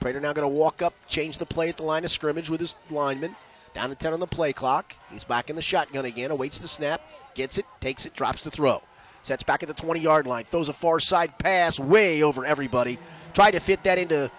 [0.00, 2.60] Prater now going to walk up, change the play at the line of scrimmage with
[2.60, 3.36] his lineman.
[3.74, 4.94] Down to 10 on the play clock.
[5.10, 7.00] He's back in the shotgun again, awaits the snap,
[7.34, 8.82] gets it, takes it, drops the throw.
[9.22, 12.98] Sets back at the 20 yard line, throws a far side pass way over everybody.
[13.34, 14.30] Tried to fit that into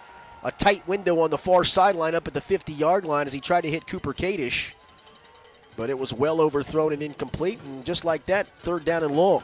[0.42, 3.40] a tight window on the far sideline up at the 50 yard line as he
[3.40, 4.72] tried to hit Cooper Kadish
[5.76, 7.60] but it was well overthrown and incomplete.
[7.64, 9.42] And just like that, third down and long.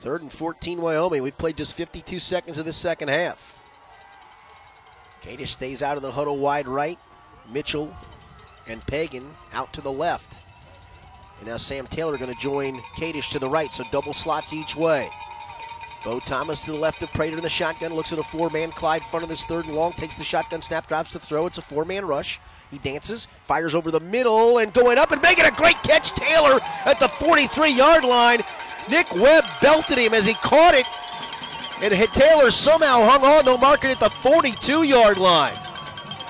[0.00, 1.22] Third and 14, Wyoming.
[1.22, 3.58] We played just 52 seconds of the second half.
[5.22, 6.98] Kadish stays out of the huddle wide right.
[7.52, 7.94] Mitchell
[8.66, 10.41] and Pagan out to the left.
[11.42, 14.76] And now Sam Taylor going to join Kadish to the right, so double slots each
[14.76, 15.10] way.
[16.04, 19.02] Bo Thomas to the left of Prater in the shotgun, looks at a four-man Clyde
[19.02, 21.46] front of this third and long, takes the shotgun snap, drops the throw.
[21.46, 22.38] It's a four-man rush.
[22.70, 26.12] He dances, fires over the middle, and going up and making a great catch.
[26.12, 28.38] Taylor at the 43-yard line.
[28.88, 30.86] Nick Webb belted him as he caught it,
[31.82, 35.56] and Taylor somehow hung on, though marking at the 42-yard line.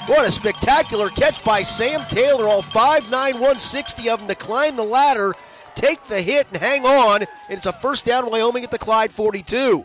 [0.07, 4.83] What a spectacular catch by Sam Taylor, all 5'9", 160 of them to climb the
[4.83, 5.35] ladder
[5.74, 9.12] take the hit and hang on, and it's a first down Wyoming at the Clyde
[9.12, 9.85] 42.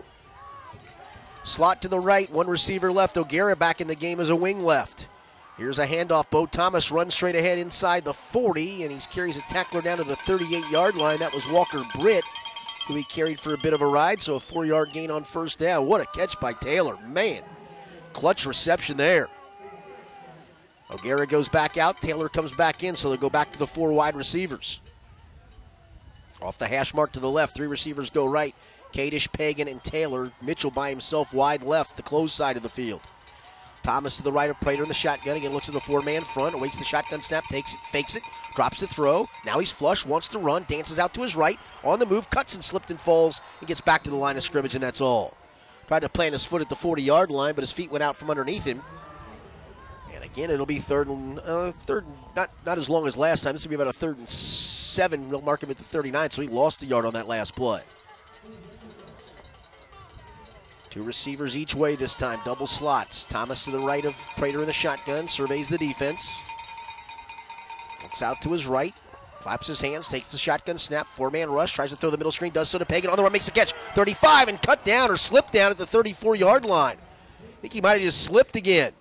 [1.44, 3.18] Slot to the right, one receiver left.
[3.18, 5.08] O'Gara back in the game as a wing left.
[5.58, 6.30] Here's a handoff.
[6.30, 10.04] Bo Thomas runs straight ahead inside the 40, and he carries a tackler down to
[10.04, 11.20] the 38 yard line.
[11.20, 12.26] That was Walker Britt,
[12.88, 15.24] who he carried for a bit of a ride, so a four yard gain on
[15.24, 15.88] first down.
[15.88, 16.98] What a catch by Taylor.
[17.08, 17.44] Man,
[18.14, 19.30] clutch reception there.
[20.92, 22.02] O'Gara goes back out.
[22.02, 24.80] Taylor comes back in, so they go back to the four wide receivers.
[26.42, 28.56] Off the hash mark to the left, three receivers go right.
[28.94, 30.32] Kadish, Pagan, and Taylor.
[30.42, 33.02] Mitchell by himself wide left, the close side of the field.
[33.84, 35.38] Thomas to the right of Prater in the shotgun.
[35.38, 38.24] Again, looks at the four man front, awaits the shotgun snap, takes it, fakes it,
[38.56, 39.26] drops to throw.
[39.46, 42.54] Now he's flush, wants to run, dances out to his right, on the move, cuts
[42.54, 45.36] and slipped and falls, and gets back to the line of scrimmage, and that's all.
[45.88, 48.18] Tried to plant his foot at the 40 yard line, but his feet went out
[48.18, 48.82] from underneath him.
[50.38, 52.06] Again, it'll be third and uh, third,
[52.36, 53.54] not not as long as last time.
[53.54, 55.32] This will be about a third and seven.
[55.32, 57.82] They'll mark him at the 39, so he lost a yard on that last play.
[60.92, 63.24] Two receivers each way this time, double slots.
[63.24, 66.32] Thomas to the right of Prater in the shotgun, surveys the defense.
[68.04, 68.94] Looks out to his right,
[69.42, 72.32] claps his hands, takes the shotgun snap, four man rush, tries to throw the middle
[72.32, 73.10] screen, does so to Pagan.
[73.10, 73.72] On the run, makes a catch.
[73.72, 76.98] 35 and cut down or slipped down at the 34 yard line.
[76.98, 78.94] I think he might have just slipped again.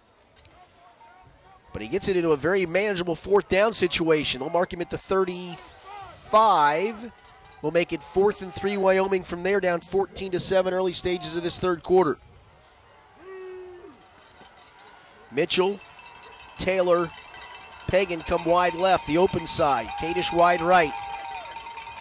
[1.77, 4.41] But he gets it into a very manageable fourth down situation.
[4.41, 7.13] They'll mark him at the 35
[7.61, 11.37] We'll make it fourth and three Wyoming from there, down 14 to 7 early stages
[11.37, 12.17] of this third quarter.
[15.31, 15.79] Mitchell,
[16.57, 17.11] Taylor,
[17.89, 19.89] Pagan come wide left, the open side.
[20.01, 20.95] Kadish wide right.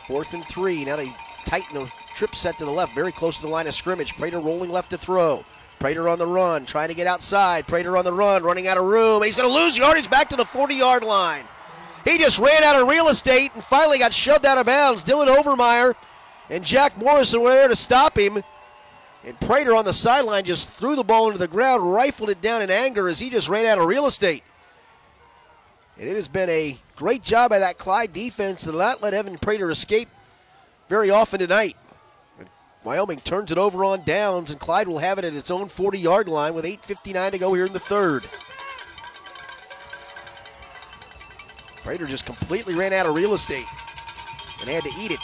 [0.08, 0.86] Fourth and three.
[0.86, 1.10] Now they
[1.44, 4.18] tighten the trip set to the left, very close to the line of scrimmage.
[4.18, 5.44] Prater rolling left to throw.
[5.80, 7.68] Prater on the run, trying to get outside.
[7.68, 9.24] Prater on the run, running out of room.
[9.24, 11.46] He's going to lose yardage back to the 40 yard line.
[12.06, 15.04] He just ran out of real estate and finally got shoved out of bounds.
[15.04, 15.96] Dylan Overmeyer
[16.50, 18.44] and Jack Morrison were there to stop him.
[19.24, 22.62] And Prater on the sideline just threw the ball into the ground, rifled it down
[22.62, 24.44] in anger as he just ran out of real estate.
[25.98, 29.38] And it has been a great job by that Clyde defense to not let Evan
[29.40, 30.10] Prater escape
[30.90, 31.76] very often tonight.
[32.86, 35.98] Wyoming turns it over on downs, and Clyde will have it at its own 40
[35.98, 38.28] yard line with 8.59 to go here in the third.
[41.78, 43.66] Prater just completely ran out of real estate
[44.62, 45.22] and had to eat it.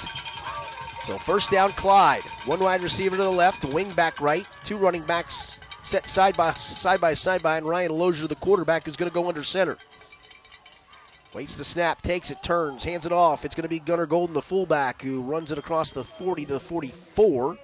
[1.05, 2.23] So first down, Clyde.
[2.45, 6.53] One wide receiver to the left, wing back right, two running backs set side by
[6.53, 9.77] side by side by, and Ryan Lozier, the quarterback, who's going to go under center.
[11.33, 13.45] Waits the snap, takes it, turns, hands it off.
[13.45, 16.53] It's going to be Gunnar Golden, the fullback, who runs it across the 40 to
[16.53, 17.57] the 44.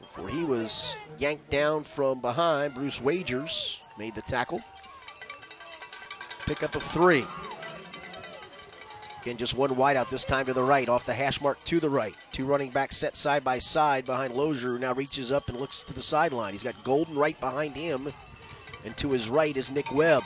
[0.00, 4.60] Before he was yanked down from behind, Bruce Wagers made the tackle.
[6.44, 7.24] Pickup of three.
[9.22, 11.78] Again, just one wide out this time to the right, off the hash mark to
[11.78, 12.16] the right.
[12.32, 15.82] Two running backs set side by side behind Lozier, who now reaches up and looks
[15.82, 16.52] to the sideline.
[16.52, 18.12] He's got Golden right behind him,
[18.84, 20.24] and to his right is Nick Webb.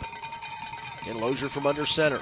[1.07, 2.21] And Lozier from under center.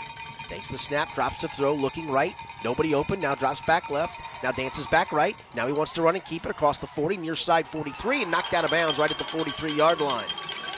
[0.48, 2.34] Takes the snap, drops to throw, looking right.
[2.64, 4.20] Nobody open, now drops back left.
[4.42, 5.36] Now dances back right.
[5.54, 8.30] Now he wants to run and keep it across the 40, near side 43, and
[8.30, 10.26] knocked out of bounds right at the 43 yard line.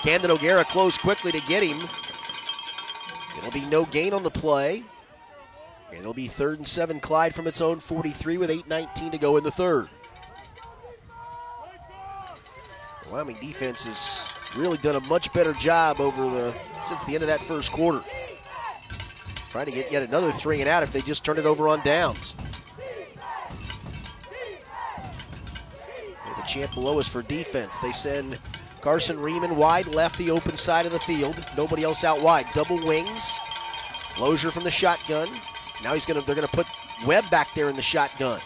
[0.03, 1.79] Camden O'Gara closed quickly to get him.
[3.39, 4.85] It'll be no gain on the play.
[5.93, 9.45] It'll be third and seven Clyde from its own 43 with 8.19 to go in
[9.45, 9.89] the third.
[13.05, 16.55] The Wyoming defense has really done a much better job over the
[16.85, 18.03] since the end of that first quarter.
[19.51, 21.81] Trying to get yet another three and out if they just turn it over on
[21.81, 22.35] downs.
[26.37, 27.79] The champ below is for defense.
[27.79, 28.39] They send
[28.81, 31.43] Carson Riemann wide left the open side of the field.
[31.57, 32.47] Nobody else out wide.
[32.53, 33.39] Double wings.
[34.21, 35.29] Lozier from the shotgun.
[35.83, 36.67] Now he's gonna they're gonna put
[37.07, 38.41] Webb back there in the shotgun.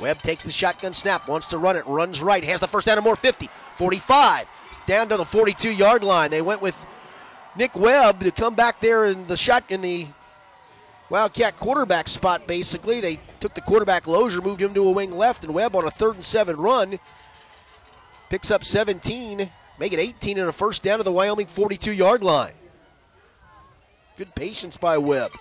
[0.00, 2.98] Webb takes the shotgun snap, wants to run it, runs right, has the first down
[2.98, 4.48] and more 50, 45,
[4.86, 6.30] down to the 42 yard line.
[6.30, 6.76] They went with
[7.56, 10.06] Nick Webb to come back there in the shot in the
[11.10, 13.00] Wildcat quarterback spot basically.
[13.00, 15.90] They took the quarterback Lozier, moved him to a wing left, and Webb on a
[15.90, 16.98] third and seven run
[18.30, 22.24] picks up 17, make it 18 and a first down to the Wyoming 42 yard
[22.24, 22.54] line.
[24.16, 25.32] Good patience by Webb.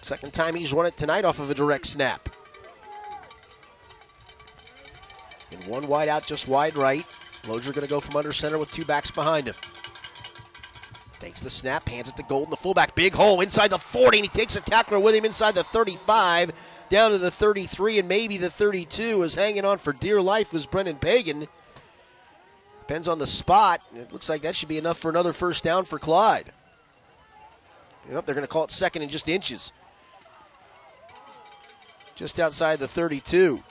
[0.00, 2.34] Second time he's run it tonight off of a direct snap.
[5.50, 7.04] And one wide out, just wide right.
[7.46, 9.54] Lozier going to go from under center with two backs behind him.
[11.18, 12.94] Takes the snap, hands it to Golden, the fullback.
[12.94, 16.52] Big hole inside the 40, and he takes a tackler with him inside the 35,
[16.88, 19.22] down to the 33, and maybe the 32.
[19.22, 21.46] Is hanging on for dear life was Brendan Pagan.
[22.80, 23.80] Depends on the spot.
[23.94, 26.50] It looks like that should be enough for another first down for Clyde.
[28.10, 29.72] Yep, they're going to call it second in just inches.
[32.16, 33.62] just outside the 32.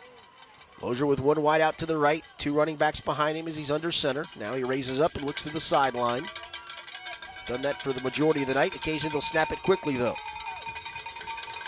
[0.81, 3.71] Lozier with one wide out to the right, two running backs behind him as he's
[3.71, 4.25] under center.
[4.39, 6.23] Now he raises up and looks to the sideline.
[7.45, 8.75] Done that for the majority of the night.
[8.75, 10.15] Occasionally they'll snap it quickly, though.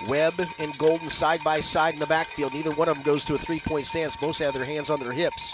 [0.07, 2.53] Webb and Golden side by side in the backfield.
[2.53, 4.15] Neither one of them goes to a three point stance.
[4.15, 5.53] Both have their hands on their hips.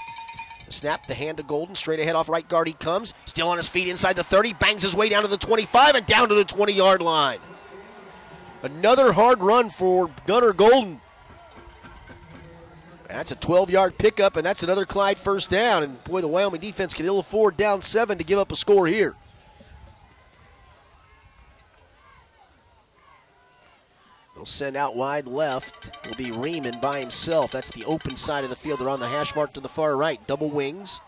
[0.65, 3.13] The snap, the hand to Golden, straight ahead off right guard he comes.
[3.25, 6.05] Still on his feet inside the 30, bangs his way down to the 25 and
[6.05, 7.39] down to the 20 yard line.
[8.61, 11.01] Another hard run for Gunnar Golden.
[13.09, 15.81] That's a 12 yard pickup, and that's another Clyde first down.
[15.83, 18.87] And boy, the Wyoming defense can ill afford down seven to give up a score
[18.87, 19.15] here.
[24.35, 26.07] They'll send out wide left.
[26.07, 27.51] Will be Riemann by himself.
[27.51, 28.79] That's the open side of the field.
[28.79, 30.25] They're on the hash mark to the far right.
[30.27, 31.01] Double wings.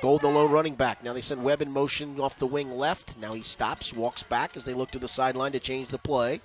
[0.00, 1.04] Golden alone running back.
[1.04, 3.16] Now they send Webb in motion off the wing left.
[3.18, 6.40] Now he stops, walks back as they look to the sideline to change the play.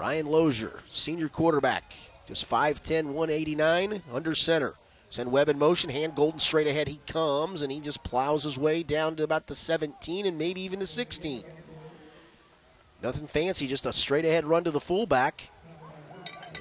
[0.00, 1.92] Ryan Lozier, senior quarterback,
[2.26, 4.72] just 5'10, 189, under center.
[5.10, 6.88] Send Webb in motion, hand Golden straight ahead.
[6.88, 10.62] He comes and he just plows his way down to about the 17 and maybe
[10.62, 11.44] even the 16.
[13.02, 15.50] Nothing fancy, just a straight ahead run to the fullback.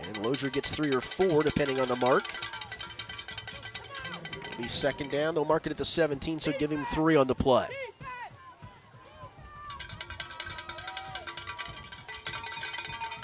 [0.04, 2.30] And Lozier gets three or four, depending on the mark.
[4.36, 5.34] It'll be second down.
[5.34, 7.70] They'll mark it at the 17, so give him three on the play.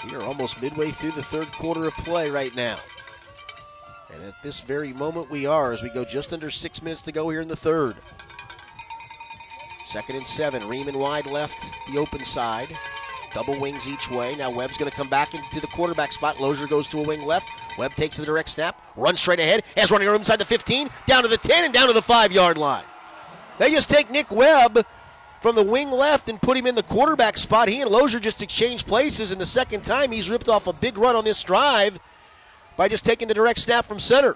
[0.06, 2.78] We are almost midway through the third quarter of play right now.
[4.14, 7.12] And at this very moment, we are as we go just under six minutes to
[7.12, 7.96] go here in the third.
[9.84, 10.66] Second and seven.
[10.68, 11.58] Riemann wide left,
[11.90, 12.68] the open side.
[13.34, 14.34] Double wings each way.
[14.36, 16.40] Now Webb's going to come back into the quarterback spot.
[16.40, 17.48] Lozier goes to a wing left.
[17.76, 21.22] Webb takes the direct snap, runs straight ahead, has running room inside the 15, down
[21.22, 22.84] to the 10, and down to the five yard line.
[23.58, 24.86] They just take Nick Webb
[25.46, 27.68] from the wing left and put him in the quarterback spot.
[27.68, 30.98] He and Lozier just exchanged places, and the second time he's ripped off a big
[30.98, 32.00] run on this drive
[32.76, 34.34] by just taking the direct snap from center.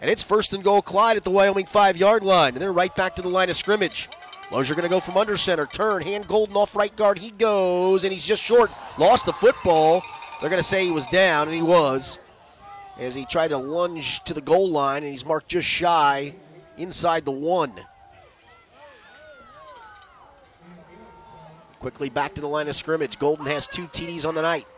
[0.00, 2.92] And it's first and goal Clyde at the Wyoming five yard line, and they're right
[2.96, 4.08] back to the line of scrimmage.
[4.50, 5.64] Lozier going to go from under center.
[5.64, 7.20] Turn, hand Golden off right guard.
[7.20, 8.72] He goes, and he's just short.
[8.98, 10.02] Lost the football.
[10.40, 12.18] They're going to say he was down, and he was.
[12.98, 16.34] As he tried to lunge to the goal line, and he's marked just shy
[16.78, 17.74] inside the one.
[21.82, 23.18] Quickly back to the line of scrimmage.
[23.18, 24.68] Golden has two TDs on the night.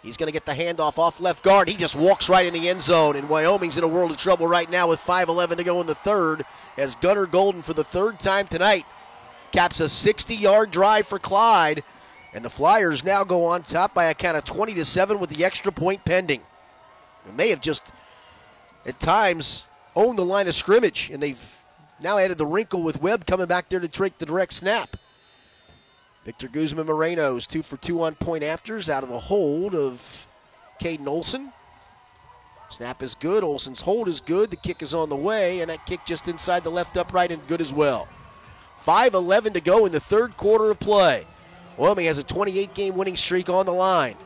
[0.00, 1.68] He's going to get the handoff off left guard.
[1.68, 4.46] He just walks right in the end zone, and Wyoming's in a world of trouble
[4.46, 6.44] right now with 5:11 to go in the third.
[6.78, 8.86] As Gunnar Golden, for the third time tonight,
[9.50, 11.82] caps a 60-yard drive for Clyde,
[12.32, 15.30] and the Flyers now go on top by a count of 20 to seven with
[15.30, 16.42] the extra point pending.
[17.28, 17.82] And they have just,
[18.86, 19.64] at times,
[19.96, 21.56] owned the line of scrimmage, and they've
[22.00, 24.96] now added the wrinkle with Webb coming back there to take the direct snap.
[26.24, 30.26] Victor Guzman Moreno is two for two on point afters out of the hold of
[30.80, 31.52] Caden Olson.
[32.70, 33.44] Snap is good.
[33.44, 34.50] Olson's hold is good.
[34.50, 37.46] The kick is on the way, and that kick just inside the left upright and
[37.46, 38.08] good as well.
[38.78, 41.26] 5 11 to go in the third quarter of play.
[41.76, 44.16] Wyoming has a 28 game winning streak on the line.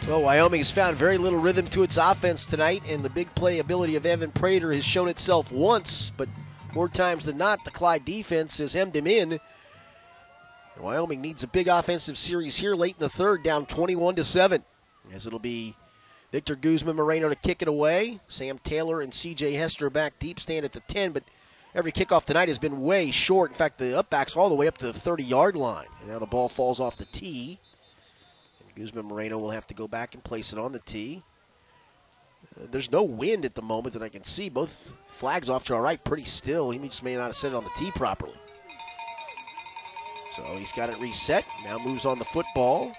[0.07, 3.59] Well, Wyoming has found very little rhythm to its offense tonight, and the big play
[3.59, 6.27] ability of Evan Prater has shown itself once, but
[6.75, 9.39] more times than not, the Clyde defense has hemmed him in.
[10.77, 14.63] Wyoming needs a big offensive series here late in the third, down 21 to 7,
[15.13, 15.73] as it'll be
[16.34, 18.19] Victor Guzman Moreno to kick it away.
[18.27, 21.23] Sam Taylor and CJ Hester back deep, stand at the 10, but
[21.73, 23.51] every kickoff tonight has been way short.
[23.51, 25.88] In fact, the upbacks all the way up to the 30 yard line.
[26.01, 27.59] And now the ball falls off the tee.
[28.75, 31.23] Guzman Moreno will have to go back and place it on the tee.
[32.59, 34.49] Uh, there's no wind at the moment that I can see.
[34.49, 36.71] Both flags off to our right, pretty still.
[36.71, 38.35] He just may not have set it on the tee properly.
[40.35, 41.45] So he's got it reset.
[41.63, 42.93] Now moves on the football.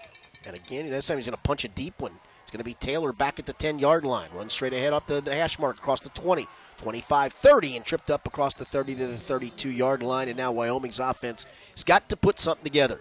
[0.47, 2.13] And again, this time he's going to punch a deep one.
[2.43, 4.29] It's going to be Taylor back at the 10 yard line.
[4.33, 6.47] Runs straight ahead up the hash mark across the 20,
[6.79, 10.29] 25, 30, and tripped up across the 30 to the 32 yard line.
[10.29, 13.01] And now Wyoming's offense has got to put something together.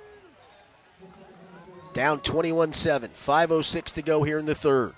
[1.93, 3.11] Down 21 7.
[3.11, 4.93] 5.06 to go here in the third.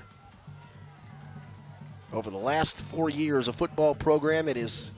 [2.14, 4.92] Over the last four years, a football program it is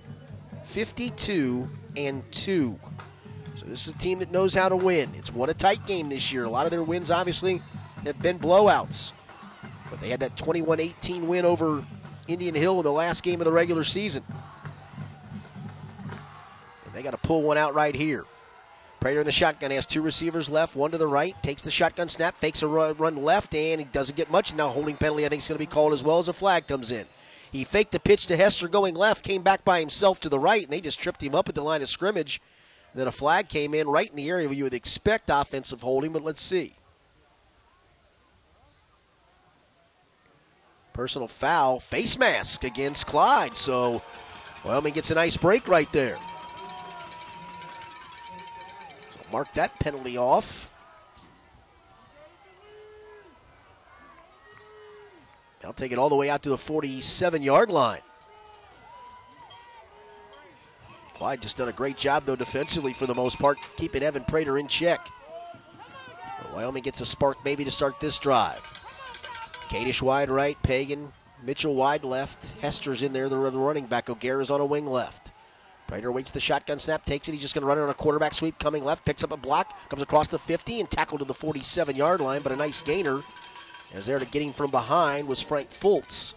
[0.64, 2.80] 52 and 2.
[3.56, 5.12] So this is a team that knows how to win.
[5.16, 6.44] It's won a tight game this year.
[6.44, 7.64] A lot of their wins, obviously,
[8.04, 9.14] have been blowouts.
[9.90, 11.84] But they had that 21 18 win over
[12.28, 14.24] Indian Hill in the last game of the regular season.
[16.86, 18.26] And they got to pull one out right here.
[19.00, 22.10] Prater in the shotgun has two receivers left, one to the right, takes the shotgun
[22.10, 24.56] snap, fakes a run, run left, and he doesn't get much.
[24.56, 26.68] Now holding penalty, I think, is going to be called as well as a flag
[26.68, 27.06] comes in.
[27.52, 30.64] He faked the pitch to Hester going left, came back by himself to the right,
[30.64, 32.42] and they just tripped him up at the line of scrimmage.
[32.96, 36.12] Then a flag came in right in the area where you would expect offensive holding,
[36.12, 36.74] but let's see.
[40.94, 43.56] Personal foul, face mask against Clyde.
[43.56, 44.02] So
[44.66, 46.18] Wyoming gets a nice break right there.
[49.32, 50.74] Mark that penalty off.
[55.64, 58.00] I'll take it all the way out to the 47 yard line.
[61.14, 64.58] Clyde just done a great job, though, defensively for the most part, keeping Evan Prater
[64.60, 65.10] in check.
[66.54, 68.62] Wyoming gets a spark maybe to start this drive.
[69.70, 71.12] Kadish wide right, Pagan,
[71.44, 72.54] Mitchell wide left.
[72.62, 74.10] Hester's in there, the running back.
[74.10, 75.32] O'Gara's on a wing left.
[75.88, 77.32] Prater waits the shotgun snap, takes it.
[77.32, 79.38] He's just going to run it on a quarterback sweep coming left, picks up a
[79.38, 82.82] block, comes across the 50 and tackled to the 47 yard line, but a nice
[82.82, 83.22] gainer.
[83.94, 86.34] As there to get him from behind was Frank Fultz.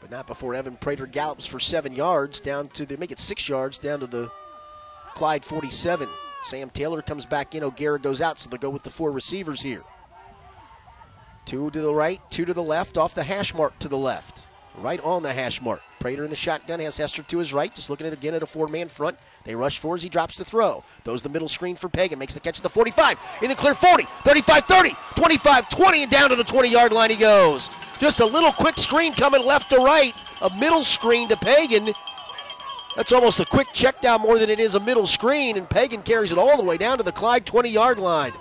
[0.00, 3.48] But not before Evan Prater gallops for seven yards down to, they make it six
[3.48, 4.28] yards down to the
[5.14, 6.08] Clyde 47.
[6.42, 9.62] Sam Taylor comes back in, O'Gara goes out, so they'll go with the four receivers
[9.62, 9.82] here.
[11.44, 14.46] Two to the right, two to the left, off the hash mark to the left.
[14.78, 15.82] Right on the hash mark.
[16.00, 18.46] Prater in the shotgun has Hester to his right, just looking at again at a
[18.46, 19.18] four man front.
[19.44, 20.82] They rush for as he drops the throw.
[21.04, 23.74] Throws the middle screen for Pagan, makes the catch at the 45, in the clear
[23.74, 27.68] 40, 35 30, 25 20, and down to the 20 yard line he goes.
[28.00, 31.84] Just a little quick screen coming left to right, a middle screen to Pagan.
[32.96, 36.02] That's almost a quick check down more than it is a middle screen, and Pagan
[36.02, 38.32] carries it all the way down to the Clyde 20 yard line.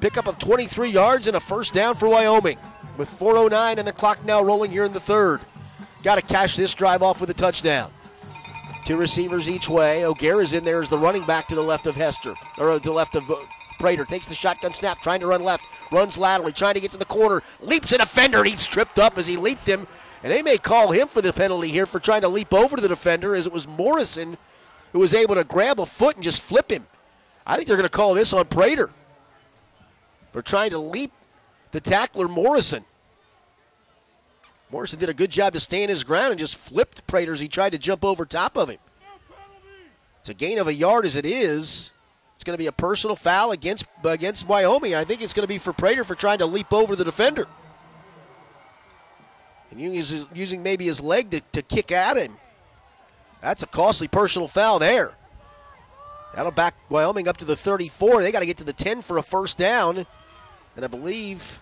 [0.00, 2.58] Pickup of 23 yards and a first down for Wyoming.
[2.96, 5.40] With 4.09 and the clock now rolling here in the third.
[6.02, 7.92] Got to cash this drive off with a touchdown.
[8.84, 10.04] Two receivers each way.
[10.04, 12.92] O'Gara's in there as the running back to the left of Hester, or to the
[12.92, 13.36] left of uh,
[13.78, 14.04] Prater.
[14.04, 17.04] Takes the shotgun snap, trying to run left, runs laterally, trying to get to the
[17.04, 19.86] corner, leaps a defender, and he's tripped up as he leaped him.
[20.22, 22.82] And they may call him for the penalty here for trying to leap over to
[22.82, 24.36] the defender, as it was Morrison
[24.92, 26.86] who was able to grab a foot and just flip him.
[27.46, 28.90] I think they're going to call this on Prater
[30.32, 31.12] for trying to leap
[31.72, 32.84] the tackler Morrison.
[34.72, 37.48] Morrison did a good job to stand his ground and just flipped Prater as he
[37.48, 38.78] tried to jump over top of him.
[40.20, 41.92] It's a gain of a yard as it is.
[42.36, 44.94] It's going to be a personal foul against against Wyoming.
[44.94, 47.46] I think it's going to be for Prater for trying to leap over the defender.
[49.70, 52.36] And using, using maybe his leg to, to kick at him.
[53.40, 55.12] That's a costly personal foul there.
[56.34, 58.22] That'll back Wyoming up to the 34.
[58.22, 60.06] They got to get to the 10 for a first down.
[60.76, 61.60] And I believe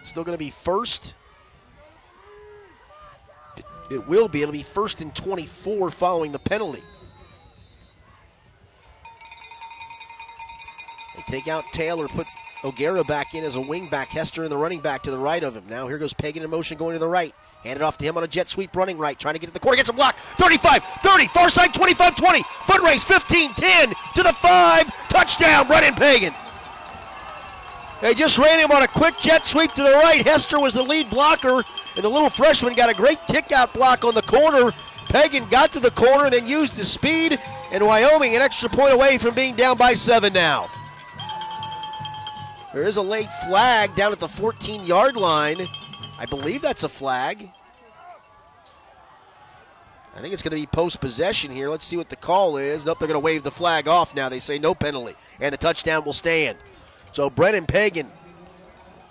[0.00, 1.14] it's still going to be first.
[3.94, 4.42] It, will be.
[4.42, 6.82] It'll be first and 24 following the penalty.
[11.14, 12.26] They take out Taylor, put
[12.64, 14.08] O'Gara back in as a wing back.
[14.08, 15.64] Hester in the running back to the right of him.
[15.68, 17.34] Now here goes Pagan in motion going to the right.
[17.62, 19.52] Hand it off to him on a jet sweep running right, trying to get to
[19.52, 20.16] the corner, gets a block.
[20.16, 22.42] 35, 30, far side 25 20.
[22.42, 25.08] Foot race 15 10 to the 5.
[25.08, 26.32] Touchdown, Brennan Pagan.
[28.00, 30.24] They just ran him on a quick jet sweep to the right.
[30.24, 34.04] Hester was the lead blocker, and the little freshman got a great kick out block
[34.04, 34.70] on the corner.
[35.08, 37.38] Pagan got to the corner, then used his speed,
[37.72, 40.68] and Wyoming an extra point away from being down by seven now.
[42.72, 45.56] There is a late flag down at the 14 yard line.
[46.18, 47.48] I believe that's a flag.
[50.16, 51.68] I think it's going to be post possession here.
[51.68, 52.84] Let's see what the call is.
[52.84, 54.28] Nope, they're going to wave the flag off now.
[54.28, 56.58] They say no penalty, and the touchdown will stand.
[57.14, 58.08] So Brennan Pagan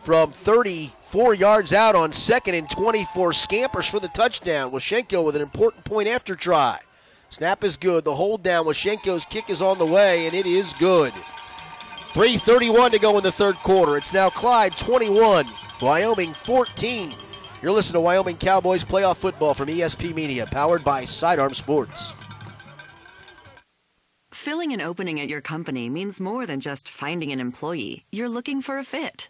[0.02, 4.72] from 34 yards out on second and 24 scampers for the touchdown.
[4.72, 6.80] Washenko with an important point after try.
[7.30, 8.04] Snap is good.
[8.04, 8.66] The hold down.
[8.66, 11.14] Washenko's kick is on the way, and it is good.
[11.14, 13.96] 3.31 to go in the third quarter.
[13.96, 15.46] It's now Clyde 21,
[15.82, 17.10] Wyoming 14.
[17.62, 22.12] You're listening to Wyoming Cowboys playoff football from ESP Media, powered by Sidearm Sports.
[24.44, 28.04] Filling an opening at your company means more than just finding an employee.
[28.12, 29.30] You're looking for a fit,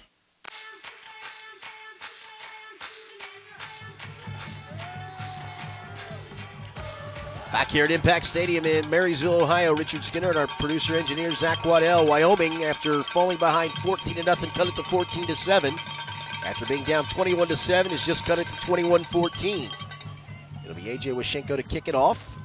[7.51, 11.65] Back here at Impact Stadium in Marysville, Ohio, Richard Skinner and our producer engineer Zach
[11.65, 12.07] Waddell.
[12.07, 15.73] Wyoming, after falling behind 14 to nothing, cut it to 14 to 7.
[16.47, 19.69] After being down 21 to 7, has just cut it to 21 14.
[20.63, 22.37] It'll be AJ Washenko to kick it off.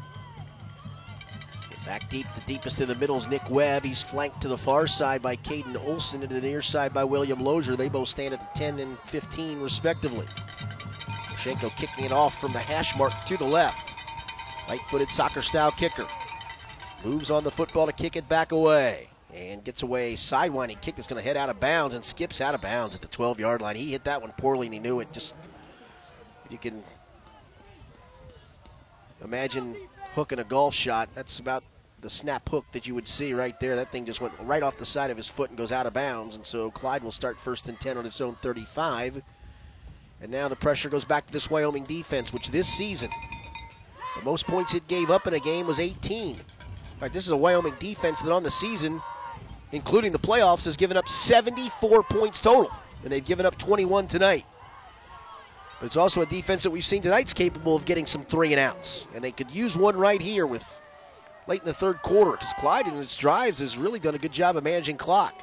[1.86, 3.84] Back deep, the deepest in the middle is Nick Webb.
[3.84, 7.04] He's flanked to the far side by Caden Olson and to the near side by
[7.04, 7.76] William Lozier.
[7.76, 10.26] They both stand at the 10 and 15, respectively.
[10.26, 13.95] Washenko kicking it off from the hash mark to the left.
[14.68, 16.06] Light footed soccer style kicker.
[17.04, 19.08] Moves on the football to kick it back away.
[19.32, 22.54] And gets away sidewinding kick that's going to head out of bounds and skips out
[22.54, 23.76] of bounds at the 12 yard line.
[23.76, 25.12] He hit that one poorly and he knew it.
[25.12, 25.34] Just,
[26.48, 26.82] you can
[29.22, 29.76] imagine
[30.14, 31.10] hooking a golf shot.
[31.14, 31.62] That's about
[32.00, 33.76] the snap hook that you would see right there.
[33.76, 35.92] That thing just went right off the side of his foot and goes out of
[35.92, 36.36] bounds.
[36.36, 39.22] And so Clyde will start first and 10 on its own 35.
[40.22, 43.10] And now the pressure goes back to this Wyoming defense, which this season
[44.18, 46.30] the most points it gave up in a game was 18.
[46.30, 46.36] In
[46.98, 49.00] fact, this is a Wyoming defense that on the season,
[49.72, 52.70] including the playoffs, has given up 74 points total,
[53.02, 54.46] and they've given up 21 tonight.
[55.78, 58.60] But it's also a defense that we've seen tonight's capable of getting some three and
[58.60, 60.64] outs, and they could use one right here with
[61.46, 64.32] late in the third quarter because Clyde in his drives has really done a good
[64.32, 65.42] job of managing clock.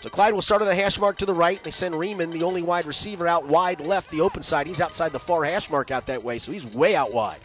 [0.00, 1.62] So Clyde will start on the hash mark to the right.
[1.62, 4.66] They send Riemann, the only wide receiver, out wide left, the open side.
[4.66, 7.40] He's outside the far hash mark out that way, so he's way out wide.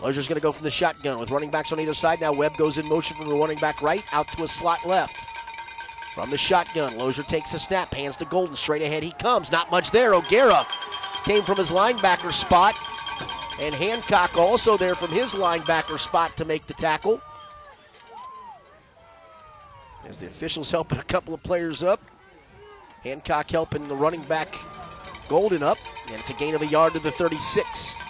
[0.00, 2.20] Lozier's going to go from the shotgun with running backs on either side.
[2.20, 5.16] Now Webb goes in motion from the running back right out to a slot left.
[6.16, 8.56] From the shotgun, Lozier takes a snap, hands to Golden.
[8.56, 9.52] Straight ahead he comes.
[9.52, 10.14] Not much there.
[10.14, 10.66] O'Gara
[11.24, 12.74] came from his linebacker spot.
[13.60, 17.20] And Hancock also there from his linebacker spot to make the tackle.
[20.06, 22.00] As the officials helping a couple of players up.
[23.02, 24.54] Hancock helping the running back
[25.28, 25.78] Golden up.
[26.08, 28.05] And it's a gain of a yard to the 36.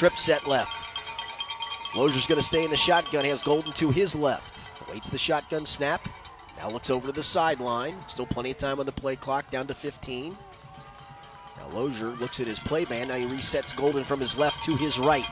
[0.00, 1.94] Trip set left.
[1.94, 3.22] Lozier's going to stay in the shotgun.
[3.22, 4.66] He Has Golden to his left.
[4.88, 6.08] Waits the shotgun snap.
[6.56, 7.94] Now looks over to the sideline.
[8.06, 10.34] Still plenty of time on the play clock, down to 15.
[11.58, 13.08] Now Lozier looks at his play man.
[13.08, 15.26] Now he resets Golden from his left to his right.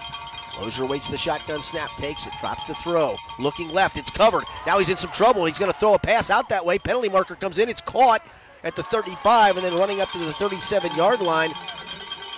[0.61, 3.17] Lozier waits the shotgun snap, takes it, drops the throw.
[3.39, 4.45] Looking left, it's covered.
[4.67, 5.47] Now he's in some trouble.
[5.47, 6.79] He's going to throw a pass out that way.
[6.79, 7.71] Penalty marker comes in.
[7.71, 8.23] It's caught
[8.65, 11.53] at the 35 and then running up to the 37 yard line.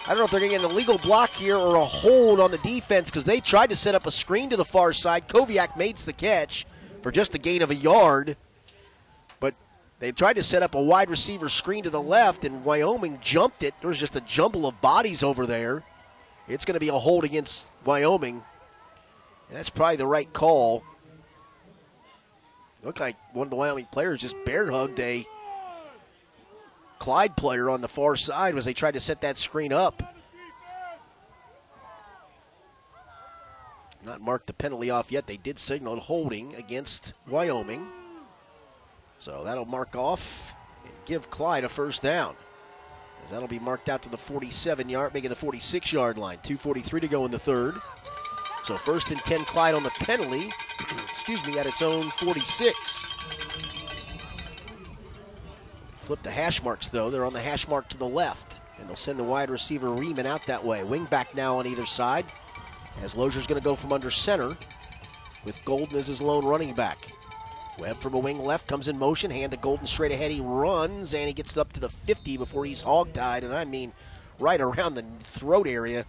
[0.06, 2.40] I don't know if they're going to get an illegal block here or a hold
[2.40, 5.28] on the defense because they tried to set up a screen to the far side.
[5.28, 6.66] Koviak makes the catch
[7.02, 8.36] for just a gain of a yard.
[9.38, 9.54] But
[9.98, 13.62] they tried to set up a wide receiver screen to the left, and Wyoming jumped
[13.62, 13.74] it.
[13.80, 15.84] There was just a jumble of bodies over there.
[16.48, 18.42] It's going to be a hold against Wyoming.
[19.48, 20.82] And that's probably the right call.
[22.82, 25.26] Looked like one of the Wyoming players just bear hugged a
[27.00, 30.02] Clyde player on the far side as they tried to set that screen up.
[34.04, 35.26] Not marked the penalty off yet.
[35.26, 37.86] They did signal holding against Wyoming.
[39.18, 40.54] So that'll mark off
[40.84, 42.36] and give Clyde a first down.
[43.30, 46.38] That'll be marked out to the 47 yard, making the 46 yard line.
[46.38, 47.76] 2.43 to go in the third.
[48.64, 50.50] So first and 10 Clyde on the penalty,
[50.80, 52.89] excuse me, at its own 46.
[56.10, 57.08] Flip the hash marks, though.
[57.08, 58.58] They're on the hash mark to the left.
[58.80, 60.82] And they'll send the wide receiver Riemann out that way.
[60.82, 62.26] Wing back now on either side.
[63.00, 64.56] As Lozier's going to go from under center
[65.44, 67.12] with Golden as his lone running back.
[67.78, 69.30] Webb from a wing left comes in motion.
[69.30, 70.32] Hand to Golden straight ahead.
[70.32, 73.44] He runs and he gets up to the 50 before he's hog-tied.
[73.44, 73.92] And I mean,
[74.40, 76.06] right around the throat area.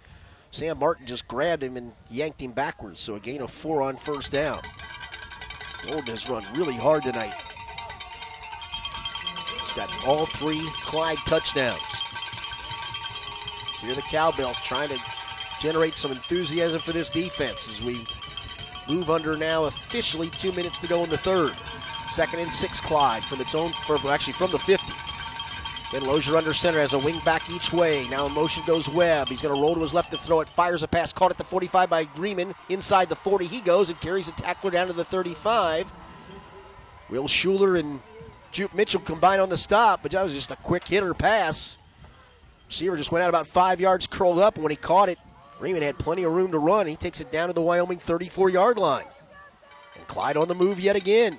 [0.50, 3.02] Sam Martin just grabbed him and yanked him backwards.
[3.02, 4.62] So a gain of four on first down.
[5.84, 7.51] Golden has run really hard tonight.
[9.76, 11.82] Got all three Clyde touchdowns.
[13.82, 15.00] Here the Cowbells trying to
[15.62, 18.04] generate some enthusiasm for this defense as we
[18.94, 21.52] move under now officially two minutes to go in the third.
[22.10, 23.72] Second and six Clyde from its own,
[24.10, 24.92] actually from the 50.
[25.92, 28.06] Then Lozier under center has a wing back each way.
[28.10, 29.30] Now in motion goes Webb.
[29.30, 30.50] He's going to roll to his left to throw it.
[30.50, 32.56] Fires a pass caught at the 45 by Riemann.
[32.70, 35.92] Inside the 40 he goes and carries a tackler down to the 35.
[37.10, 38.02] Will Schuler and
[38.52, 41.78] Jupe Mitchell combined on the stop, but that was just a quick hitter pass.
[42.68, 45.20] Receiver just went out about five yards, curled up, and when he caught it,
[45.60, 46.88] Riemann had plenty of room to run.
[46.88, 49.06] He takes it down to the Wyoming 34 yard line.
[49.96, 51.38] And Clyde on the move yet again.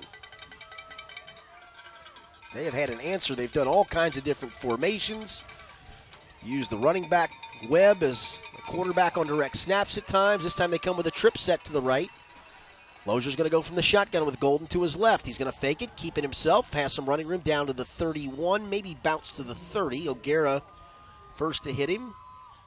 [2.53, 3.35] They have had an answer.
[3.35, 5.43] They've done all kinds of different formations.
[6.45, 7.31] Used the running back
[7.69, 10.43] Webb as a quarterback on direct snaps at times.
[10.43, 12.09] This time they come with a trip set to the right.
[13.05, 15.25] Lozier's going to go from the shotgun with Golden to his left.
[15.25, 17.83] He's going to fake it, keep it himself, has some running room down to the
[17.83, 20.07] 31, maybe bounce to the 30.
[20.07, 20.61] O'Gara
[21.35, 22.13] first to hit him.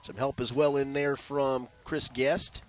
[0.02, 2.62] Some help as well in there from Chris Guest.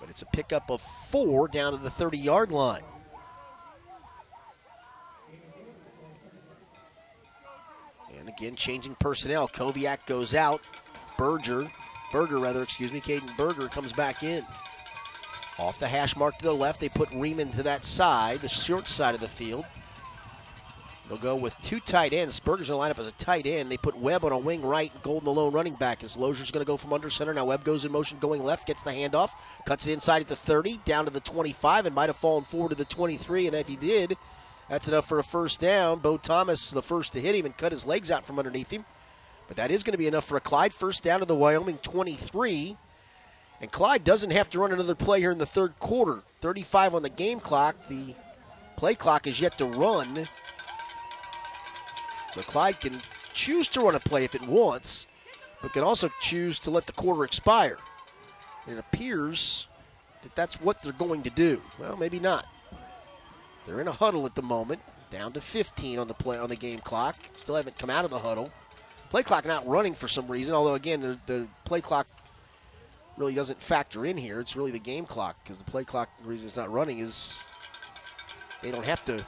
[0.00, 2.82] But it's a pickup of four down to the 30 yard line.
[8.18, 9.48] And again, changing personnel.
[9.48, 10.62] Koviak goes out.
[11.18, 11.66] Berger,
[12.10, 14.42] Berger rather, excuse me, Caden Berger comes back in.
[15.58, 18.86] Off the hash mark to the left, they put Riemann to that side, the short
[18.86, 19.64] side of the field.
[21.08, 22.38] They'll go with two tight ends.
[22.38, 23.70] Berger's going to line up as a tight end.
[23.70, 26.04] They put Webb on a wing right, Golden the lone running back.
[26.04, 27.32] As Lozier's going to go from under center.
[27.32, 29.30] Now Webb goes in motion going left, gets the handoff,
[29.64, 32.70] cuts it inside at the 30, down to the 25, and might have fallen forward
[32.70, 33.46] to the 23.
[33.46, 34.18] And if he did,
[34.68, 36.00] that's enough for a first down.
[36.00, 38.84] Bo Thomas, the first to hit him and cut his legs out from underneath him.
[39.48, 41.78] But that is going to be enough for a Clyde first down to the Wyoming
[41.78, 42.76] 23.
[43.60, 46.22] And Clyde doesn't have to run another play here in the third quarter.
[46.40, 47.88] 35 on the game clock.
[47.88, 48.14] The
[48.76, 50.28] play clock is yet to run.
[52.34, 53.00] So Clyde can
[53.32, 55.06] choose to run a play if it wants,
[55.60, 57.78] but can also choose to let the quarter expire.
[58.68, 59.66] It appears
[60.22, 61.60] that that's what they're going to do.
[61.78, 62.46] Well, maybe not.
[63.66, 64.80] They're in a huddle at the moment,
[65.10, 67.16] down to 15 on the play on the game clock.
[67.34, 68.50] Still haven't come out of the huddle.
[69.10, 72.06] Play clock not running for some reason, although again the, the play clock
[73.18, 74.40] really doesn't factor in here.
[74.40, 77.42] It's really the game clock because the play clock the reason it's not running is
[78.62, 79.22] they don't have to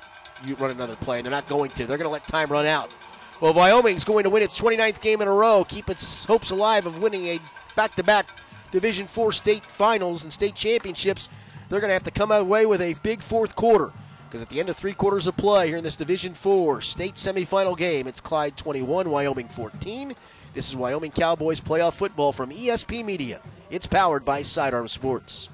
[0.58, 1.86] run another play, and they're not going to.
[1.86, 2.94] They're going to let time run out.
[3.40, 6.86] Well, Wyoming's going to win its 29th game in a row, keep its hopes alive
[6.86, 7.40] of winning a
[7.74, 8.26] back-to-back
[8.70, 11.28] Division Four state finals and state championships.
[11.68, 13.92] They're going to have to come away with a big fourth quarter
[14.28, 17.14] because at the end of three quarters of play here in this Division Four state
[17.14, 20.14] semifinal game, it's Clyde 21, Wyoming 14.
[20.52, 23.40] This is Wyoming Cowboys playoff football from ESP Media.
[23.70, 25.48] It's powered by Sidearm Sports.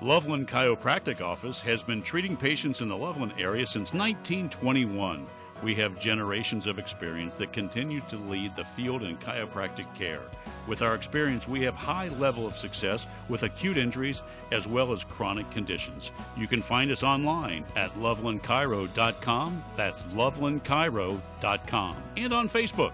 [0.00, 5.26] Loveland Chiropractic Office has been treating patients in the Loveland area since 1921.
[5.64, 10.22] We have generations of experience that continue to lead the field in chiropractic care.
[10.66, 14.22] With our experience, we have high level of success with acute injuries
[14.52, 16.10] as well as chronic conditions.
[16.36, 19.64] You can find us online at lovelandchiro.com.
[19.76, 22.92] That's lovelandchiro.com and on Facebook.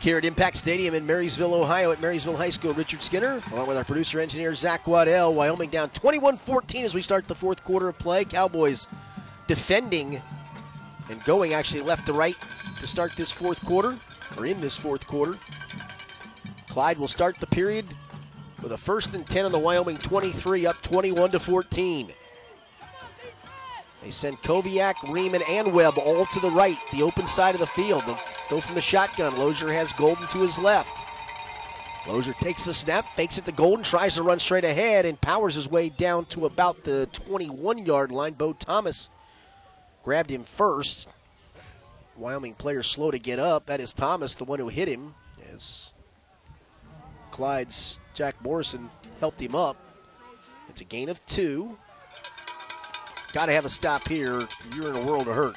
[0.00, 3.68] Back here at Impact Stadium in Marysville, Ohio, at Marysville High School, Richard Skinner, along
[3.68, 5.34] with our producer engineer Zach Waddell.
[5.34, 8.24] Wyoming down 21 14 as we start the fourth quarter of play.
[8.24, 8.86] Cowboys
[9.46, 10.22] defending
[11.10, 12.34] and going actually left to right
[12.80, 13.94] to start this fourth quarter,
[14.38, 15.36] or in this fourth quarter.
[16.70, 17.84] Clyde will start the period
[18.62, 22.10] with a first and 10 on the Wyoming 23, up 21 to 14.
[24.02, 27.66] They send Koviak, Riemann, and Webb all to the right, the open side of the
[27.66, 28.02] field.
[28.06, 28.18] They'll
[28.48, 29.36] go from the shotgun.
[29.36, 31.06] Lozier has Golden to his left.
[32.08, 35.54] Lozier takes the snap, fakes it to Golden, tries to run straight ahead, and powers
[35.54, 38.32] his way down to about the 21 yard line.
[38.32, 39.10] Bo Thomas
[40.02, 41.08] grabbed him first.
[42.16, 43.66] Wyoming player slow to get up.
[43.66, 45.14] That is Thomas, the one who hit him,
[45.54, 45.92] as
[47.32, 48.90] Clyde's Jack Morrison
[49.20, 49.76] helped him up.
[50.70, 51.76] It's a gain of two.
[53.32, 54.46] Got to have a stop here.
[54.74, 55.56] You're in a world of hurt.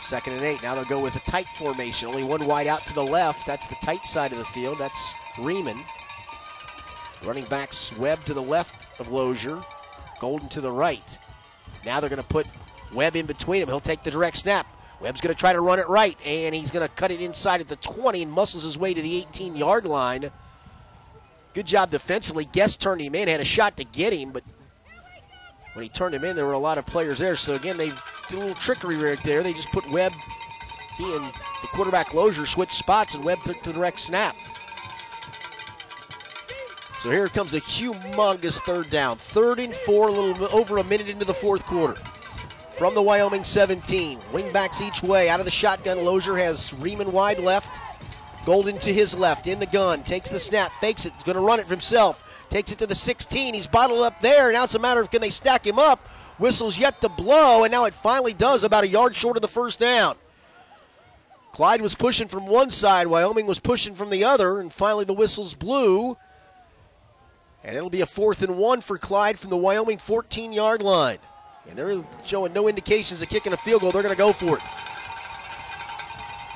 [0.00, 0.62] Second and eight.
[0.62, 2.08] Now they'll go with a tight formation.
[2.08, 3.46] Only one wide out to the left.
[3.46, 4.78] That's the tight side of the field.
[4.78, 5.78] That's Riemann.
[7.24, 9.62] Running backs Webb to the left of Lozier.
[10.20, 11.18] Golden to the right.
[11.84, 12.46] Now they're going to put
[12.92, 13.68] Webb in between them.
[13.68, 14.66] He'll take the direct snap.
[15.00, 17.60] Webb's going to try to run it right, and he's going to cut it inside
[17.60, 20.30] at the 20 and muscles his way to the 18 yard line.
[21.52, 22.46] Good job defensively.
[22.46, 24.42] Guest turned him in, had a shot to get him, but
[25.74, 27.36] when he turned him in, there were a lot of players there.
[27.36, 27.88] So again, they
[28.28, 29.42] did a little trickery right there.
[29.42, 30.12] They just put Webb,
[30.96, 34.36] he and the quarterback Lozier switched spots, and Webb took the direct snap.
[37.02, 39.18] So here comes a humongous third down.
[39.18, 42.00] Third and four, a little over a minute into the fourth quarter.
[42.78, 44.18] From the Wyoming 17.
[44.32, 45.28] Wingbacks each way.
[45.28, 47.80] Out of the shotgun, Lozier has Riemann wide left.
[48.46, 51.60] Golden to his left, in the gun, takes the snap, fakes it, going to run
[51.60, 52.23] it for himself.
[52.50, 53.54] Takes it to the 16.
[53.54, 54.52] He's bottled up there.
[54.52, 56.06] Now it's a matter of can they stack him up.
[56.38, 59.48] Whistle's yet to blow, and now it finally does about a yard short of the
[59.48, 60.16] first down.
[61.52, 65.14] Clyde was pushing from one side, Wyoming was pushing from the other, and finally the
[65.14, 66.16] whistles blew.
[67.62, 71.18] And it'll be a fourth and one for Clyde from the Wyoming 14 yard line.
[71.68, 73.90] And they're showing no indications of kicking a field goal.
[73.90, 74.62] They're going to go for it.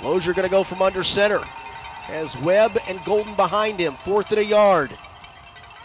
[0.04, 1.38] Lozier going to go from under center.
[1.38, 3.92] Has Webb and Golden behind him.
[3.92, 4.90] Fourth and a yard.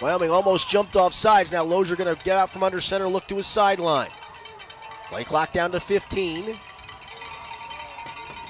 [0.04, 1.50] Wyoming almost jumped off sides.
[1.50, 4.10] Now Lozier going to get out from under center, look to his sideline.
[5.08, 6.54] Play clock down to 15.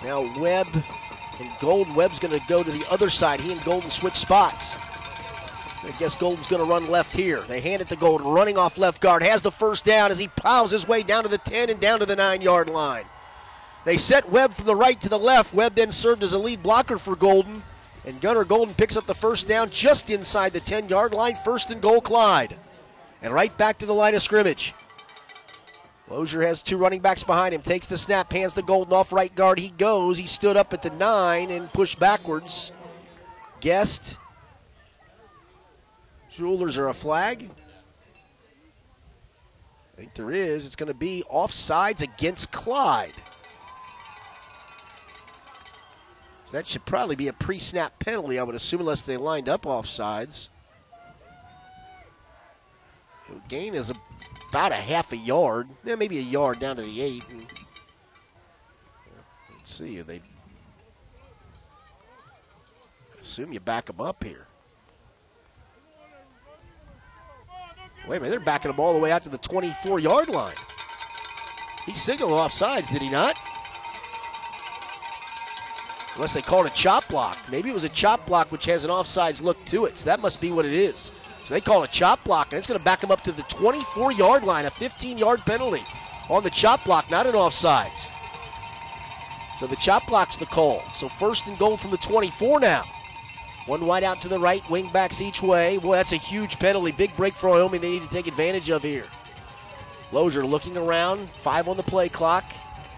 [0.04, 1.94] Now Webb and Golden.
[1.94, 3.40] Webb's going to go to the other side.
[3.40, 4.78] He and Golden switch spots.
[5.86, 7.42] I guess Golden's going to run left here.
[7.42, 9.22] They hand it to Golden, running off left guard.
[9.22, 12.00] Has the first down as he piles his way down to the 10 and down
[12.00, 13.06] to the 9 yard line.
[13.86, 15.54] They set Webb from the right to the left.
[15.54, 17.62] Webb then served as a lead blocker for Golden.
[18.06, 21.36] And Gunnar Golden picks up the first down just inside the 10 yard line.
[21.36, 22.58] First and goal, Clyde.
[23.22, 24.74] And right back to the line of scrimmage.
[26.10, 27.62] Lozier has two running backs behind him.
[27.62, 29.58] Takes the snap, hands the Golden off right guard.
[29.58, 30.18] He goes.
[30.18, 32.74] He stood up at the nine and pushed backwards.
[33.62, 34.18] Guest.
[36.30, 37.50] Jewelers are a flag.
[39.94, 40.66] I think there is.
[40.66, 43.14] It's going to be offsides against Clyde.
[46.54, 49.64] That should probably be a pre snap penalty, I would assume, unless they lined up
[49.64, 50.50] offsides.
[53.50, 53.92] Gain is
[54.50, 57.24] about a half a yard, yeah, maybe a yard down to the eight.
[57.32, 57.48] And,
[59.52, 60.22] let's see, they
[63.20, 64.46] assume you back them up here.
[68.08, 70.54] Wait a minute, they're backing them all the way out to the 24 yard line.
[71.88, 73.36] He signaled offsides, did he not?
[76.16, 77.38] Unless they called a chop block.
[77.52, 79.98] Maybe it was a chop block which has an offsides look to it.
[79.98, 81.12] So that must be what it is.
[81.46, 83.44] So they call a chop block, and it's going to back them up to the
[83.44, 85.82] 24 yard line, a 15 yard penalty
[86.30, 88.10] on the chop block, not an offsides.
[89.60, 90.80] So the chop block's the call.
[90.96, 92.84] So first and goal from the 24 now.
[93.66, 95.78] One wide out to the right, wing backs each way.
[95.78, 96.92] Boy, that's a huge penalty.
[96.92, 99.06] Big break for Wyoming they need to take advantage of here.
[100.12, 102.44] Lozier looking around, five on the play clock.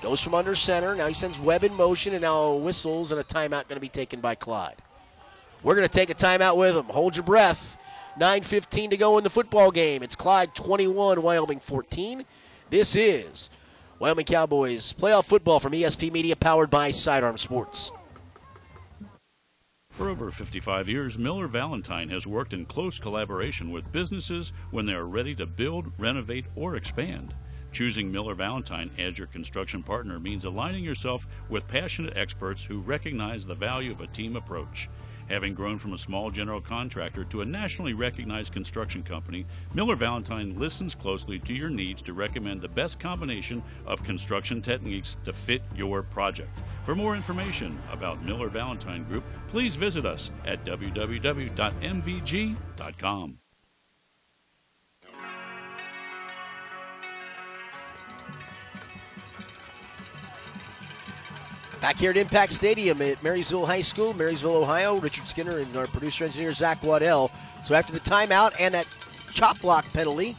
[0.01, 0.93] Goes from under center.
[0.95, 3.89] Now he sends Webb in motion, and now whistles, and a timeout going to be
[3.89, 4.75] taken by Clyde.
[5.63, 6.85] We're going to take a timeout with him.
[6.85, 7.77] Hold your breath.
[8.19, 10.01] 9.15 to go in the football game.
[10.03, 12.23] It's Clyde 21, Wyoming 14.
[12.69, 13.49] This is
[13.99, 17.91] Wyoming Cowboys playoff football from ESP Media, powered by Sidearm Sports.
[19.89, 24.93] For over 55 years, Miller Valentine has worked in close collaboration with businesses when they
[24.93, 27.33] are ready to build, renovate, or expand.
[27.75, 33.45] Choosing Miller Valentine as your construction partner means aligning yourself with passionate experts who recognize
[33.45, 34.87] the value of a team approach.
[35.27, 40.57] Having grown from a small general contractor to a nationally recognized construction company, Miller Valentine
[40.57, 45.61] listens closely to your needs to recommend the best combination of construction techniques to fit
[45.75, 46.57] your project.
[46.83, 51.59] For more information about Miller Valentine Group, please visit us at www.mvg.com.
[61.81, 64.97] Back here at Impact Stadium at Marysville High School, Marysville, Ohio.
[64.97, 67.29] Richard Skinner and our producer engineer Zach Waddell.
[67.63, 68.87] So after the timeout and that
[69.33, 70.35] chop block penalty,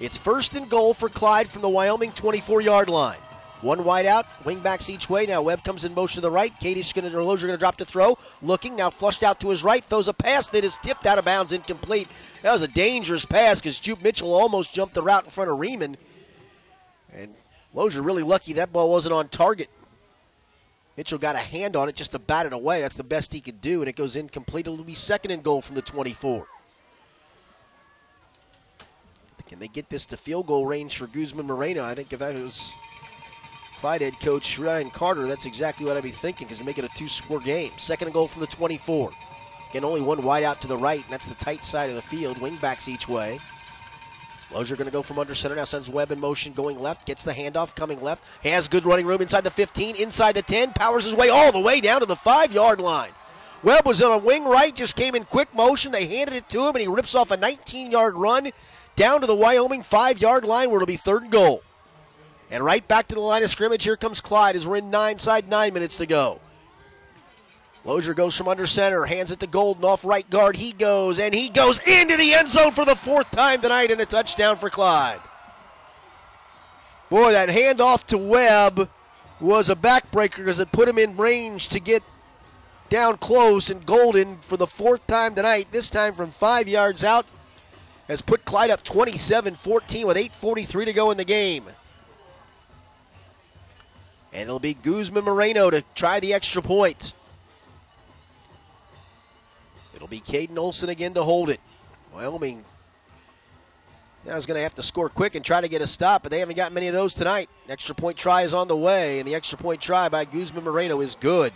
[0.00, 3.18] it's first and goal for Clyde from the Wyoming 24 yard line.
[3.62, 5.24] One wide out, wingbacks each way.
[5.24, 6.52] Now Webb comes in motion to the right.
[6.58, 8.18] Katie's going to, Lozier going to drop to throw.
[8.42, 9.84] Looking, now flushed out to his right.
[9.84, 12.08] Throws a pass that is tipped out of bounds, incomplete.
[12.42, 15.60] That was a dangerous pass because Jupe Mitchell almost jumped the route in front of
[15.60, 15.96] Riemann.
[17.14, 17.32] And
[17.72, 19.70] Lozier really lucky that ball wasn't on target.
[20.96, 22.80] Mitchell got a hand on it just to bat it away.
[22.80, 24.66] That's the best he could do, and it goes incomplete.
[24.66, 26.46] It'll be second and goal from the 24.
[29.52, 31.84] Can they get this to field goal range for Guzman Moreno?
[31.84, 32.72] I think if that was
[33.82, 36.86] fight head coach Ryan Carter, that's exactly what I'd be thinking because they make it
[36.86, 37.70] a two score game.
[37.76, 39.10] Second and goal from the 24.
[39.68, 42.00] Again, only one wide out to the right, and that's the tight side of the
[42.00, 42.38] field.
[42.38, 43.40] Wingbacks each way.
[44.54, 47.24] Lozier going to go from under center now, sends Webb in motion going left, gets
[47.24, 51.04] the handoff coming left, has good running room inside the 15, inside the 10, powers
[51.04, 53.10] his way all the way down to the five yard line.
[53.62, 55.92] Webb was on a wing right, just came in quick motion.
[55.92, 58.50] They handed it to him, and he rips off a 19 yard run
[58.96, 61.62] down to the Wyoming five yard line where it'll be third and goal.
[62.50, 63.84] And right back to the line of scrimmage.
[63.84, 66.40] Here comes Clyde as we're in nine side, nine minutes to go.
[67.84, 70.56] Lozier goes from under center, hands it to Golden off right guard.
[70.56, 74.00] He goes, and he goes into the end zone for the fourth time tonight, and
[74.00, 75.20] a touchdown for Clyde.
[77.10, 78.88] Boy, that handoff to Webb
[79.40, 82.02] was a backbreaker because it put him in range to get
[82.88, 83.68] down close.
[83.68, 87.26] And Golden, for the fourth time tonight, this time from five yards out,
[88.06, 91.64] has put Clyde up 27 14 with 8.43 to go in the game.
[94.32, 97.12] And it'll be Guzman Moreno to try the extra point.
[100.02, 101.60] It'll be Caden Olson again to hold it.
[102.12, 102.64] Wyoming
[104.26, 106.32] Now is going to have to score quick and try to get a stop, but
[106.32, 107.48] they haven't got many of those tonight.
[107.68, 111.00] Extra point try is on the way, and the extra point try by Guzman Moreno
[111.00, 111.52] is good.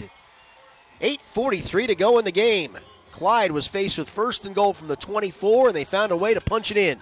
[1.02, 2.78] 8.43 to go in the game.
[3.10, 6.32] Clyde was faced with first and goal from the 24, and they found a way
[6.32, 7.00] to punch it in.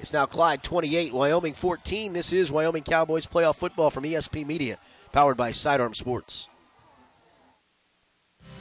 [0.00, 2.12] It's now Clyde 28, Wyoming 14.
[2.12, 4.76] This is Wyoming Cowboys playoff football from ESP Media,
[5.12, 6.48] powered by Sidearm Sports.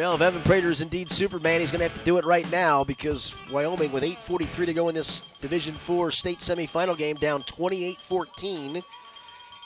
[0.00, 2.50] Well, if Evan Prater is indeed Superman, he's going to have to do it right
[2.50, 7.42] now because Wyoming, with 8:43 to go in this Division Four state semifinal game, down
[7.42, 8.82] 28-14.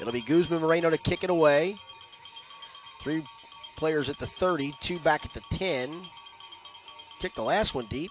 [0.01, 1.77] It'll be Guzman Moreno to kick it away.
[3.01, 3.23] Three
[3.77, 5.89] players at the 30, two back at the 10.
[7.21, 8.11] Kick the last one deep.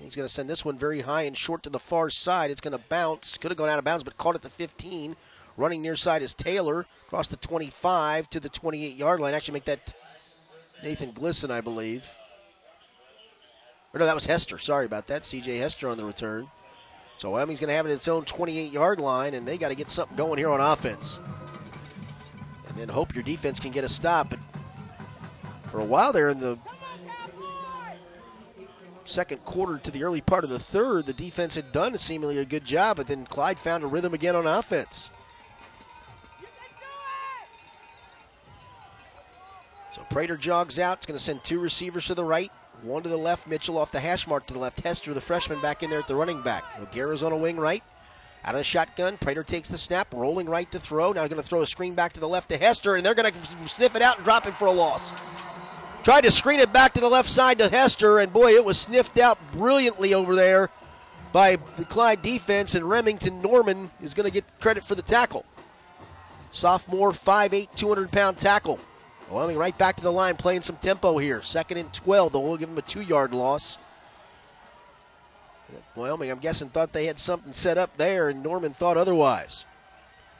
[0.00, 2.52] He's going to send this one very high and short to the far side.
[2.52, 3.36] It's going to bounce.
[3.36, 5.16] Could have gone out of bounds, but caught at the 15.
[5.56, 6.86] Running near side is Taylor.
[7.08, 9.34] Across the 25 to the 28 yard line.
[9.34, 9.92] Actually, make that
[10.82, 12.08] Nathan Glisson, I believe.
[13.92, 14.58] Or no, that was Hester.
[14.58, 15.22] Sorry about that.
[15.22, 16.48] CJ Hester on the return.
[17.16, 19.70] So Wyoming's going to have it at its own 28 yard line, and they got
[19.70, 21.20] to get something going here on offense.
[22.68, 24.30] And then hope your defense can get a stop.
[24.30, 24.38] But
[25.68, 26.58] for a while there in the
[29.04, 32.38] second quarter to the early part of the third, the defense had done a seemingly
[32.38, 35.10] a good job, but then Clyde found a rhythm again on offense.
[40.10, 40.98] Prater jogs out.
[40.98, 42.50] It's going to send two receivers to the right,
[42.82, 43.46] one to the left.
[43.46, 44.80] Mitchell off the hash mark to the left.
[44.80, 46.64] Hester, the freshman, back in there at the running back.
[46.80, 47.82] O'Gara's on a wing right.
[48.44, 51.12] Out of the shotgun, Prater takes the snap, rolling right to throw.
[51.12, 53.14] Now he's going to throw a screen back to the left to Hester, and they're
[53.14, 55.12] going to sniff it out and drop it for a loss.
[56.04, 58.78] Tried to screen it back to the left side to Hester, and boy, it was
[58.78, 60.70] sniffed out brilliantly over there
[61.32, 65.44] by the Clyde defense, and Remington Norman is going to get credit for the tackle.
[66.52, 68.78] Sophomore, 5'8, 200 pound tackle.
[69.30, 71.42] Wyoming right back to the line, playing some tempo here.
[71.42, 73.78] Second and 12, though we'll give them a two yard loss.
[75.94, 79.66] Wyoming, I'm guessing, thought they had something set up there, and Norman thought otherwise.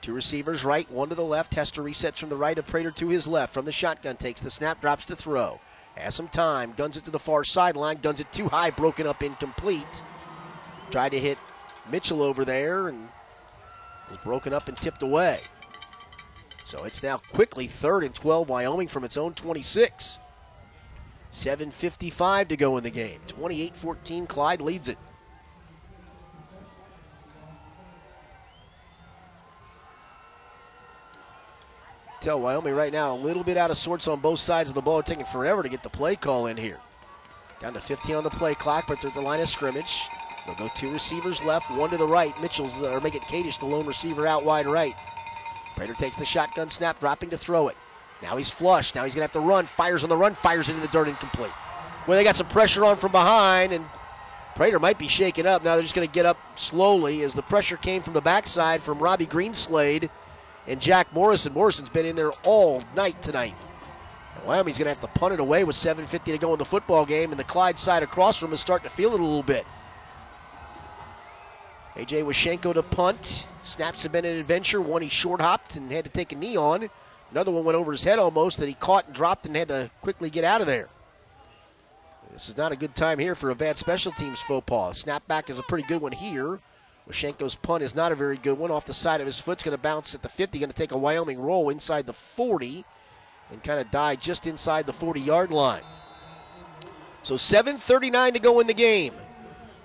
[0.01, 1.55] Two receivers right, one to the left.
[1.55, 3.52] Hester resets from the right of Prater to his left.
[3.52, 5.60] From the shotgun, takes the snap, drops to throw.
[5.97, 9.23] Has some time, guns it to the far sideline, guns it too high, broken up,
[9.23, 10.02] incomplete.
[10.90, 11.39] Tried to hit
[11.90, 13.09] Mitchell over there and
[14.09, 15.40] was broken up and tipped away.
[16.69, 20.19] So it's now quickly third and 12 Wyoming from its own 26.
[21.32, 23.20] 7.55 to go in the game.
[23.27, 24.99] 28 14, Clyde leads it.
[32.20, 34.82] Tell Wyoming right now a little bit out of sorts on both sides of the
[34.82, 36.81] ball, taking forever to get the play call in here.
[37.62, 40.03] Down to 15 on the play clock, but they're at the line of scrimmage.
[40.45, 42.39] They'll go two receivers left, one to the right.
[42.43, 44.93] Mitchell's, or make it Kadish, the lone receiver out wide right.
[45.78, 47.76] Prater takes the shotgun snap, dropping to throw it.
[48.20, 48.96] Now he's flush.
[48.96, 49.66] Now he's going to have to run.
[49.66, 51.52] Fires on the run, fires into the dirt, incomplete.
[52.06, 53.84] Well, they got some pressure on from behind, and
[54.56, 55.62] Prater might be shaken up.
[55.62, 58.82] Now they're just going to get up slowly as the pressure came from the backside
[58.82, 60.10] from Robbie Greenslade
[60.66, 61.52] and Jack Morrison.
[61.52, 63.55] Morrison's been in there all night tonight.
[64.44, 67.06] Wyoming's going to have to punt it away with 7.50 to go in the football
[67.06, 69.64] game, and the Clyde side across from is starting to feel it a little bit.
[71.94, 73.46] AJ Washenko to punt.
[73.69, 74.81] Snaps have been an adventure.
[74.81, 76.89] One he short hopped and had to take a knee on.
[77.31, 79.90] Another one went over his head almost that he caught and dropped and had to
[80.01, 80.89] quickly get out of there.
[82.32, 84.99] This is not a good time here for a bad special teams faux pas.
[84.99, 86.61] Snap back is a pretty good one here.
[87.09, 88.70] Washenko's punt is not a very good one.
[88.70, 90.59] Off the side of his foot, it's going to bounce at the 50.
[90.59, 92.85] Going to take a Wyoming roll inside the 40
[93.51, 95.82] and kind of die just inside the 40 yard line.
[97.23, 99.12] So 7.39 to go in the game.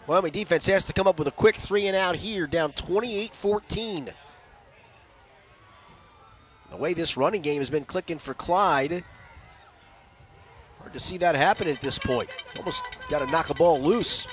[0.06, 3.34] Wyoming defense has to come up with a quick three and out here, down 28
[3.34, 4.12] 14.
[6.72, 9.04] The way this running game has been clicking for Clyde,
[10.80, 12.30] hard to see that happen at this point.
[12.58, 14.28] Almost got to knock a ball loose.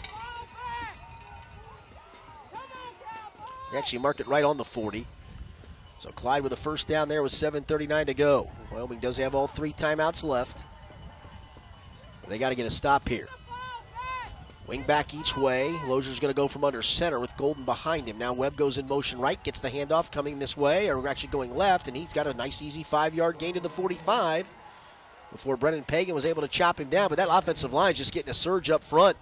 [3.70, 5.06] They actually mark it right on the 40.
[6.00, 8.50] So Clyde with a first down there with 7.39 to go.
[8.72, 10.64] Wyoming does have all three timeouts left.
[12.26, 13.28] They got to get a stop here.
[14.70, 15.68] Wing back each way.
[15.88, 18.18] Lozier's going to go from under center with Golden behind him.
[18.18, 21.56] Now Webb goes in motion right, gets the handoff coming this way, or actually going
[21.56, 24.48] left, and he's got a nice, easy five yard gain to the 45.
[25.32, 27.08] before Brennan Pagan was able to chop him down.
[27.08, 29.16] But that offensive line is just getting a surge up front.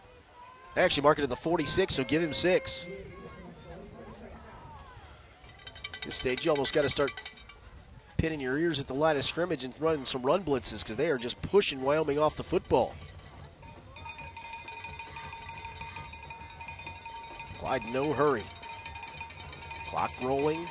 [0.75, 2.85] They actually marked it in the 46, so give him six.
[6.05, 7.11] This stage, you almost got to start
[8.19, 11.09] pinning your ears at the line of scrimmage and running some run blitzes because they
[11.09, 12.95] are just pushing Wyoming off the football.
[17.59, 18.44] Clyde, no hurry.
[19.89, 20.66] Clock rolling.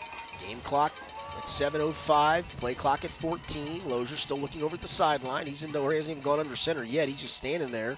[0.45, 0.93] Game clock
[1.37, 2.43] at 7.05.
[2.57, 3.87] Play clock at 14.
[3.87, 5.47] Lozier still looking over at the sideline.
[5.47, 5.91] He's in nowhere.
[5.91, 7.07] He hasn't even gone under center yet.
[7.07, 7.97] He's just standing there.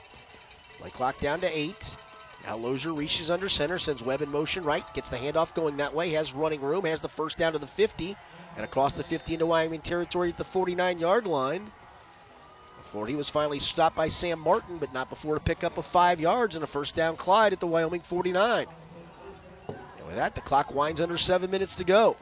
[0.80, 1.98] Play clock down to 8.
[2.46, 5.94] Now Lozier reaches under center, sends Webb in motion right, gets the handoff going that
[5.94, 8.16] way, has running room, has the first down to the 50,
[8.56, 11.72] and across the 50 into Wyoming territory at the 49 yard line.
[13.08, 16.56] He was finally stopped by Sam Martin, but not before a pickup of five yards
[16.56, 18.68] and a first down Clyde at the Wyoming 49.
[19.68, 19.78] And
[20.08, 22.18] with that, the clock winds under seven minutes to go.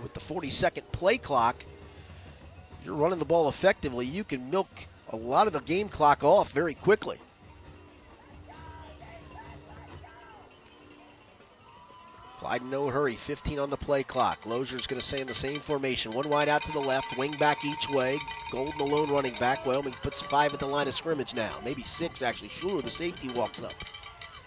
[0.00, 1.64] With the 40 second play clock,
[2.84, 4.06] you're running the ball effectively.
[4.06, 4.68] You can milk
[5.10, 7.18] a lot of the game clock off very quickly.
[12.38, 14.46] Clyde in no hurry, 15 on the play clock.
[14.46, 16.12] Lozier's going to stay in the same formation.
[16.12, 18.16] One wide out to the left, wing back each way.
[18.52, 19.66] Golden alone running back.
[19.66, 21.58] Wyoming puts five at the line of scrimmage now.
[21.64, 22.50] Maybe six, actually.
[22.50, 23.74] Schuler, the safety, walks up.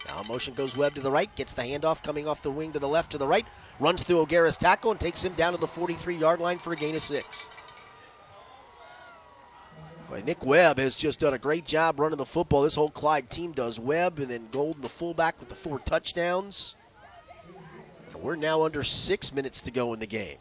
[0.06, 2.78] Now motion goes Webb to the right, gets the handoff coming off the wing to
[2.78, 3.46] the left to the right,
[3.78, 6.76] runs through O'Gara's tackle and takes him down to the 43 yard line for a
[6.76, 7.48] gain of six.
[10.24, 12.62] Nick Webb has just done a great job running the football.
[12.62, 13.80] This whole Clyde team does.
[13.80, 16.76] Webb and then Golden, the fullback, with the four touchdowns.
[18.22, 20.38] We're now under six minutes to go in the game.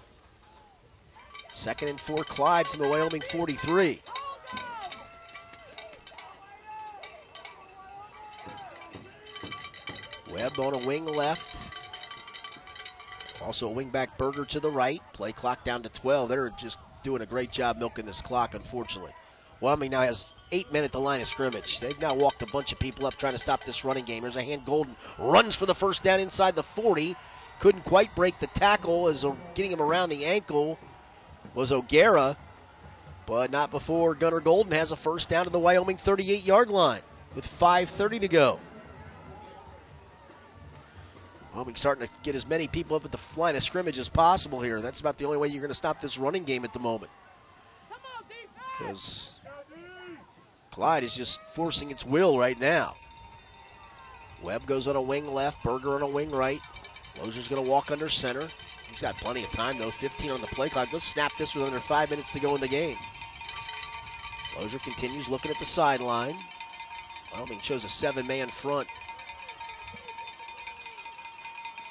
[1.52, 4.00] Second and four, Clyde from the Wyoming 43.
[10.32, 11.72] Webb on a wing left.
[13.44, 15.02] Also a wing back Berger to the right.
[15.14, 16.30] Play clock down to 12.
[16.30, 19.12] They're just doing a great job milking this clock, unfortunately.
[19.60, 21.80] Wyoming now has eight men at the line of scrimmage.
[21.80, 24.22] They've now walked a bunch of people up trying to stop this running game.
[24.22, 27.16] There's a hand Golden runs for the first down inside the 40.
[27.62, 29.24] Couldn't quite break the tackle as
[29.54, 30.80] getting him around the ankle
[31.54, 32.36] was O'Gara,
[33.28, 37.02] but not before Gunnar Golden has a first down to the Wyoming 38 yard line
[37.36, 38.60] with 5.30 to go.
[41.54, 44.60] Wyoming starting to get as many people up at the line of scrimmage as possible
[44.60, 44.82] here.
[44.82, 47.12] That's about the only way you're going to stop this running game at the moment.
[48.76, 49.36] Because
[50.72, 52.96] Clyde is just forcing its will right now.
[54.42, 56.60] Webb goes on a wing left, Berger on a wing right.
[57.20, 58.48] Lozier's going to walk under center.
[58.90, 59.90] He's got plenty of time, though.
[59.90, 60.92] 15 on the play clock.
[60.92, 62.98] Let's snap this with under five minutes to go in the game.
[64.58, 66.36] Lozier continues looking at the sideline.
[67.34, 68.88] Wyoming shows a seven man front.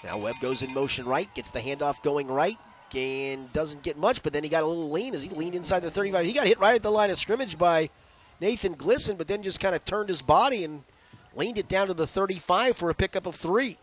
[0.04, 2.58] Now Webb goes in motion right, gets the handoff going right,
[2.94, 5.80] and doesn't get much, but then he got a little lean as he leaned inside
[5.80, 6.24] the 35.
[6.24, 7.90] He got hit right at the line of scrimmage by
[8.40, 10.82] Nathan Glisson, but then just kind of turned his body and
[11.34, 13.78] leaned it down to the 35 for a pickup of three.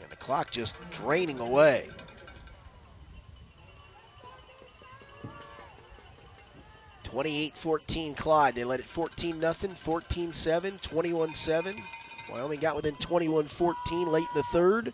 [0.00, 1.88] And the clock just draining away.
[7.04, 8.54] Twenty-eight fourteen Clyde.
[8.54, 11.74] They led it 14 nothing, 14 7, 21 7.
[12.30, 14.92] Wyoming got within 21 14 late in the third.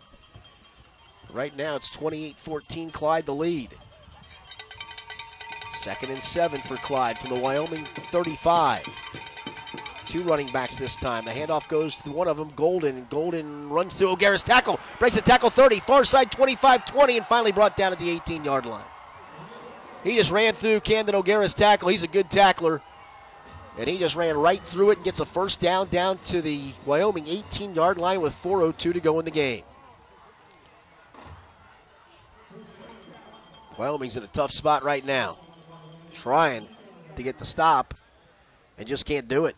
[1.33, 3.69] Right now it's 28 14 Clyde the lead.
[5.73, 8.83] Second and seven for Clyde from the Wyoming 35.
[10.05, 11.25] Two running backs this time.
[11.25, 13.05] The handoff goes to one of them, Golden.
[13.09, 17.51] Golden runs through O'Gara's tackle, breaks a tackle 30, far side 25 20, and finally
[17.51, 18.85] brought down at the 18 yard line.
[20.03, 21.89] He just ran through Camden O'Gara's tackle.
[21.89, 22.81] He's a good tackler.
[23.77, 26.61] And he just ran right through it and gets a first down down to the
[26.85, 29.63] Wyoming 18 yard line with 4.02 to go in the game.
[33.77, 35.37] Wyoming's in a tough spot right now.
[36.13, 36.65] Trying
[37.15, 37.93] to get the stop
[38.77, 39.55] and just can't do it.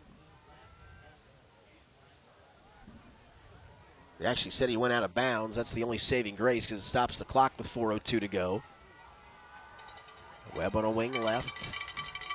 [4.19, 5.55] They actually said he went out of bounds.
[5.55, 8.63] That's the only saving grace because it stops the clock with 4.02 to go.
[10.55, 11.55] Webb on a wing left.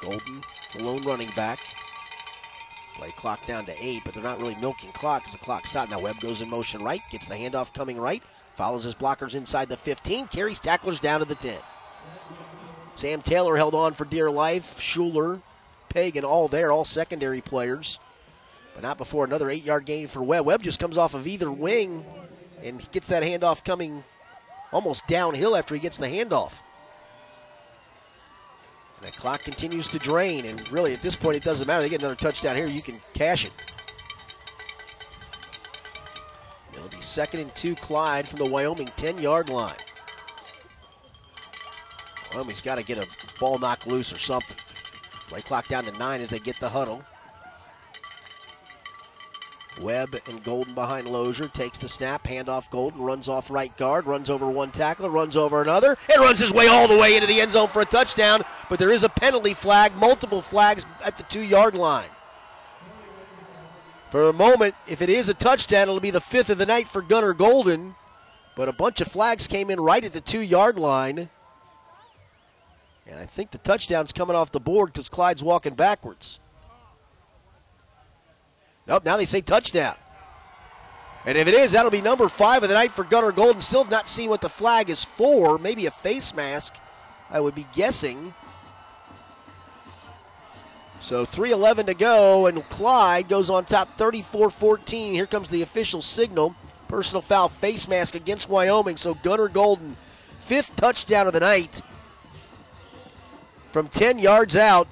[0.00, 0.42] Golden,
[0.76, 1.58] the lone running back.
[2.94, 5.90] Play clock down to eight, but they're not really milking clock because the clock stopped.
[5.90, 8.22] Now Webb goes in motion right, gets the handoff coming right,
[8.54, 11.58] follows his blockers inside the 15, carries tacklers down to the 10.
[12.94, 14.78] Sam Taylor held on for dear life.
[14.78, 15.40] Schuler,
[15.88, 17.98] Pagan, all there, all secondary players.
[18.74, 20.46] But not before another eight yard gain for Webb.
[20.46, 22.04] Webb just comes off of either wing
[22.62, 24.04] and gets that handoff coming
[24.72, 26.60] almost downhill after he gets the handoff.
[29.02, 31.82] The clock continues to drain, and really at this point it doesn't matter.
[31.82, 33.52] They get another touchdown here, you can cash it.
[36.72, 39.74] It'll be second and two, Clyde from the Wyoming 10 yard line.
[42.32, 43.06] Wyoming's got to get a
[43.40, 44.56] ball knocked loose or something.
[45.28, 47.02] Play clock down to nine as they get the huddle.
[49.80, 51.48] Webb and Golden behind Lozier.
[51.48, 55.62] Takes the snap, handoff Golden, runs off right guard, runs over one tackler, runs over
[55.62, 58.42] another, and runs his way all the way into the end zone for a touchdown.
[58.68, 62.08] But there is a penalty flag, multiple flags at the two yard line.
[64.10, 66.86] For a moment, if it is a touchdown, it'll be the fifth of the night
[66.86, 67.94] for Gunnar Golden.
[68.54, 71.30] But a bunch of flags came in right at the two yard line.
[73.06, 76.40] And I think the touchdown's coming off the board because Clyde's walking backwards.
[78.92, 79.94] Nope, now they say touchdown.
[81.24, 83.62] And if it is, that'll be number five of the night for Gunnar Golden.
[83.62, 85.56] Still have not seen what the flag is for.
[85.56, 86.76] Maybe a face mask,
[87.30, 88.34] I would be guessing.
[91.00, 95.14] So 3.11 to go, and Clyde goes on top 34 14.
[95.14, 96.54] Here comes the official signal.
[96.86, 98.98] Personal foul face mask against Wyoming.
[98.98, 99.96] So Gunnar Golden,
[100.38, 101.80] fifth touchdown of the night
[103.70, 104.86] from 10 yards out.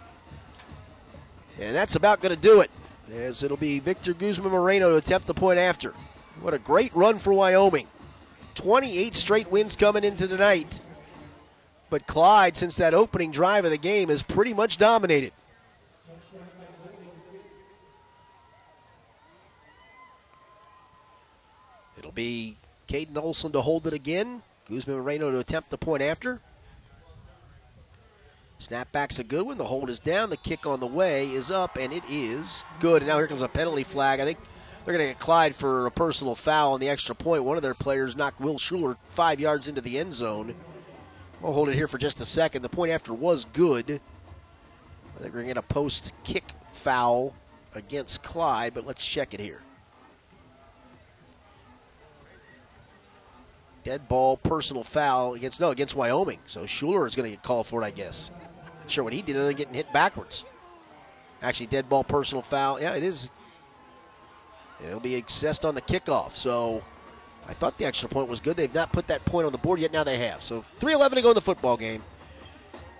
[1.61, 2.71] And that's about going to do it
[3.13, 5.95] as it'll be Victor Guzman Moreno to attempt the point after.
[6.41, 7.87] What a great run for Wyoming.
[8.55, 10.81] 28 straight wins coming into tonight.
[11.89, 15.33] But Clyde, since that opening drive of the game, has pretty much dominated.
[21.99, 22.57] It'll be
[22.89, 24.43] Caden Olson to hold it again.
[24.69, 26.41] Guzman Moreno to attempt the point after.
[28.61, 29.57] Snapback's a good one.
[29.57, 30.29] The hold is down.
[30.29, 33.03] The kick on the way is up, and it is good.
[33.03, 34.21] And now here comes a penalty flag.
[34.21, 34.39] I think
[34.85, 37.45] they're going to get Clyde for a personal foul on the extra point.
[37.45, 40.55] One of their players knocked Will Schuler five yards into the end zone.
[41.41, 42.61] We'll hold it here for just a second.
[42.61, 43.99] The point after was good.
[45.17, 47.35] I think we're going to get a post kick foul
[47.75, 49.63] against Clyde, but let's check it here.
[53.85, 56.41] Dead ball, personal foul against no against Wyoming.
[56.47, 58.31] So Schuler is going to get called for it, I guess
[58.91, 60.45] sure what he did other than getting hit backwards.
[61.43, 62.81] Actually, dead ball, personal foul.
[62.81, 63.31] Yeah, it is.
[64.85, 66.35] It'll be assessed on the kickoff.
[66.35, 66.83] So
[67.49, 68.57] I thought the extra point was good.
[68.57, 69.93] They've not put that point on the board yet.
[69.93, 70.43] Now they have.
[70.43, 72.03] So 3:11 to go in the football game.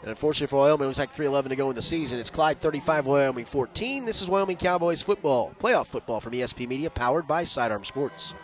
[0.01, 2.19] And unfortunately for Wyoming, it looks like 3:11 to go in the season.
[2.19, 4.07] It's Clyde 35, Wyoming 14.
[4.07, 8.35] This is Wyoming Cowboys football, playoff football from ESP Media, powered by Sidearm Sports.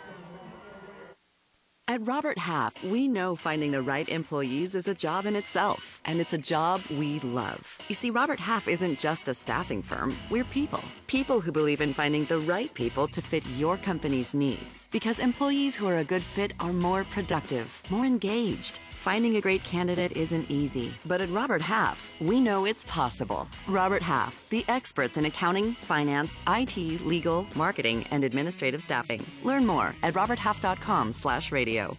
[1.89, 6.19] At Robert Half, we know finding the right employees is a job in itself, and
[6.19, 7.77] it's a job we love.
[7.87, 10.83] You see, Robert Half isn't just a staffing firm, we're people.
[11.07, 14.89] People who believe in finding the right people to fit your company's needs.
[14.91, 19.63] Because employees who are a good fit are more productive, more engaged, Finding a great
[19.63, 23.47] candidate isn't easy, but at Robert Half, we know it's possible.
[23.67, 26.75] Robert Half, the experts in accounting, finance, IT,
[27.05, 29.23] legal, marketing, and administrative staffing.
[29.43, 31.95] Learn more at roberthalf.com/radio.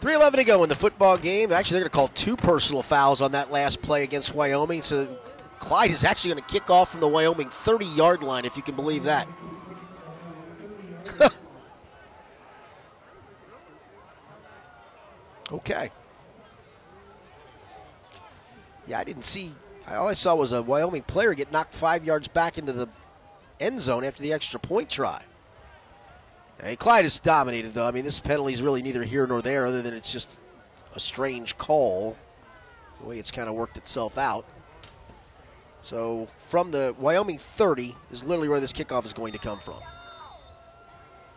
[0.00, 1.50] Three eleven to go in the football game.
[1.50, 4.82] Actually, they're going to call two personal fouls on that last play against Wyoming.
[4.82, 5.08] So
[5.58, 8.62] Clyde is actually going to kick off from the Wyoming 30 yard line, if you
[8.62, 9.26] can believe that.
[15.52, 15.90] okay.
[18.86, 19.54] Yeah, I didn't see.
[19.88, 22.88] All I saw was a Wyoming player get knocked five yards back into the
[23.58, 25.22] end zone after the extra point try.
[26.62, 27.86] Hey, Clyde has dominated, though.
[27.86, 30.38] I mean, this penalty is really neither here nor there, other than it's just
[30.94, 32.16] a strange call,
[33.00, 34.44] the way it's kind of worked itself out.
[35.82, 39.78] So, from the Wyoming 30 is literally where this kickoff is going to come from.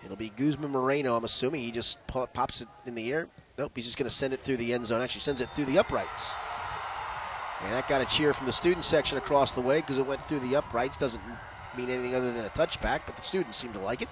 [0.04, 1.16] It'll be Guzman Moreno.
[1.16, 3.28] I'm assuming he just pops it in the air.
[3.58, 5.02] Nope, he's just going to send it through the end zone.
[5.02, 6.34] Actually, sends it through the uprights.
[7.62, 10.24] And that got a cheer from the student section across the way because it went
[10.26, 10.98] through the uprights.
[10.98, 11.22] Doesn't
[11.78, 14.10] mean anything other than a touchback, but the students seem to like it.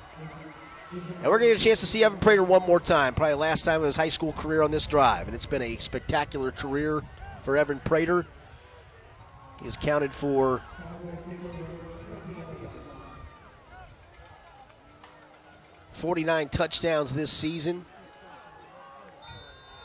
[0.92, 3.14] And we're going to get a chance to see Evan Prater one more time.
[3.14, 5.28] Probably last time of his high school career on this drive.
[5.28, 7.02] And it's been a spectacular career
[7.44, 8.26] for Evan Prater.
[9.64, 10.62] He's counted for
[16.02, 17.86] 49 touchdowns this season,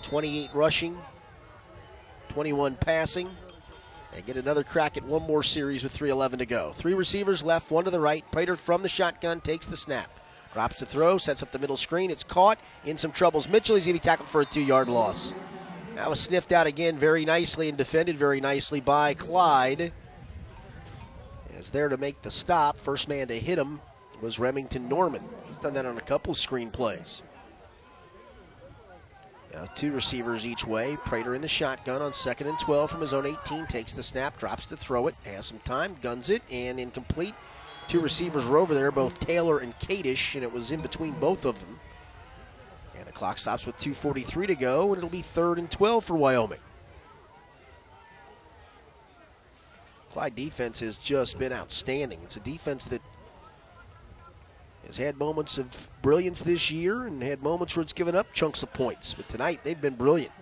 [0.01, 0.99] 28 rushing,
[2.31, 3.29] 21 passing.
[4.17, 6.73] And get another crack at one more series with 3.11 to go.
[6.73, 8.25] Three receivers left, one to the right.
[8.33, 10.11] Prater from the shotgun takes the snap.
[10.55, 12.11] Drops to throw, sets up the middle screen.
[12.11, 12.59] It's caught.
[12.87, 13.47] In some troubles.
[13.47, 15.35] Mitchell, is going to be tackled for a two yard loss.
[15.97, 19.93] That was sniffed out again very nicely and defended very nicely by Clyde.
[21.59, 22.79] Is there to make the stop.
[22.79, 23.81] First man to hit him
[24.21, 25.23] was Remington Norman.
[25.47, 27.23] He's done that on a couple screen plays.
[29.53, 30.97] Now two receivers each way.
[31.05, 33.67] Prater in the shotgun on second and 12 from his own 18.
[33.67, 37.35] Takes the snap, drops to throw it, has some time, guns it, and incomplete.
[37.89, 41.45] Two receivers were over there, both Taylor and Kadish, and it was in between both
[41.45, 41.79] of them.
[42.99, 46.17] And the clock stops with 2.43 to go, and it'll be third and 12 for
[46.17, 46.59] Wyoming.
[50.11, 52.19] Clyde defense has just been outstanding.
[52.25, 53.03] It's a defense that
[54.87, 58.63] has had moments of brilliance this year and had moments where it's given up chunks
[58.63, 59.15] of points.
[59.15, 60.33] But tonight, they've been brilliant.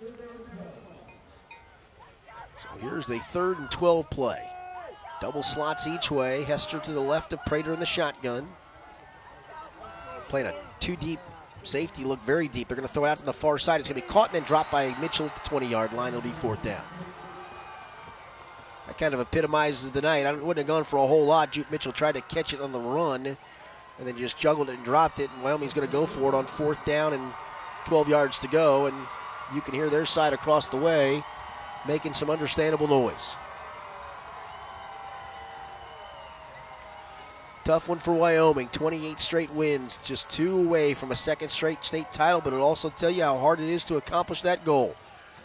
[0.00, 0.08] So
[2.80, 4.48] here's the third and 12 play.
[5.20, 6.44] Double slots each way.
[6.44, 8.48] Hester to the left of Prater in the shotgun.
[10.28, 11.20] Playing a two deep
[11.62, 12.68] safety, look very deep.
[12.68, 13.80] They're going to throw it out to the far side.
[13.80, 16.08] It's going to be caught and then dropped by Mitchell at the 20 yard line.
[16.08, 16.82] It'll be fourth down.
[18.92, 20.26] That kind of epitomizes the night.
[20.26, 21.52] I wouldn't have gone for a whole lot.
[21.52, 23.38] Jupe Mitchell tried to catch it on the run and
[24.06, 25.30] then just juggled it and dropped it.
[25.32, 27.32] And Wyoming's going to go for it on fourth down and
[27.86, 28.84] 12 yards to go.
[28.84, 28.94] And
[29.54, 31.24] you can hear their side across the way
[31.88, 33.34] making some understandable noise.
[37.64, 38.68] Tough one for Wyoming.
[38.68, 42.90] 28 straight wins, just two away from a second straight state title, but it'll also
[42.90, 44.94] tell you how hard it is to accomplish that goal.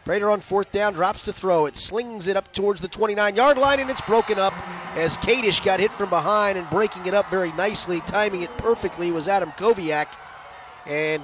[0.08, 1.66] Prater on fourth down drops to throw.
[1.66, 4.54] It slings it up towards the 29 yard line, and it's broken up
[4.96, 9.12] as Kadish got hit from behind and breaking it up very nicely, timing it perfectly
[9.12, 10.08] was Adam Koviak.
[10.86, 11.22] And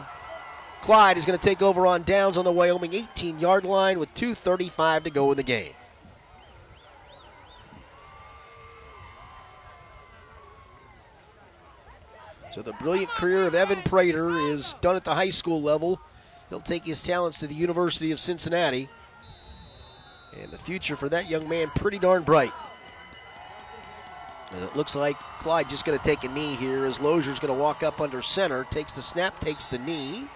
[0.81, 4.13] Clyde is going to take over on downs on the Wyoming 18 yard line with
[4.15, 5.71] 2.35 to go in the game.
[12.51, 16.01] So the brilliant career of Evan Prater is done at the high school level.
[16.53, 18.87] He'll take his talents to the University of Cincinnati.
[20.39, 22.53] And the future for that young man pretty darn bright.
[24.51, 27.51] And it looks like Clyde just going to take a knee here as Lozier's going
[27.51, 30.27] to walk up under center, takes the snap, takes the knee.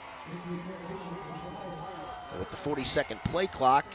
[2.31, 3.85] And with the 40 second play clock,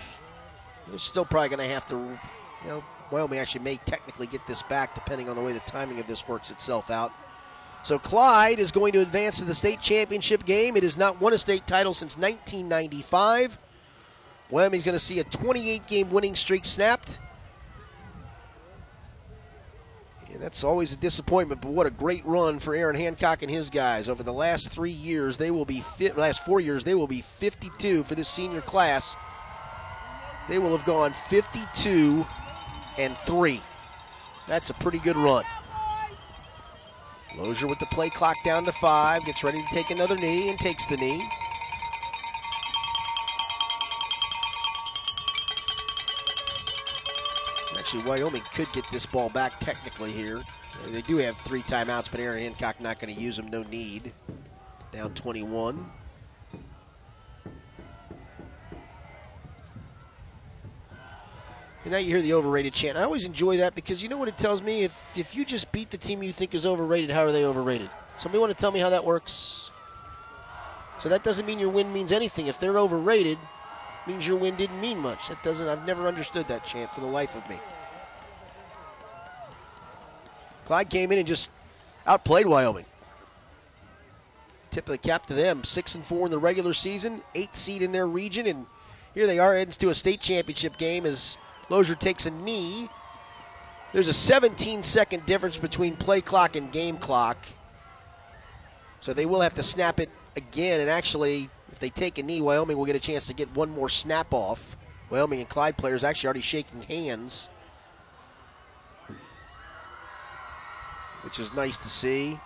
[0.86, 4.62] they're still probably going to have to, you know, Wyoming actually may technically get this
[4.62, 7.12] back depending on the way the timing of this works itself out.
[7.82, 10.76] So Clyde is going to advance to the state championship game.
[10.76, 13.58] It has not won a state title since 1995.
[14.50, 17.18] Wyoming's going to see a 28 game winning streak snapped.
[20.30, 23.68] And that's always a disappointment, but what a great run for Aaron Hancock and his
[23.68, 24.08] guys.
[24.08, 25.84] Over the last three years, they will be
[26.16, 29.16] last four years, they will be 52 for this senior class.
[30.48, 32.26] They will have gone 52
[32.98, 33.60] and three.
[34.46, 35.44] That's a pretty good run.
[37.38, 40.58] Lozier with the play clock down to five, gets ready to take another knee and
[40.58, 41.22] takes the knee.
[47.78, 50.42] Actually, Wyoming could get this ball back technically here.
[50.88, 54.12] They do have three timeouts, but Aaron Hancock not going to use them, no need.
[54.92, 55.90] Down 21.
[61.84, 62.96] And now you hear the overrated chant.
[62.96, 64.84] I always enjoy that because you know what it tells me?
[64.84, 67.90] If if you just beat the team you think is overrated, how are they overrated?
[68.18, 69.70] Somebody want to tell me how that works?
[70.98, 72.46] So that doesn't mean your win means anything.
[72.46, 73.38] If they're overrated,
[74.06, 75.28] means your win didn't mean much.
[75.28, 77.58] That doesn't I've never understood that chant for the life of me.
[80.66, 81.50] Clyde came in and just
[82.06, 82.86] outplayed Wyoming.
[84.70, 85.64] Tip of the cap to them.
[85.64, 88.66] Six and four in the regular season, eight seed in their region, and
[89.14, 91.36] here they are heading to a state championship game as
[91.72, 92.90] Lozier takes a knee.
[93.94, 97.38] There's a 17 second difference between play clock and game clock.
[99.00, 100.80] So they will have to snap it again.
[100.80, 103.70] And actually, if they take a knee, Wyoming will get a chance to get one
[103.70, 104.76] more snap off.
[105.08, 107.48] Wyoming and Clyde players actually already shaking hands,
[111.22, 112.38] which is nice to see.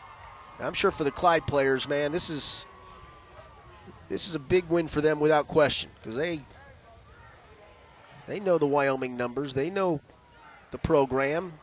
[0.60, 2.64] I'm sure for the Clyde players, man, this is
[4.08, 6.44] this is a big win for them without question because they
[8.26, 9.54] they know the Wyoming numbers.
[9.54, 10.00] They know
[10.70, 11.54] the program.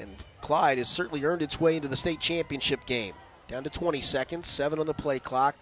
[0.00, 3.14] And Clyde has certainly earned its way into the state championship game.
[3.48, 5.56] Down to 20 seconds, seven on the play clock.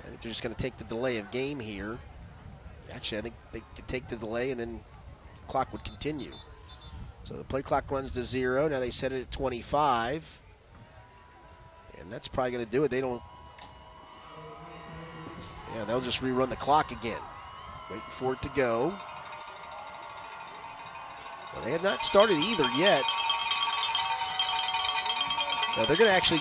[0.00, 1.98] I think they're just going to take the delay of game here.
[2.92, 4.80] Actually, I think they could take the delay and then
[5.40, 6.32] the clock would continue.
[7.22, 8.68] So the play clock runs to zero.
[8.68, 10.42] Now they set it at 25.
[11.98, 12.90] And that's probably going to do it.
[12.90, 13.22] They don't.
[15.74, 17.18] Yeah, they'll just rerun the clock again.
[17.90, 18.96] Waiting for it to go.
[21.52, 23.02] Well, they have not started either yet.
[25.76, 26.40] Now they're going to actually.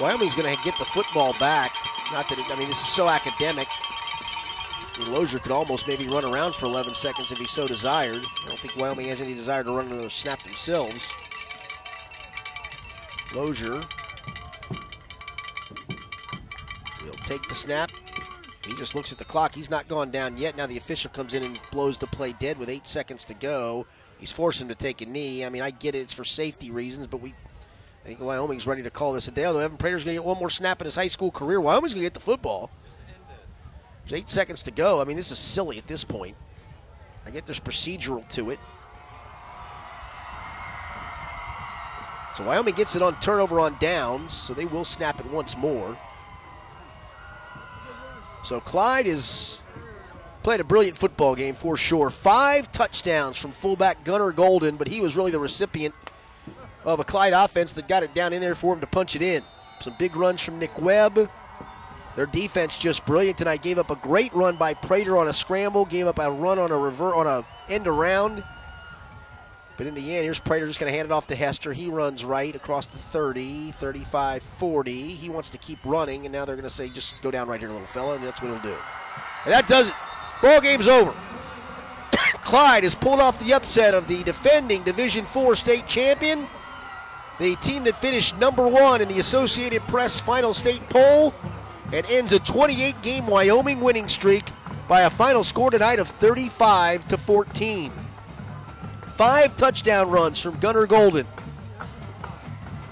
[0.00, 1.72] Wyoming's going to get the football back.
[2.12, 3.68] Not that it, I mean, this is so academic.
[5.08, 8.24] Lozier could almost maybe run around for 11 seconds if he so desired.
[8.44, 11.12] I don't think Wyoming has any desire to run another snap themselves.
[13.34, 13.82] Lozier
[17.02, 17.90] He'll take the snap.
[18.66, 19.54] He just looks at the clock.
[19.54, 20.56] He's not gone down yet.
[20.56, 23.86] Now the official comes in and blows the play dead with eight seconds to go.
[24.18, 25.44] He's forced him to take a knee.
[25.44, 26.00] I mean, I get it.
[26.00, 27.34] It's for safety reasons, but we,
[28.04, 29.44] I think Wyoming's ready to call this a day.
[29.44, 31.60] Although Evan Prater's going to get one more snap in his high school career.
[31.60, 32.70] Wyoming's going to get the football.
[34.04, 35.00] There's eight seconds to go.
[35.00, 36.36] I mean, this is silly at this point.
[37.24, 38.58] I get there's procedural to it.
[42.36, 45.96] So Wyoming gets it on turnover on downs, so they will snap it once more.
[48.46, 49.58] So Clyde has
[50.44, 52.10] played a brilliant football game for sure.
[52.10, 55.96] Five touchdowns from fullback Gunnar Golden, but he was really the recipient
[56.84, 59.22] of a Clyde offense that got it down in there for him to punch it
[59.22, 59.42] in.
[59.80, 61.28] Some big runs from Nick Webb.
[62.14, 63.64] Their defense just brilliant tonight.
[63.64, 65.84] Gave up a great run by Prater on a scramble.
[65.84, 68.44] Gave up a run on a revert on a end around.
[69.76, 71.72] But in the end, here's Prater just going to hand it off to Hester.
[71.72, 75.14] He runs right across the 30, 35, 40.
[75.14, 77.60] He wants to keep running, and now they're going to say, just go down right
[77.60, 78.78] here, little fella, and that's what he'll do.
[79.44, 79.94] And that does it.
[80.40, 81.14] Ball game's over.
[82.42, 86.46] Clyde has pulled off the upset of the defending Division Four state champion,
[87.38, 91.34] the team that finished number one in the Associated Press final state poll,
[91.92, 94.44] and ends a 28-game Wyoming winning streak
[94.88, 98.05] by a final score tonight of 35 to 14.
[99.16, 101.26] Five touchdown runs from Gunnar Golden.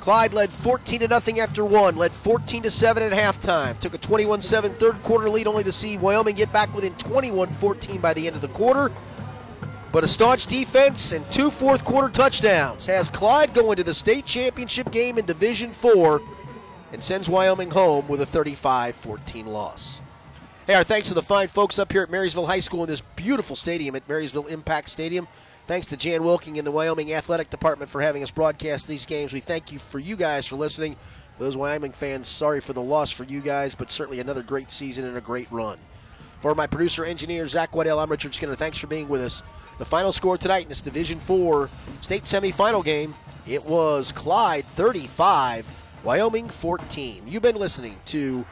[0.01, 3.79] Clyde led 14 to nothing after one, led 14 to 7 at halftime.
[3.79, 8.15] Took a 21-7 third quarter lead only to see Wyoming get back within 21-14 by
[8.15, 8.91] the end of the quarter.
[9.93, 14.25] But a staunch defense and two fourth quarter touchdowns has Clyde going to the state
[14.25, 16.23] championship game in Division 4
[16.93, 20.01] and sends Wyoming home with a 35-14 loss.
[20.67, 23.03] Hey, our thanks to the fine folks up here at Marysville High School in this
[23.17, 25.29] beautiful stadium at Marysville Impact Stadium.
[25.67, 29.33] Thanks to Jan Wilking and the Wyoming Athletic Department for having us broadcast these games.
[29.33, 30.95] We thank you for you guys for listening.
[31.39, 35.07] Those Wyoming fans, sorry for the loss for you guys, but certainly another great season
[35.07, 35.79] and a great run.
[36.43, 38.55] For my producer engineer Zach Waddell, I'm Richard Skinner.
[38.55, 39.43] Thanks for being with us.
[39.79, 41.71] The final score tonight in this Division Four
[42.03, 43.15] state semifinal game,
[43.47, 45.67] it was Clyde 35,
[46.05, 47.23] Wyoming 14.
[47.27, 48.45] You've been listening to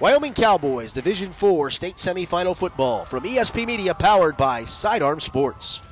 [0.00, 5.82] Wyoming Cowboys Division Four state semifinal football from ESP Media, powered by Sidearm Sports.